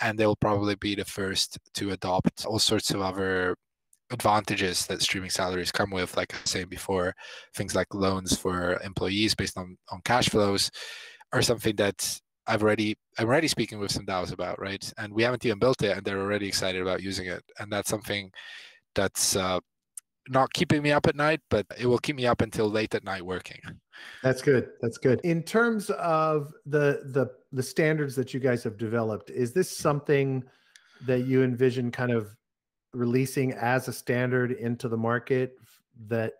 and 0.01 0.17
they'll 0.17 0.35
probably 0.35 0.75
be 0.75 0.95
the 0.95 1.05
first 1.05 1.57
to 1.75 1.91
adopt 1.91 2.45
all 2.45 2.59
sorts 2.59 2.91
of 2.91 3.01
other 3.01 3.55
advantages 4.11 4.85
that 4.87 5.01
streaming 5.01 5.29
salaries 5.29 5.71
come 5.71 5.91
with, 5.91 6.17
like 6.17 6.33
I 6.33 6.41
was 6.41 6.51
saying 6.51 6.67
before, 6.69 7.13
things 7.55 7.75
like 7.75 7.93
loans 7.93 8.37
for 8.37 8.79
employees 8.83 9.35
based 9.35 9.57
on, 9.57 9.77
on 9.91 10.01
cash 10.03 10.29
flows 10.29 10.71
are 11.31 11.41
something 11.41 11.75
that 11.75 12.19
I've 12.47 12.63
already 12.63 12.97
I'm 13.19 13.27
already 13.27 13.47
speaking 13.47 13.79
with 13.79 13.91
some 13.91 14.05
DAOs 14.05 14.33
about, 14.33 14.59
right? 14.59 14.91
And 14.97 15.13
we 15.13 15.23
haven't 15.23 15.45
even 15.45 15.59
built 15.59 15.83
it 15.83 15.95
and 15.95 16.03
they're 16.03 16.21
already 16.21 16.47
excited 16.47 16.81
about 16.81 17.03
using 17.03 17.27
it. 17.27 17.43
And 17.59 17.71
that's 17.71 17.89
something 17.89 18.31
that's 18.95 19.35
uh, 19.35 19.59
not 20.29 20.53
keeping 20.53 20.81
me 20.81 20.91
up 20.91 21.07
at 21.07 21.15
night, 21.15 21.41
but 21.49 21.65
it 21.77 21.87
will 21.87 21.97
keep 21.97 22.15
me 22.15 22.25
up 22.25 22.41
until 22.41 22.69
late 22.69 22.93
at 22.95 23.03
night 23.03 23.25
working. 23.25 23.59
That's 24.23 24.41
good. 24.41 24.69
That's 24.81 24.97
good. 24.97 25.19
In 25.23 25.43
terms 25.43 25.89
of 25.91 26.53
the 26.65 27.01
the 27.05 27.31
the 27.51 27.63
standards 27.63 28.15
that 28.15 28.33
you 28.33 28.39
guys 28.39 28.63
have 28.63 28.77
developed, 28.77 29.29
is 29.31 29.51
this 29.51 29.75
something 29.75 30.43
that 31.05 31.25
you 31.25 31.43
envision 31.43 31.91
kind 31.91 32.11
of 32.11 32.35
releasing 32.93 33.53
as 33.53 33.87
a 33.87 33.93
standard 33.93 34.51
into 34.51 34.87
the 34.87 34.97
market 34.97 35.55
that 36.07 36.33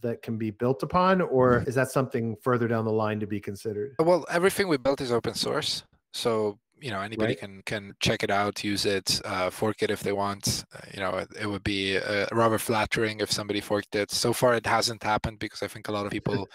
that 0.00 0.22
can 0.22 0.36
be 0.38 0.50
built 0.50 0.82
upon 0.82 1.20
or 1.20 1.64
is 1.66 1.74
that 1.74 1.90
something 1.90 2.36
further 2.42 2.68
down 2.68 2.84
the 2.84 2.92
line 2.92 3.18
to 3.18 3.26
be 3.26 3.40
considered 3.40 3.94
well 3.98 4.24
everything 4.30 4.68
we 4.68 4.76
built 4.76 5.00
is 5.00 5.10
open 5.10 5.34
source 5.34 5.82
so 6.12 6.58
you 6.80 6.90
know 6.90 7.00
anybody 7.00 7.32
right. 7.32 7.40
can 7.40 7.62
can 7.66 7.94
check 8.00 8.22
it 8.22 8.30
out 8.30 8.62
use 8.64 8.86
it 8.86 9.20
uh, 9.24 9.50
fork 9.50 9.82
it 9.82 9.90
if 9.90 10.00
they 10.00 10.12
want 10.12 10.64
uh, 10.74 10.80
you 10.92 11.00
know 11.00 11.16
it, 11.16 11.28
it 11.40 11.46
would 11.46 11.64
be 11.64 11.98
uh, 11.98 12.26
rather 12.32 12.58
flattering 12.58 13.20
if 13.20 13.30
somebody 13.30 13.60
forked 13.60 13.94
it 13.94 14.10
so 14.10 14.32
far 14.32 14.54
it 14.54 14.66
hasn't 14.66 15.02
happened 15.02 15.38
because 15.38 15.62
i 15.62 15.66
think 15.66 15.88
a 15.88 15.92
lot 15.92 16.06
of 16.06 16.12
people 16.16 16.46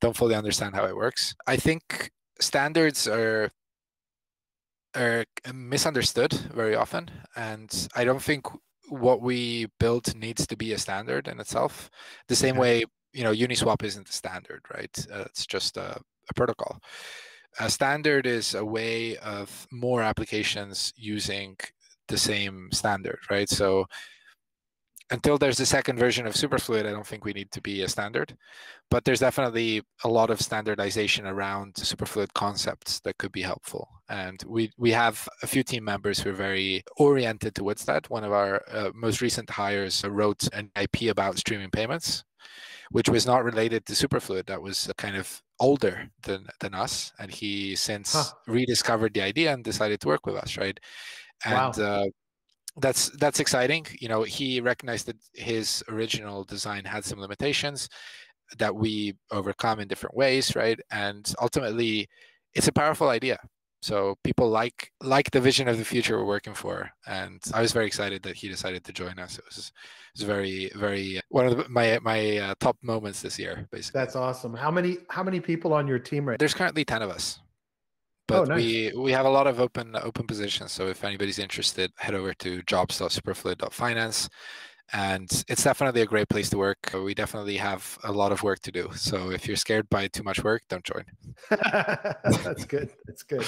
don't 0.00 0.16
fully 0.16 0.34
understand 0.34 0.74
how 0.74 0.84
it 0.84 0.96
works 0.96 1.34
i 1.46 1.56
think 1.56 2.10
standards 2.40 3.06
are 3.06 3.50
are 4.96 5.24
misunderstood 5.52 6.32
very 6.54 6.74
often, 6.74 7.10
and 7.36 7.88
I 7.94 8.04
don't 8.04 8.22
think 8.22 8.46
what 8.88 9.20
we 9.20 9.66
built 9.78 10.14
needs 10.14 10.46
to 10.46 10.56
be 10.56 10.72
a 10.72 10.78
standard 10.78 11.28
in 11.28 11.38
itself. 11.40 11.90
The 12.28 12.36
same 12.36 12.56
way, 12.56 12.84
you 13.12 13.24
know, 13.24 13.32
Uniswap 13.32 13.82
isn't 13.82 14.08
a 14.08 14.12
standard, 14.12 14.62
right? 14.72 15.06
Uh, 15.12 15.24
it's 15.26 15.46
just 15.46 15.76
a, 15.76 16.00
a 16.30 16.34
protocol. 16.34 16.78
A 17.58 17.70
standard 17.70 18.26
is 18.26 18.54
a 18.54 18.64
way 18.64 19.16
of 19.18 19.66
more 19.70 20.02
applications 20.02 20.92
using 20.96 21.56
the 22.08 22.18
same 22.18 22.68
standard, 22.72 23.18
right? 23.30 23.48
So 23.48 23.86
until 25.10 25.38
there's 25.38 25.60
a 25.60 25.66
second 25.66 25.98
version 25.98 26.26
of 26.26 26.34
Superfluid, 26.34 26.86
I 26.86 26.90
don't 26.90 27.06
think 27.06 27.24
we 27.24 27.32
need 27.32 27.52
to 27.52 27.60
be 27.60 27.82
a 27.82 27.88
standard. 27.88 28.36
But 28.90 29.04
there's 29.04 29.20
definitely 29.20 29.82
a 30.04 30.08
lot 30.08 30.30
of 30.30 30.40
standardization 30.40 31.26
around 31.26 31.74
Superfluid 31.74 32.32
concepts 32.32 33.00
that 33.00 33.18
could 33.18 33.32
be 33.32 33.42
helpful. 33.42 33.88
And 34.08 34.42
we, 34.46 34.70
we 34.76 34.90
have 34.92 35.28
a 35.42 35.46
few 35.46 35.62
team 35.62 35.84
members 35.84 36.18
who 36.18 36.30
are 36.30 36.34
very 36.34 36.82
oriented 36.96 37.54
towards 37.54 37.84
that. 37.84 38.10
One 38.10 38.24
of 38.24 38.32
our 38.32 38.62
uh, 38.70 38.90
most 38.94 39.20
recent 39.20 39.48
hires 39.48 40.04
wrote 40.04 40.48
an 40.52 40.70
EIP 40.76 41.10
about 41.10 41.38
streaming 41.38 41.70
payments, 41.70 42.24
which 42.90 43.08
was 43.08 43.26
not 43.26 43.44
related 43.44 43.86
to 43.86 43.92
Superfluid. 43.92 44.46
That 44.46 44.62
was 44.62 44.90
kind 44.98 45.16
of 45.16 45.40
older 45.60 46.10
than, 46.22 46.46
than 46.58 46.74
us. 46.74 47.12
And 47.20 47.30
he 47.30 47.76
since 47.76 48.12
huh. 48.12 48.24
rediscovered 48.48 49.14
the 49.14 49.22
idea 49.22 49.52
and 49.52 49.62
decided 49.62 50.00
to 50.00 50.08
work 50.08 50.26
with 50.26 50.36
us, 50.36 50.56
right? 50.56 50.78
And 51.44 51.76
wow. 51.76 52.02
uh, 52.02 52.06
that's 52.78 53.10
that's 53.10 53.40
exciting. 53.40 53.86
You 54.00 54.08
know, 54.08 54.22
he 54.22 54.60
recognized 54.60 55.06
that 55.06 55.16
his 55.34 55.82
original 55.88 56.44
design 56.44 56.84
had 56.84 57.04
some 57.04 57.20
limitations 57.20 57.88
that 58.58 58.74
we 58.74 59.16
overcome 59.30 59.80
in 59.80 59.88
different 59.88 60.16
ways, 60.16 60.54
right? 60.54 60.78
And 60.90 61.32
ultimately, 61.40 62.08
it's 62.54 62.68
a 62.68 62.72
powerful 62.72 63.08
idea. 63.08 63.38
So 63.82 64.16
people 64.24 64.48
like 64.48 64.90
like 65.02 65.30
the 65.30 65.40
vision 65.40 65.68
of 65.68 65.78
the 65.78 65.84
future 65.84 66.18
we're 66.18 66.24
working 66.24 66.54
for, 66.54 66.90
and 67.06 67.40
I 67.54 67.60
was 67.60 67.72
very 67.72 67.86
excited 67.86 68.22
that 68.24 68.34
he 68.34 68.48
decided 68.48 68.84
to 68.84 68.92
join 68.92 69.18
us. 69.18 69.38
It 69.38 69.44
was 69.46 69.58
it 69.58 70.20
was 70.20 70.22
very 70.22 70.70
very 70.74 71.20
one 71.28 71.46
of 71.46 71.56
the, 71.56 71.68
my 71.68 71.98
my 72.02 72.38
uh, 72.38 72.54
top 72.58 72.76
moments 72.82 73.22
this 73.22 73.38
year, 73.38 73.68
basically. 73.70 74.00
That's 74.00 74.16
awesome. 74.16 74.54
How 74.54 74.70
many 74.70 74.98
how 75.08 75.22
many 75.22 75.40
people 75.40 75.72
on 75.72 75.86
your 75.86 75.98
team 75.98 76.28
right? 76.28 76.38
There's 76.38 76.54
currently 76.54 76.84
ten 76.84 77.02
of 77.02 77.10
us. 77.10 77.38
Oh, 78.28 78.34
but 78.34 78.38
oh, 78.40 78.44
nice. 78.44 78.56
we 78.56 78.92
we 78.96 79.12
have 79.12 79.26
a 79.26 79.30
lot 79.30 79.46
of 79.46 79.60
open 79.60 79.94
open 80.02 80.26
positions. 80.26 80.72
So 80.72 80.88
if 80.88 81.04
anybody's 81.04 81.38
interested, 81.38 81.92
head 81.96 82.14
over 82.14 82.34
to 82.34 82.62
jobs.superfluid.finance. 82.62 84.28
And 84.92 85.44
it's 85.48 85.64
definitely 85.64 86.02
a 86.02 86.06
great 86.06 86.28
place 86.28 86.48
to 86.50 86.58
work. 86.58 86.92
We 86.94 87.12
definitely 87.12 87.56
have 87.56 87.98
a 88.04 88.12
lot 88.12 88.30
of 88.30 88.44
work 88.44 88.60
to 88.60 88.72
do. 88.72 88.88
So 88.94 89.30
if 89.30 89.48
you're 89.48 89.56
scared 89.56 89.88
by 89.90 90.06
too 90.06 90.22
much 90.22 90.44
work, 90.44 90.62
don't 90.68 90.84
join. 90.84 91.04
That's 91.50 92.64
good. 92.64 92.90
That's 93.04 93.24
good. 93.24 93.44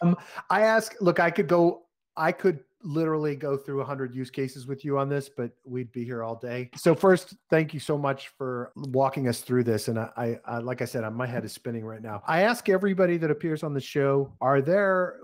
Um, 0.00 0.16
I 0.50 0.60
ask, 0.62 0.94
look, 1.00 1.18
I 1.18 1.32
could 1.32 1.48
go, 1.48 1.82
I 2.16 2.30
could 2.30 2.60
literally 2.84 3.36
go 3.36 3.56
through 3.56 3.78
100 3.78 4.14
use 4.14 4.30
cases 4.30 4.66
with 4.66 4.84
you 4.84 4.98
on 4.98 5.08
this, 5.08 5.28
but 5.28 5.52
we'd 5.64 5.92
be 5.92 6.04
here 6.04 6.22
all 6.22 6.36
day. 6.36 6.70
So 6.76 6.94
first, 6.94 7.34
thank 7.50 7.72
you 7.74 7.80
so 7.80 7.96
much 7.96 8.28
for 8.36 8.72
walking 8.76 9.28
us 9.28 9.40
through 9.40 9.64
this. 9.64 9.88
And 9.88 9.98
I, 9.98 10.38
I 10.44 10.58
like 10.58 10.82
I 10.82 10.84
said, 10.84 11.08
my 11.12 11.26
head 11.26 11.44
is 11.44 11.52
spinning 11.52 11.84
right 11.84 12.02
now. 12.02 12.22
I 12.26 12.42
ask 12.42 12.68
everybody 12.68 13.16
that 13.18 13.30
appears 13.30 13.62
on 13.62 13.74
the 13.74 13.80
show, 13.80 14.32
are 14.40 14.60
there, 14.60 15.18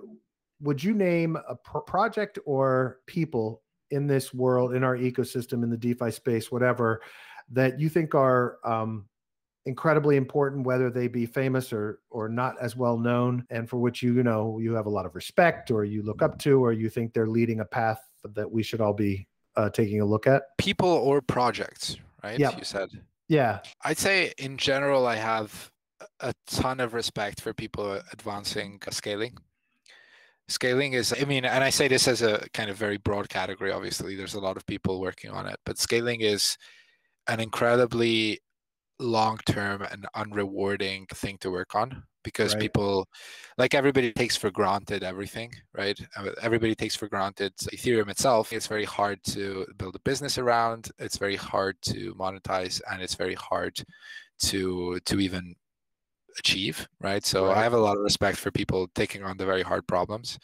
would 0.61 0.82
you 0.82 0.94
name 0.94 1.36
a 1.48 1.54
pro- 1.54 1.80
project 1.82 2.38
or 2.44 3.00
people 3.06 3.62
in 3.90 4.06
this 4.06 4.34
world, 4.34 4.74
in 4.74 4.84
our 4.84 4.96
ecosystem, 4.96 5.62
in 5.62 5.70
the 5.70 5.76
DeFi 5.76 6.11
space, 6.11 6.52
whatever, 6.52 7.00
that 7.50 7.80
you 7.80 7.88
think 7.88 8.14
are 8.14 8.59
um, 8.64 9.06
incredibly 9.68 10.16
important, 10.16 10.66
whether 10.66 10.90
they 10.90 11.06
be 11.06 11.26
famous 11.26 11.72
or 11.72 12.00
or 12.10 12.28
not 12.28 12.56
as 12.60 12.74
well 12.74 12.98
known, 12.98 13.46
and 13.50 13.68
for 13.68 13.76
which 13.76 14.02
you, 14.02 14.14
you 14.14 14.22
know 14.22 14.58
you 14.58 14.72
have 14.72 14.86
a 14.86 14.90
lot 14.90 15.06
of 15.06 15.14
respect 15.14 15.70
or 15.70 15.84
you 15.84 16.02
look 16.02 16.22
up 16.22 16.38
to, 16.40 16.64
or 16.64 16.72
you 16.72 16.88
think 16.88 17.12
they're 17.12 17.28
leading 17.28 17.60
a 17.60 17.64
path 17.64 18.00
that 18.34 18.50
we 18.50 18.62
should 18.62 18.80
all 18.80 18.94
be 18.94 19.28
uh, 19.56 19.70
taking 19.70 20.00
a 20.00 20.04
look 20.04 20.26
at? 20.26 20.56
People 20.56 20.88
or 20.88 21.20
projects, 21.20 21.96
right? 22.24 22.38
Yeah, 22.38 22.56
you 22.56 22.64
said. 22.64 22.88
Yeah, 23.28 23.60
I'd 23.84 23.98
say 23.98 24.32
in 24.38 24.56
general, 24.56 25.06
I 25.06 25.16
have 25.16 25.70
a 26.20 26.32
ton 26.46 26.80
of 26.80 26.94
respect 26.94 27.40
for 27.40 27.52
people 27.52 28.00
advancing 28.12 28.80
scaling. 28.90 29.36
Scaling 30.48 30.94
is, 30.94 31.14
I 31.20 31.26
mean, 31.26 31.44
and 31.44 31.62
I 31.62 31.68
say 31.68 31.88
this 31.88 32.08
as 32.08 32.22
a 32.22 32.46
kind 32.54 32.70
of 32.70 32.76
very 32.76 32.96
broad 32.96 33.28
category. 33.28 33.70
Obviously, 33.70 34.16
there's 34.16 34.32
a 34.32 34.40
lot 34.40 34.56
of 34.56 34.64
people 34.64 34.98
working 34.98 35.30
on 35.30 35.46
it, 35.46 35.60
but 35.66 35.76
scaling 35.76 36.22
is 36.22 36.56
an 37.26 37.38
incredibly 37.38 38.40
long 39.01 39.38
term 39.46 39.82
and 39.82 40.07
unrewarding 40.16 41.09
thing 41.11 41.38
to 41.38 41.51
work 41.51 41.74
on 41.74 42.03
because 42.24 42.55
right. 42.55 42.62
people 42.62 43.09
like 43.57 43.74
everybody 43.74 44.12
takes 44.12 44.36
for 44.36 44.51
granted 44.51 45.03
everything 45.03 45.51
right 45.74 46.01
uh, 46.16 46.30
everybody 46.42 46.74
takes 46.74 46.96
for 46.96 47.09
granted 47.09 47.53
ethereum 47.72 48.09
itself 48.09 48.53
it's 48.53 48.66
very 48.66 48.84
hard 48.84 49.22
to 49.22 49.64
build 49.76 49.94
a 49.94 50.01
business 50.01 50.36
around 50.36 50.90
it's 50.99 51.16
very 51.16 51.36
hard 51.36 51.76
to 51.82 52.14
monetize 52.14 52.80
and 52.90 53.01
it's 53.01 53.14
very 53.14 53.34
hard 53.34 53.78
to 54.38 54.99
to 55.05 55.20
even 55.20 55.55
achieve 56.38 56.88
right 57.01 57.24
so 57.24 57.46
right. 57.46 57.57
i 57.57 57.62
have 57.62 57.72
a 57.72 57.78
lot 57.78 57.96
of 57.96 58.03
respect 58.03 58.36
for 58.36 58.51
people 58.51 58.88
taking 58.94 59.22
on 59.22 59.36
the 59.36 59.46
very 59.46 59.62
hard 59.62 59.86
problems 59.86 60.38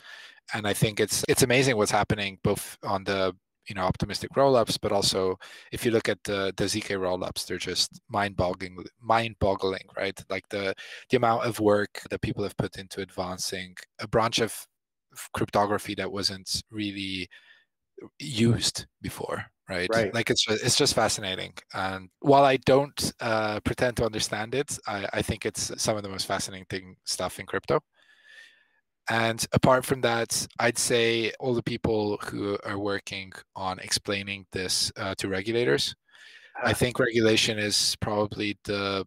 and 0.55 0.67
i 0.67 0.73
think 0.73 1.01
it's 1.01 1.25
it's 1.29 1.43
amazing 1.43 1.77
what's 1.77 1.91
happening 1.91 2.39
both 2.43 2.79
on 2.85 3.05
the 3.05 3.35
you 3.69 3.75
know 3.75 3.83
optimistic 3.83 4.31
rollups, 4.37 4.79
but 4.81 4.93
also 4.93 5.37
if 5.73 5.85
you 5.85 5.91
look 5.91 6.09
at 6.09 6.23
the 6.25 6.53
the 6.57 6.65
zk 6.65 6.89
rollups, 6.99 7.47
they're 7.47 7.59
just 7.59 8.01
mind-boggling, 8.09 8.77
mind-boggling, 9.01 9.87
right? 9.97 10.19
Like 10.29 10.49
the 10.51 10.75
the 11.11 11.17
amount 11.17 11.45
of 11.45 11.61
work 11.61 12.01
that 12.11 12.23
people 12.23 12.43
have 12.45 12.57
put 12.57 12.77
into 12.77 13.01
advancing 13.01 13.75
a 14.01 14.09
branch 14.09 14.39
of 14.41 14.67
cryptography 15.33 15.95
that 15.95 16.11
wasn't 16.11 16.63
really 16.71 17.29
used 18.19 18.87
before, 19.01 19.45
right? 19.69 19.89
right. 19.93 20.15
Like 20.15 20.31
it's 20.31 20.47
it's 20.49 20.77
just 20.77 20.95
fascinating. 20.95 21.53
And 21.73 22.09
while 22.21 22.45
I 22.45 22.57
don't 22.59 23.13
uh, 23.21 23.61
pretend 23.61 23.97
to 23.99 24.05
understand 24.05 24.55
it, 24.55 24.79
I, 24.87 25.07
I 25.13 25.23
think 25.23 25.47
it's 25.47 25.71
some 25.83 25.97
of 25.97 26.03
the 26.03 26.09
most 26.09 26.27
fascinating 26.27 26.67
thing 26.69 26.97
stuff 27.05 27.39
in 27.39 27.47
crypto. 27.47 27.81
And 29.11 29.45
apart 29.53 29.85
from 29.85 30.01
that, 30.01 30.47
I'd 30.59 30.79
say 30.79 31.33
all 31.39 31.55
the 31.55 31.63
people 31.63 32.19
who 32.25 32.59
are 32.65 32.79
working 32.79 33.33
on 33.55 33.79
explaining 33.81 34.47
this 34.53 34.91
uh, 34.97 35.15
to 35.19 35.29
regulators. 35.29 35.95
I 36.63 36.71
ah. 36.71 36.75
think 36.75 36.99
regulation 36.99 37.59
is 37.59 37.97
probably 38.01 38.59
the 38.65 39.07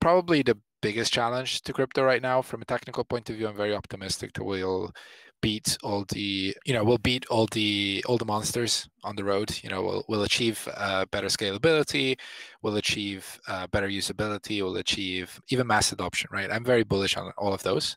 probably 0.00 0.42
the 0.42 0.58
biggest 0.82 1.12
challenge 1.12 1.62
to 1.62 1.72
crypto 1.72 2.02
right 2.02 2.22
now. 2.22 2.42
From 2.42 2.62
a 2.62 2.64
technical 2.64 3.04
point 3.04 3.30
of 3.30 3.36
view, 3.36 3.46
I'm 3.48 3.56
very 3.56 3.74
optimistic 3.74 4.32
that 4.34 4.44
we'll 4.44 4.92
beat 5.44 5.76
all 5.82 6.06
the 6.08 6.56
you 6.64 6.72
know 6.72 6.82
we'll 6.82 6.96
beat 6.96 7.26
all 7.26 7.46
the 7.52 8.02
all 8.06 8.16
the 8.16 8.24
monsters 8.24 8.88
on 9.02 9.14
the 9.14 9.24
road. 9.24 9.56
You 9.62 9.70
know 9.70 9.82
we'll 9.82 10.04
we'll 10.08 10.22
achieve 10.24 10.68
uh, 10.76 11.04
better 11.06 11.28
scalability, 11.28 12.18
we'll 12.62 12.76
achieve 12.76 13.38
uh, 13.46 13.66
better 13.68 13.88
usability, 13.88 14.62
we'll 14.62 14.76
achieve 14.78 15.40
even 15.50 15.66
mass 15.66 15.92
adoption. 15.92 16.28
Right, 16.32 16.50
I'm 16.50 16.64
very 16.64 16.82
bullish 16.82 17.16
on 17.16 17.30
all 17.36 17.52
of 17.52 17.62
those. 17.62 17.96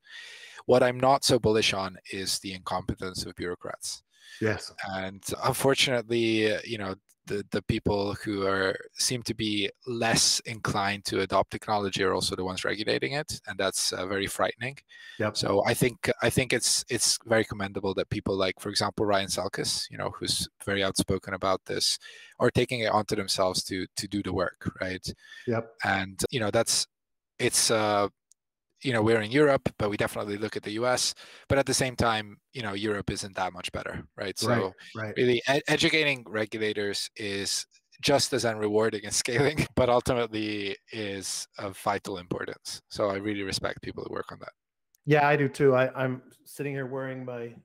What 0.68 0.84
I'm 0.84 1.00
not 1.00 1.26
so 1.26 1.40
bullish 1.40 1.74
on 1.74 1.98
is 2.14 2.40
the 2.40 2.54
incompetence 2.54 3.26
of 3.26 3.36
bureaucrats. 3.36 4.04
Yes. 4.40 4.72
And 4.94 5.24
unfortunately, 5.44 6.56
you 6.64 6.78
know, 6.78 6.96
the, 7.28 7.46
the 7.52 7.62
people 7.64 8.14
who 8.24 8.46
are 8.48 8.78
seem 8.94 9.22
to 9.24 9.34
be 9.34 9.70
less 9.86 10.40
inclined 10.46 11.06
to 11.06 11.22
adopt 11.22 11.52
technology 11.52 12.04
are 12.04 12.14
also 12.14 12.36
the 12.36 12.44
ones 12.44 12.64
regulating 12.64 13.14
it, 13.14 13.40
and 13.48 13.58
that's 13.60 13.92
uh, 13.92 14.06
very 14.08 14.28
frightening. 14.28 14.78
Yep. 15.20 15.38
So 15.38 15.64
I 15.66 15.74
think 15.74 16.10
I 16.22 16.30
think 16.30 16.54
it's 16.54 16.86
it's 16.90 17.20
very 17.26 17.44
commendable 17.44 17.94
that 17.96 18.10
people 18.10 18.38
like, 18.38 18.60
for 18.60 18.70
example, 18.70 19.06
Ryan 19.06 19.28
Selkis, 19.28 19.90
you 19.92 19.98
know, 19.98 20.12
who's 20.18 20.48
very 20.66 20.84
outspoken 20.84 21.34
about 21.34 21.62
this, 21.66 22.00
are 22.40 22.52
taking 22.52 22.82
it 22.82 22.92
onto 22.92 23.16
themselves 23.16 23.64
to 23.66 23.86
to 23.98 24.08
do 24.08 24.24
the 24.24 24.34
work, 24.34 24.72
right? 24.82 25.06
Yep. 25.48 25.70
And 25.84 26.24
you 26.32 26.40
know, 26.40 26.52
that's 26.52 26.88
it's 27.40 27.72
uh 27.72 28.08
you 28.84 28.94
know 28.94 29.02
we're 29.02 29.22
in 29.22 29.32
Europe, 29.32 29.70
but 29.78 29.90
we 29.90 29.98
definitely 29.98 30.38
look 30.38 30.56
at 30.56 30.64
the 30.64 30.72
U.S. 30.72 31.14
But 31.50 31.58
at 31.58 31.66
the 31.66 31.74
same 31.74 31.96
time, 31.96 32.38
you 32.54 32.62
know 32.62 32.74
Europe 32.74 33.10
isn't 33.10 33.36
that 33.36 33.54
much 33.54 33.72
better, 33.72 34.04
right? 34.16 34.38
So 34.38 34.50
right, 34.50 34.74
right. 34.96 35.14
really, 35.18 35.42
ed- 35.48 35.64
educating 35.68 36.24
regulators 36.28 37.10
is 37.16 37.66
just 38.02 38.34
as 38.34 38.46
unrewarding 38.46 39.06
as 39.06 39.16
scaling, 39.16 39.66
but 39.76 39.90
ultimately 39.90 40.76
is 40.92 41.48
of 41.58 41.78
vital 41.78 42.18
importance. 42.18 42.82
So 42.90 43.10
I 43.10 43.16
really 43.16 43.44
respect 43.44 43.82
people 43.82 44.04
who 44.08 44.14
work 44.14 44.32
on 44.32 44.40
that. 44.40 44.52
Yeah, 45.06 45.28
I 45.28 45.36
do 45.36 45.48
too. 45.48 45.76
I, 45.76 45.90
I'm 45.96 46.22
sitting 46.46 46.74
here 46.74 46.86
wearing 46.86 47.26
my 47.26 47.56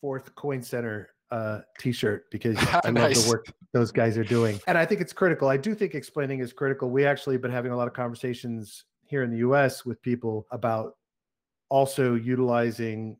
fourth 0.00 0.34
Coin 0.34 0.62
Center 0.62 1.08
uh, 1.30 1.60
t-shirt 1.78 2.24
because 2.30 2.56
I 2.84 2.90
nice. 2.90 3.16
love 3.16 3.24
the 3.24 3.30
work 3.30 3.46
those 3.72 3.90
guys 3.90 4.16
are 4.16 4.24
doing, 4.24 4.60
and 4.68 4.78
I 4.78 4.86
think 4.86 5.00
it's 5.00 5.12
critical. 5.12 5.48
I 5.48 5.56
do 5.56 5.74
think 5.74 5.94
explaining 5.94 6.40
is 6.40 6.52
critical. 6.52 6.90
We 6.90 7.06
actually 7.06 7.34
have 7.34 7.42
been 7.42 7.50
having 7.50 7.72
a 7.72 7.76
lot 7.76 7.88
of 7.88 7.94
conversations 7.94 8.84
here 9.06 9.22
in 9.22 9.30
the 9.30 9.38
US 9.38 9.84
with 9.84 10.02
people 10.02 10.46
about 10.50 10.96
also 11.68 12.14
utilizing 12.14 13.16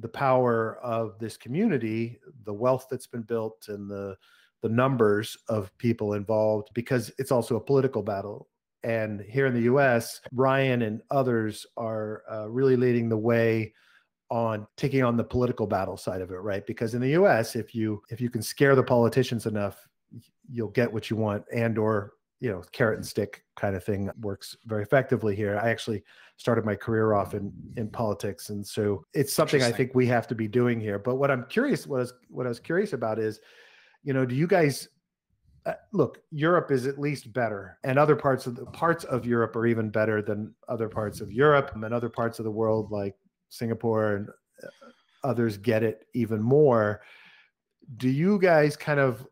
the 0.00 0.08
power 0.08 0.78
of 0.82 1.18
this 1.18 1.36
community, 1.36 2.18
the 2.44 2.52
wealth 2.52 2.86
that's 2.90 3.06
been 3.06 3.22
built 3.22 3.66
and 3.68 3.90
the 3.90 4.16
the 4.60 4.68
numbers 4.68 5.36
of 5.48 5.76
people 5.78 6.14
involved 6.14 6.68
because 6.74 7.12
it's 7.18 7.30
also 7.30 7.56
a 7.56 7.60
political 7.60 8.02
battle. 8.02 8.48
And 8.82 9.20
here 9.20 9.46
in 9.46 9.54
the 9.54 9.62
US, 9.62 10.20
Ryan 10.32 10.82
and 10.82 11.00
others 11.10 11.64
are 11.76 12.22
uh, 12.30 12.48
really 12.48 12.76
leading 12.76 13.08
the 13.08 13.16
way 13.16 13.72
on 14.30 14.66
taking 14.76 15.02
on 15.02 15.16
the 15.16 15.24
political 15.24 15.66
battle 15.66 15.96
side 15.96 16.20
of 16.20 16.30
it, 16.30 16.36
right? 16.36 16.66
Because 16.66 16.94
in 16.94 17.00
the 17.00 17.10
US, 17.10 17.56
if 17.56 17.74
you 17.74 18.02
if 18.10 18.20
you 18.20 18.30
can 18.30 18.42
scare 18.42 18.74
the 18.74 18.82
politicians 18.82 19.46
enough, 19.46 19.86
you'll 20.50 20.68
get 20.68 20.92
what 20.92 21.10
you 21.10 21.16
want 21.16 21.44
and 21.54 21.78
or 21.78 22.14
you 22.40 22.50
know 22.50 22.62
carrot 22.72 22.98
and 22.98 23.06
stick 23.06 23.44
kind 23.56 23.74
of 23.74 23.82
thing 23.82 24.10
works 24.20 24.56
very 24.66 24.82
effectively 24.82 25.34
here. 25.34 25.58
I 25.62 25.70
actually 25.70 26.02
started 26.36 26.64
my 26.64 26.74
career 26.74 27.14
off 27.14 27.34
in 27.34 27.52
in 27.76 27.88
politics 27.88 28.50
and 28.50 28.64
so 28.64 29.04
it's 29.12 29.32
something 29.32 29.60
i 29.62 29.72
think 29.72 29.92
we 29.92 30.06
have 30.06 30.28
to 30.28 30.34
be 30.36 30.46
doing 30.46 30.80
here. 30.80 30.98
But 30.98 31.16
what 31.16 31.30
i'm 31.30 31.44
curious 31.48 31.86
what 31.86 31.96
I 31.96 32.00
was 32.00 32.12
what 32.28 32.46
i 32.46 32.48
was 32.48 32.60
curious 32.60 32.92
about 32.92 33.18
is 33.18 33.40
you 34.04 34.12
know 34.12 34.24
do 34.24 34.36
you 34.36 34.46
guys 34.46 34.88
uh, 35.66 35.72
look 35.92 36.18
europe 36.30 36.70
is 36.70 36.86
at 36.86 37.00
least 37.00 37.32
better 37.32 37.78
and 37.82 37.98
other 37.98 38.14
parts 38.14 38.46
of 38.46 38.54
the 38.54 38.64
parts 38.66 39.02
of 39.04 39.26
europe 39.26 39.56
are 39.56 39.66
even 39.66 39.90
better 39.90 40.22
than 40.22 40.54
other 40.68 40.88
parts 40.88 41.20
of 41.20 41.32
europe 41.32 41.72
and 41.74 41.92
other 41.92 42.08
parts 42.08 42.38
of 42.38 42.44
the 42.44 42.50
world 42.50 42.92
like 42.92 43.16
singapore 43.48 44.14
and 44.14 44.28
uh, 44.62 44.68
others 45.24 45.56
get 45.56 45.82
it 45.82 46.06
even 46.14 46.42
more. 46.42 47.02
Do 47.96 48.08
you 48.08 48.38
guys 48.38 48.76
kind 48.76 49.00
of 49.00 49.26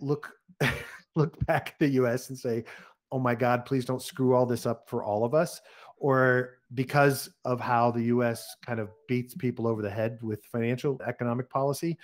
look 0.00 0.32
look 1.18 1.38
back 1.46 1.70
at 1.70 1.78
the 1.78 1.88
US 2.00 2.30
and 2.30 2.38
say, 2.38 2.64
oh 3.12 3.18
my 3.18 3.34
God, 3.34 3.64
please 3.64 3.84
don't 3.84 4.02
screw 4.02 4.34
all 4.34 4.46
this 4.46 4.66
up 4.66 4.88
for 4.88 5.02
all 5.02 5.24
of 5.24 5.34
us? 5.34 5.60
Or 5.96 6.58
because 6.74 7.28
of 7.44 7.60
how 7.60 7.90
the 7.90 8.04
US 8.04 8.56
kind 8.64 8.80
of 8.80 8.90
beats 9.08 9.34
people 9.34 9.66
over 9.66 9.82
the 9.82 9.90
head 9.90 10.18
with 10.22 10.44
financial 10.46 11.00
economic 11.06 11.50
policy? 11.50 11.98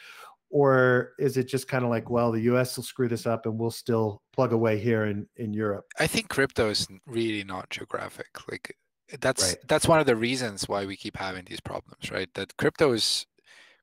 Or 0.50 1.12
is 1.18 1.36
it 1.36 1.48
just 1.48 1.68
kind 1.68 1.84
of 1.84 1.90
like, 1.90 2.10
well, 2.10 2.32
the 2.32 2.42
US 2.42 2.76
will 2.76 2.84
screw 2.84 3.08
this 3.08 3.26
up 3.26 3.46
and 3.46 3.58
we'll 3.58 3.70
still 3.70 4.22
plug 4.32 4.52
away 4.52 4.78
here 4.78 5.04
in, 5.06 5.26
in 5.36 5.52
Europe? 5.52 5.86
I 5.98 6.06
think 6.06 6.28
crypto 6.28 6.70
is 6.70 6.86
really 7.06 7.44
not 7.44 7.70
geographic. 7.70 8.28
Like 8.50 8.76
that's 9.20 9.48
right. 9.48 9.58
that's 9.68 9.86
one 9.86 10.00
of 10.00 10.06
the 10.06 10.16
reasons 10.16 10.68
why 10.68 10.86
we 10.86 10.96
keep 10.96 11.16
having 11.16 11.44
these 11.44 11.60
problems, 11.60 12.10
right? 12.10 12.32
That 12.34 12.56
crypto 12.56 12.92
is 12.92 13.26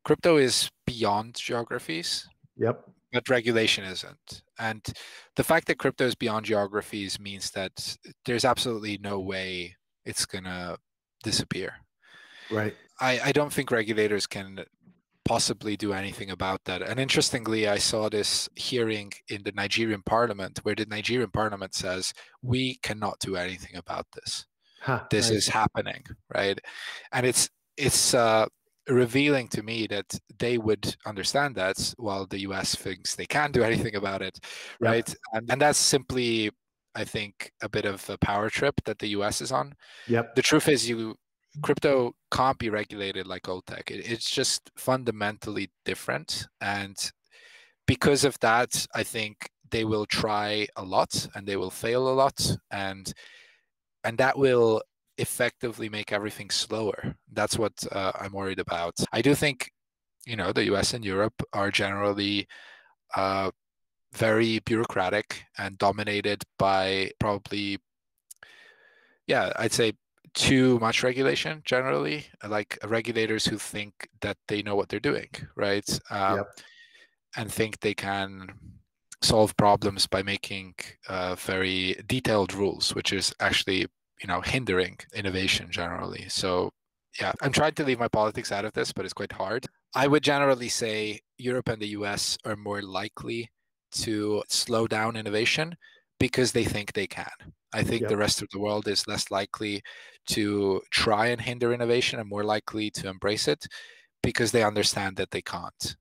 crypto 0.04 0.38
is 0.38 0.72
beyond 0.86 1.36
geographies. 1.36 2.28
Yep 2.58 2.88
but 3.12 3.30
regulation 3.30 3.84
isn't. 3.84 4.44
And 4.60 4.86
the 5.36 5.44
fact 5.44 5.68
that 5.68 5.80
crypto 5.80 6.06
is 6.06 6.16
beyond 6.16 6.46
geographies 6.46 7.20
means 7.20 7.52
that 7.52 7.98
there's 8.26 8.46
absolutely 8.46 9.00
no 9.02 9.20
way 9.20 9.76
it's 10.06 10.26
going 10.26 10.46
to 10.46 10.78
disappear. 11.24 11.74
Right. 12.50 12.76
I, 13.00 13.20
I 13.26 13.32
don't 13.32 13.52
think 13.52 13.72
regulators 13.72 14.28
can 14.28 14.64
possibly 15.24 15.78
do 15.78 15.94
anything 15.94 16.32
about 16.32 16.62
that. 16.66 16.82
And 16.82 17.00
interestingly, 17.00 17.68
I 17.68 17.78
saw 17.78 18.10
this 18.10 18.50
hearing 18.56 19.12
in 19.30 19.44
the 19.44 19.52
Nigerian 19.52 20.02
parliament 20.04 20.60
where 20.64 20.76
the 20.76 20.86
Nigerian 20.86 21.32
parliament 21.32 21.76
says, 21.76 22.14
we 22.42 22.76
cannot 22.84 23.20
do 23.20 23.36
anything 23.36 23.76
about 23.76 24.06
this. 24.14 24.46
Huh, 24.82 25.04
this 25.12 25.30
is 25.30 25.48
happening, 25.48 26.04
right? 26.34 26.60
And 27.12 27.24
it's 27.26 27.50
it's 27.78 28.16
uh, 28.16 28.48
revealing 28.90 29.48
to 29.50 29.64
me 29.64 29.88
that 29.88 30.20
they 30.40 30.58
would 30.58 30.96
understand 31.06 31.56
that 31.56 31.94
while 31.98 32.26
the 32.26 32.40
US 32.42 32.76
thinks 32.76 33.16
they 33.16 33.26
can't 33.26 33.54
do 33.54 33.64
anything 33.70 33.96
about 33.96 34.22
it, 34.22 34.40
right? 34.80 35.08
Yep. 35.08 35.18
And, 35.34 35.52
and 35.52 35.62
that's 35.62 35.80
simply, 35.80 36.52
I 36.96 37.04
think, 37.04 37.52
a 37.62 37.70
bit 37.70 37.86
of 37.86 38.08
a 38.10 38.18
power 38.18 38.50
trip 38.50 38.76
that 38.86 39.00
the 39.00 39.10
US 39.10 39.42
is 39.42 39.52
on. 39.52 39.74
Yep. 40.08 40.36
The 40.36 40.42
truth 40.42 40.68
is, 40.68 40.90
you 40.90 41.16
crypto 41.62 42.14
can't 42.32 42.58
be 42.58 42.70
regulated 42.70 43.28
like 43.28 43.50
old 43.50 43.66
tech. 43.66 43.92
It, 43.92 44.10
it's 44.10 44.30
just 44.30 44.72
fundamentally 44.78 45.70
different, 45.86 46.48
and 46.62 46.98
because 47.88 48.24
of 48.24 48.40
that, 48.40 48.86
I 48.96 49.04
think 49.04 49.50
they 49.70 49.86
will 49.86 50.06
try 50.06 50.68
a 50.76 50.84
lot 50.84 51.28
and 51.36 51.48
they 51.48 51.58
will 51.58 51.70
fail 51.70 52.10
a 52.10 52.16
lot, 52.16 52.58
and 52.72 53.12
and 54.04 54.18
that 54.18 54.38
will 54.38 54.82
effectively 55.18 55.90
make 55.90 56.12
everything 56.12 56.50
slower. 56.50 57.16
That's 57.32 57.58
what 57.58 57.74
uh, 57.92 58.12
I'm 58.20 58.32
worried 58.32 58.60
about. 58.60 58.96
I 59.12 59.22
do 59.22 59.36
think, 59.36 59.72
you 60.26 60.36
know, 60.36 60.52
the 60.52 60.66
US 60.74 60.94
and 60.94 61.04
Europe 61.04 61.42
are 61.54 61.72
generally 61.72 62.48
uh, 63.16 63.52
very 64.14 64.60
bureaucratic 64.60 65.46
and 65.58 65.78
dominated 65.78 66.44
by 66.58 67.12
probably, 67.20 67.80
yeah, 69.28 69.52
I'd 69.58 69.74
say 69.74 69.94
too 70.34 70.80
much 70.80 71.04
regulation 71.04 71.62
generally, 71.66 72.26
like 72.48 72.78
regulators 72.86 73.46
who 73.46 73.58
think 73.58 74.10
that 74.22 74.38
they 74.48 74.62
know 74.62 74.76
what 74.76 74.90
they're 74.90 75.00
doing, 75.00 75.30
right? 75.56 76.00
Um, 76.10 76.38
yep. 76.38 76.48
And 77.38 77.52
think 77.52 77.80
they 77.80 77.94
can 77.94 78.48
solve 79.22 79.56
problems 79.56 80.08
by 80.08 80.24
making 80.24 80.76
uh, 81.08 81.36
very 81.36 81.96
detailed 82.08 82.54
rules, 82.54 82.94
which 82.96 83.14
is 83.14 83.34
actually 83.40 83.88
you 84.22 84.28
know 84.28 84.42
hindering 84.42 84.98
innovation 85.14 85.68
generally. 85.72 86.26
So 86.30 86.72
yeah 87.20 87.34
i'm 87.42 87.52
trying 87.52 87.74
to 87.74 87.84
leave 87.84 88.00
my 88.00 88.08
politics 88.08 88.54
out 88.54 88.64
of 88.64 88.72
this 88.74 88.94
but 88.94 89.06
it's 89.06 89.14
quite 89.14 89.32
hard. 89.32 89.66
I 89.96 90.08
would 90.08 90.24
generally 90.24 90.70
say 90.70 91.20
europe 91.38 91.70
and 91.70 91.82
the 91.82 91.90
us 91.90 92.38
are 92.46 92.56
more 92.56 92.82
likely 92.82 93.50
to 93.92 94.44
slow 94.48 94.88
down 94.88 95.18
innovation 95.18 95.76
because 96.20 96.52
they 96.52 96.64
think 96.64 96.94
they 96.94 97.08
can. 97.08 97.26
I 97.74 97.84
think 97.84 98.02
yep. 98.02 98.10
the 98.10 98.18
rest 98.18 98.42
of 98.42 98.50
the 98.52 98.60
world 98.60 98.88
is 98.88 99.08
less 99.08 99.32
likely 99.32 99.82
to 100.28 100.82
try 100.92 101.28
and 101.28 101.42
hinder 101.42 101.74
innovation 101.74 102.20
and 102.20 102.30
more 102.30 102.44
likely 102.44 102.92
to 102.92 103.10
embrace 103.10 103.48
it 103.48 103.66
because 104.22 104.52
they 104.52 104.64
understand 104.64 105.18
that 105.18 105.32
they 105.32 105.42
can't 105.42 105.96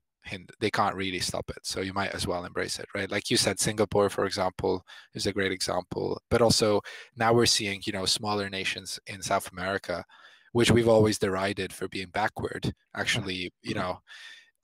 they 0.61 0.71
can't 0.71 0.95
really 0.95 1.21
stop 1.21 1.49
it 1.51 1.59
so 1.63 1.81
you 1.81 1.93
might 1.93 2.15
as 2.15 2.27
well 2.27 2.45
embrace 2.45 2.79
it 2.79 2.87
right? 2.95 3.11
Like 3.11 3.31
you 3.31 3.37
said 3.37 3.59
singapore 3.59 4.09
for 4.09 4.25
example 4.25 4.85
is 5.15 5.27
a 5.27 5.33
great 5.33 5.53
example 5.53 6.21
but 6.31 6.43
also 6.43 6.81
now 7.17 7.33
we're 7.33 7.47
seeing 7.47 7.81
you 7.85 7.93
know 7.93 8.07
smaller 8.07 8.49
nations 8.49 8.99
in 9.07 9.23
south 9.23 9.51
america 9.53 10.05
which 10.53 10.71
we've 10.71 10.89
always 10.89 11.19
derided 11.19 11.73
for 11.73 11.89
being 11.89 12.09
backward 12.09 12.73
actually 12.95 13.53
you 13.63 13.75
know 13.75 14.01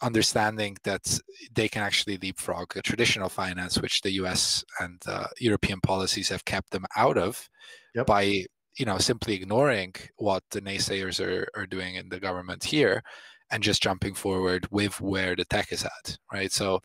understanding 0.03 0.77
that 0.85 1.19
they 1.55 1.69
can 1.69 1.83
actually 1.83 2.19
leapfrog 2.19 2.77
a 2.77 2.83
traditional 2.83 3.29
finance 3.29 3.81
which 3.81 4.03
the 4.03 4.11
us 4.11 4.65
and 4.81 5.03
uh, 5.07 5.27
european 5.39 5.81
policies 5.81 6.29
have 6.29 6.45
kept 6.45 6.71
them 6.71 6.85
out 6.97 7.17
of 7.17 7.49
yep. 7.95 8.07
by 8.07 8.45
you 8.79 8.85
know 8.85 8.99
simply 8.99 9.35
ignoring 9.35 9.95
what 10.17 10.43
the 10.51 10.61
naysayers 10.61 11.25
are, 11.25 11.49
are 11.57 11.67
doing 11.67 11.95
in 11.95 12.09
the 12.11 12.21
government 12.21 12.63
here 12.63 13.03
and 13.51 13.63
just 13.63 13.83
jumping 13.83 14.15
forward 14.15 14.67
with 14.71 15.01
where 15.01 15.37
the 15.37 15.45
tech 15.45 15.73
is 15.73 15.85
at, 15.85 16.19
right? 16.33 16.53
So 16.53 16.81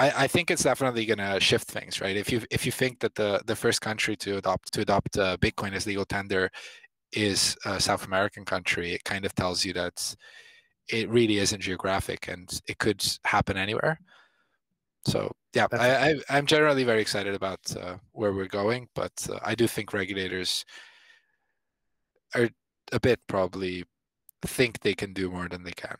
I, 0.00 0.24
I 0.24 0.26
think 0.26 0.50
it's 0.50 0.62
definitely 0.62 1.04
going 1.04 1.18
to 1.18 1.40
shift 1.40 1.68
things, 1.68 2.00
right? 2.00 2.16
If 2.16 2.32
you 2.32 2.40
if 2.50 2.64
you 2.64 2.72
think 2.72 3.00
that 3.00 3.14
the 3.14 3.42
the 3.46 3.56
first 3.56 3.80
country 3.80 4.16
to 4.16 4.38
adopt 4.38 4.72
to 4.72 4.80
adopt 4.80 5.18
uh, 5.18 5.36
Bitcoin 5.38 5.74
as 5.74 5.86
legal 5.86 6.04
tender 6.04 6.50
is 7.12 7.56
a 7.66 7.78
South 7.78 8.06
American 8.06 8.44
country, 8.44 8.92
it 8.92 9.04
kind 9.04 9.24
of 9.24 9.34
tells 9.34 9.64
you 9.64 9.72
that 9.74 10.14
it 10.88 11.08
really 11.10 11.38
isn't 11.38 11.60
geographic 11.60 12.28
and 12.28 12.60
it 12.66 12.78
could 12.78 13.04
happen 13.24 13.56
anywhere. 13.56 13.98
So 15.06 15.30
yeah, 15.54 15.66
I, 15.72 16.20
I 16.30 16.38
am 16.38 16.46
generally 16.46 16.84
very 16.84 17.00
excited 17.00 17.34
about 17.34 17.60
uh, 17.76 17.96
where 18.12 18.32
we're 18.32 18.46
going, 18.46 18.88
but 18.94 19.12
uh, 19.30 19.38
I 19.42 19.54
do 19.54 19.66
think 19.66 19.92
regulators 19.92 20.64
are 22.34 22.48
a 22.92 23.00
bit 23.00 23.20
probably 23.26 23.84
think 24.46 24.80
they 24.80 24.94
can 24.94 25.12
do 25.12 25.30
more 25.30 25.48
than 25.48 25.64
they 25.64 25.72
can. 25.72 25.96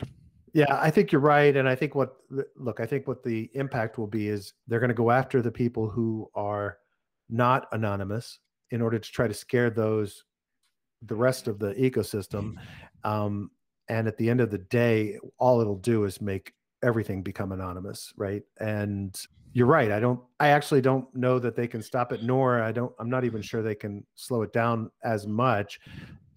Yeah, 0.55 0.79
I 0.81 0.91
think 0.91 1.13
you're 1.13 1.21
right. 1.21 1.57
And 1.57 1.69
I 1.69 1.75
think 1.75 1.95
what, 1.95 2.17
look, 2.57 2.79
I 2.79 2.87
think 2.87 3.09
what 3.09 3.23
the 3.23 3.51
impact 3.55 3.99
will 3.99 4.07
be 4.07 4.29
is 4.29 4.53
they're 4.67 4.81
going 4.81 4.89
to 4.89 4.95
go 4.95 5.11
after 5.11 5.41
the 5.41 5.51
people 5.51 5.89
who 5.89 6.31
are 6.35 6.79
not 7.31 7.69
anonymous 7.73 8.39
in 8.71 8.83
order 8.83 8.99
to 8.99 9.13
try 9.13 9.27
to 9.27 9.35
scare 9.35 9.71
those, 9.71 10.25
the 11.07 11.15
rest 11.15 11.49
of 11.49 11.59
the 11.59 11.73
ecosystem. 11.75 12.57
Um, 13.03 13.51
and 13.89 14.07
at 14.07 14.19
the 14.19 14.29
end 14.29 14.41
of 14.41 14.51
the 14.51 14.59
day, 14.59 15.19
all 15.39 15.61
it'll 15.61 15.77
do 15.77 16.05
is 16.05 16.21
make 16.21 16.53
everything 16.83 17.23
become 17.23 17.53
anonymous. 17.53 18.13
Right. 18.17 18.43
And 18.61 19.19
you're 19.55 19.67
right. 19.67 19.91
I 19.91 20.01
don't, 20.01 20.21
I 20.39 20.49
actually 20.49 20.81
don't 20.83 21.07
know 21.15 21.39
that 21.39 21.57
they 21.57 21.67
can 21.67 21.83
stop 21.83 22.13
it, 22.13 22.23
nor 22.23 22.63
I 22.63 22.73
don't, 22.73 22.93
I'm 22.99 23.11
not 23.11 23.25
even 23.25 23.41
sure 23.41 23.63
they 23.63 23.75
can 23.75 24.05
slow 24.17 24.43
it 24.43 24.53
down 24.53 24.91
as 25.03 25.27
much 25.27 25.81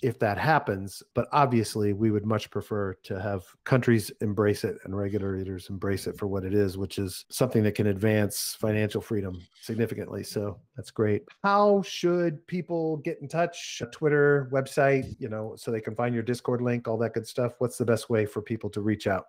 if 0.05 0.19
that 0.19 0.37
happens. 0.37 1.01
But 1.15 1.27
obviously, 1.31 1.91
we 1.91 2.11
would 2.11 2.27
much 2.27 2.51
prefer 2.51 2.93
to 3.03 3.19
have 3.19 3.43
countries 3.63 4.11
embrace 4.21 4.63
it 4.63 4.77
and 4.83 4.95
regulators 4.95 5.69
embrace 5.71 6.05
it 6.05 6.15
for 6.15 6.27
what 6.27 6.45
it 6.45 6.53
is, 6.53 6.77
which 6.77 6.99
is 6.99 7.25
something 7.29 7.63
that 7.63 7.73
can 7.73 7.87
advance 7.87 8.55
financial 8.59 9.01
freedom 9.01 9.41
significantly. 9.61 10.23
So 10.23 10.59
that's 10.75 10.91
great. 10.91 11.23
How 11.43 11.81
should 11.81 12.45
people 12.45 12.97
get 12.97 13.19
in 13.19 13.27
touch? 13.27 13.81
Twitter, 13.91 14.47
website, 14.51 15.15
you 15.17 15.27
know, 15.27 15.55
so 15.57 15.71
they 15.71 15.81
can 15.81 15.95
find 15.95 16.13
your 16.13 16.23
Discord 16.23 16.61
link, 16.61 16.87
all 16.87 16.97
that 16.99 17.13
good 17.13 17.27
stuff. 17.27 17.53
What's 17.57 17.79
the 17.79 17.85
best 17.85 18.07
way 18.07 18.27
for 18.27 18.43
people 18.43 18.69
to 18.69 18.81
reach 18.81 19.07
out? 19.07 19.25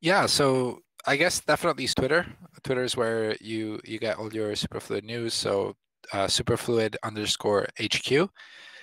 Yeah, 0.00 0.26
so 0.26 0.80
I 1.06 1.14
guess 1.14 1.38
definitely 1.38 1.86
Twitter. 1.86 2.26
Twitter 2.64 2.82
is 2.82 2.96
where 2.96 3.36
you 3.40 3.80
you 3.84 4.00
get 4.00 4.18
all 4.18 4.32
your 4.34 4.52
superfluid 4.52 5.04
news. 5.04 5.34
So 5.34 5.76
uh, 6.12 6.26
superfluid 6.26 6.96
underscore 7.04 7.68
HQ. 7.80 8.28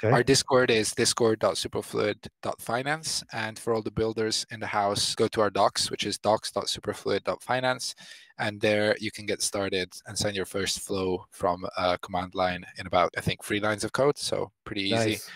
Okay. 0.01 0.13
Our 0.13 0.23
Discord 0.23 0.71
is 0.71 0.93
discord.superfluid.finance. 0.93 3.23
And 3.33 3.59
for 3.59 3.73
all 3.73 3.81
the 3.81 3.91
builders 3.91 4.45
in 4.49 4.61
the 4.61 4.67
house, 4.67 5.13
go 5.13 5.27
to 5.27 5.41
our 5.41 5.49
docs, 5.49 5.91
which 5.91 6.05
is 6.05 6.17
docs.superfluid.finance. 6.17 7.95
And 8.37 8.61
there 8.61 8.95
you 8.99 9.11
can 9.11 9.25
get 9.25 9.41
started 9.41 9.91
and 10.07 10.17
send 10.17 10.37
your 10.37 10.45
first 10.45 10.79
flow 10.79 11.25
from 11.31 11.65
a 11.77 11.97
command 11.97 12.33
line 12.33 12.63
in 12.77 12.87
about, 12.87 13.13
I 13.17 13.21
think, 13.21 13.43
three 13.43 13.59
lines 13.59 13.83
of 13.83 13.91
code. 13.91 14.17
So 14.17 14.53
pretty 14.63 14.83
easy. 14.83 14.93
Nice. 14.93 15.29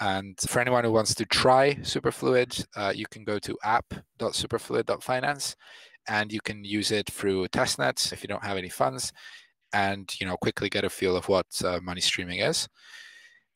And 0.00 0.36
for 0.40 0.58
anyone 0.58 0.82
who 0.82 0.90
wants 0.90 1.14
to 1.14 1.24
try 1.24 1.74
Superfluid, 1.74 2.66
uh, 2.74 2.92
you 2.92 3.06
can 3.08 3.22
go 3.22 3.38
to 3.38 3.56
app.superfluid.finance 3.62 5.54
and 6.08 6.32
you 6.32 6.40
can 6.40 6.64
use 6.64 6.90
it 6.90 7.08
through 7.08 7.46
testnets 7.48 8.12
if 8.12 8.24
you 8.24 8.28
don't 8.28 8.42
have 8.42 8.56
any 8.56 8.68
funds 8.68 9.12
and 9.72 10.12
you 10.20 10.26
know 10.26 10.36
quickly 10.36 10.68
get 10.68 10.84
a 10.84 10.90
feel 10.90 11.16
of 11.16 11.28
what 11.28 11.46
uh, 11.64 11.78
money 11.80 12.00
streaming 12.00 12.40
is 12.40 12.68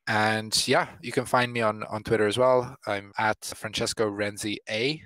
and 0.09 0.67
yeah 0.69 0.89
you 1.03 1.13
can 1.13 1.25
find 1.25 1.53
me 1.53 1.61
on 1.61 1.83
on 1.85 2.03
twitter 2.03 2.27
as 2.27 2.39
well. 2.39 2.77
I'm 2.87 3.13
at 3.19 3.45
francesco 3.45 4.11
renzi 4.11 4.57
a. 4.69 5.03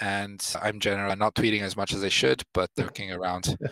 And 0.00 0.42
i'm 0.60 0.78
generally 0.78 1.16
not 1.16 1.34
tweeting 1.34 1.62
as 1.62 1.76
much 1.76 1.94
as 1.94 2.04
i 2.04 2.08
should 2.08 2.42
but 2.52 2.70
looking 2.76 3.12
around. 3.12 3.56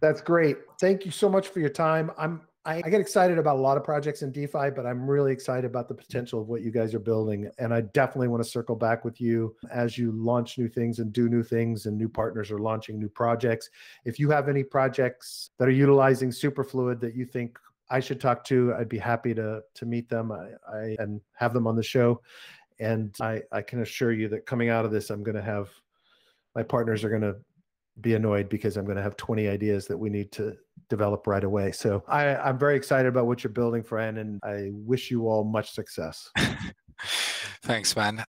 That's 0.00 0.20
great. 0.20 0.58
Thank 0.80 1.04
you 1.04 1.10
so 1.10 1.28
much 1.28 1.48
for 1.48 1.60
your 1.60 1.70
time. 1.70 2.10
I'm 2.18 2.42
I, 2.66 2.82
I, 2.84 2.90
get 2.90 3.00
excited 3.00 3.38
about 3.38 3.56
a 3.56 3.60
lot 3.60 3.76
of 3.76 3.84
projects 3.84 4.22
in 4.22 4.32
DeFi, 4.32 4.70
but 4.74 4.86
I'm 4.86 5.08
really 5.08 5.30
excited 5.30 5.64
about 5.64 5.86
the 5.86 5.94
potential 5.94 6.40
of 6.40 6.48
what 6.48 6.62
you 6.62 6.72
guys 6.72 6.94
are 6.94 6.98
building. 6.98 7.48
And 7.60 7.72
I 7.72 7.82
definitely 7.82 8.26
want 8.26 8.42
to 8.42 8.48
circle 8.48 8.74
back 8.74 9.04
with 9.04 9.20
you 9.20 9.54
as 9.70 9.96
you 9.96 10.10
launch 10.10 10.58
new 10.58 10.68
things 10.68 10.98
and 10.98 11.12
do 11.12 11.28
new 11.28 11.44
things, 11.44 11.86
and 11.86 11.96
new 11.96 12.08
partners 12.08 12.50
are 12.50 12.58
launching 12.58 12.98
new 12.98 13.08
projects. 13.08 13.70
If 14.04 14.18
you 14.18 14.30
have 14.30 14.48
any 14.48 14.64
projects 14.64 15.50
that 15.60 15.68
are 15.68 15.72
utilizing 15.72 16.30
Superfluid 16.30 16.98
that 17.02 17.14
you 17.14 17.24
think 17.24 17.56
I 17.90 18.00
should 18.00 18.20
talk 18.20 18.44
to, 18.44 18.74
I'd 18.78 18.88
be 18.88 18.98
happy 18.98 19.34
to 19.34 19.62
to 19.74 19.86
meet 19.86 20.08
them 20.08 20.32
I, 20.32 20.48
I 20.72 20.96
and 20.98 21.20
have 21.34 21.52
them 21.52 21.66
on 21.66 21.76
the 21.76 21.82
show. 21.82 22.20
And 22.78 23.14
I, 23.20 23.42
I 23.52 23.62
can 23.62 23.80
assure 23.80 24.12
you 24.12 24.28
that 24.28 24.44
coming 24.44 24.68
out 24.68 24.84
of 24.84 24.90
this, 24.90 25.10
I'm 25.10 25.22
going 25.22 25.36
to 25.36 25.42
have 25.42 25.70
my 26.54 26.62
partners 26.62 27.04
are 27.04 27.08
going 27.08 27.22
to 27.22 27.36
be 28.00 28.14
annoyed 28.14 28.48
because 28.48 28.76
I'm 28.76 28.84
going 28.84 28.96
to 28.96 29.02
have 29.02 29.16
20 29.16 29.48
ideas 29.48 29.86
that 29.86 29.96
we 29.96 30.10
need 30.10 30.30
to 30.32 30.56
develop 30.88 31.26
right 31.26 31.44
away. 31.44 31.72
So 31.72 32.02
I, 32.08 32.36
I'm 32.36 32.58
very 32.58 32.76
excited 32.76 33.08
about 33.08 33.26
what 33.26 33.42
you're 33.42 33.52
building, 33.52 33.82
Fran, 33.82 34.18
and 34.18 34.40
I 34.44 34.70
wish 34.72 35.10
you 35.10 35.28
all 35.28 35.44
much 35.44 35.72
success. 35.72 36.30
Thanks, 37.62 37.96
man. 37.96 38.24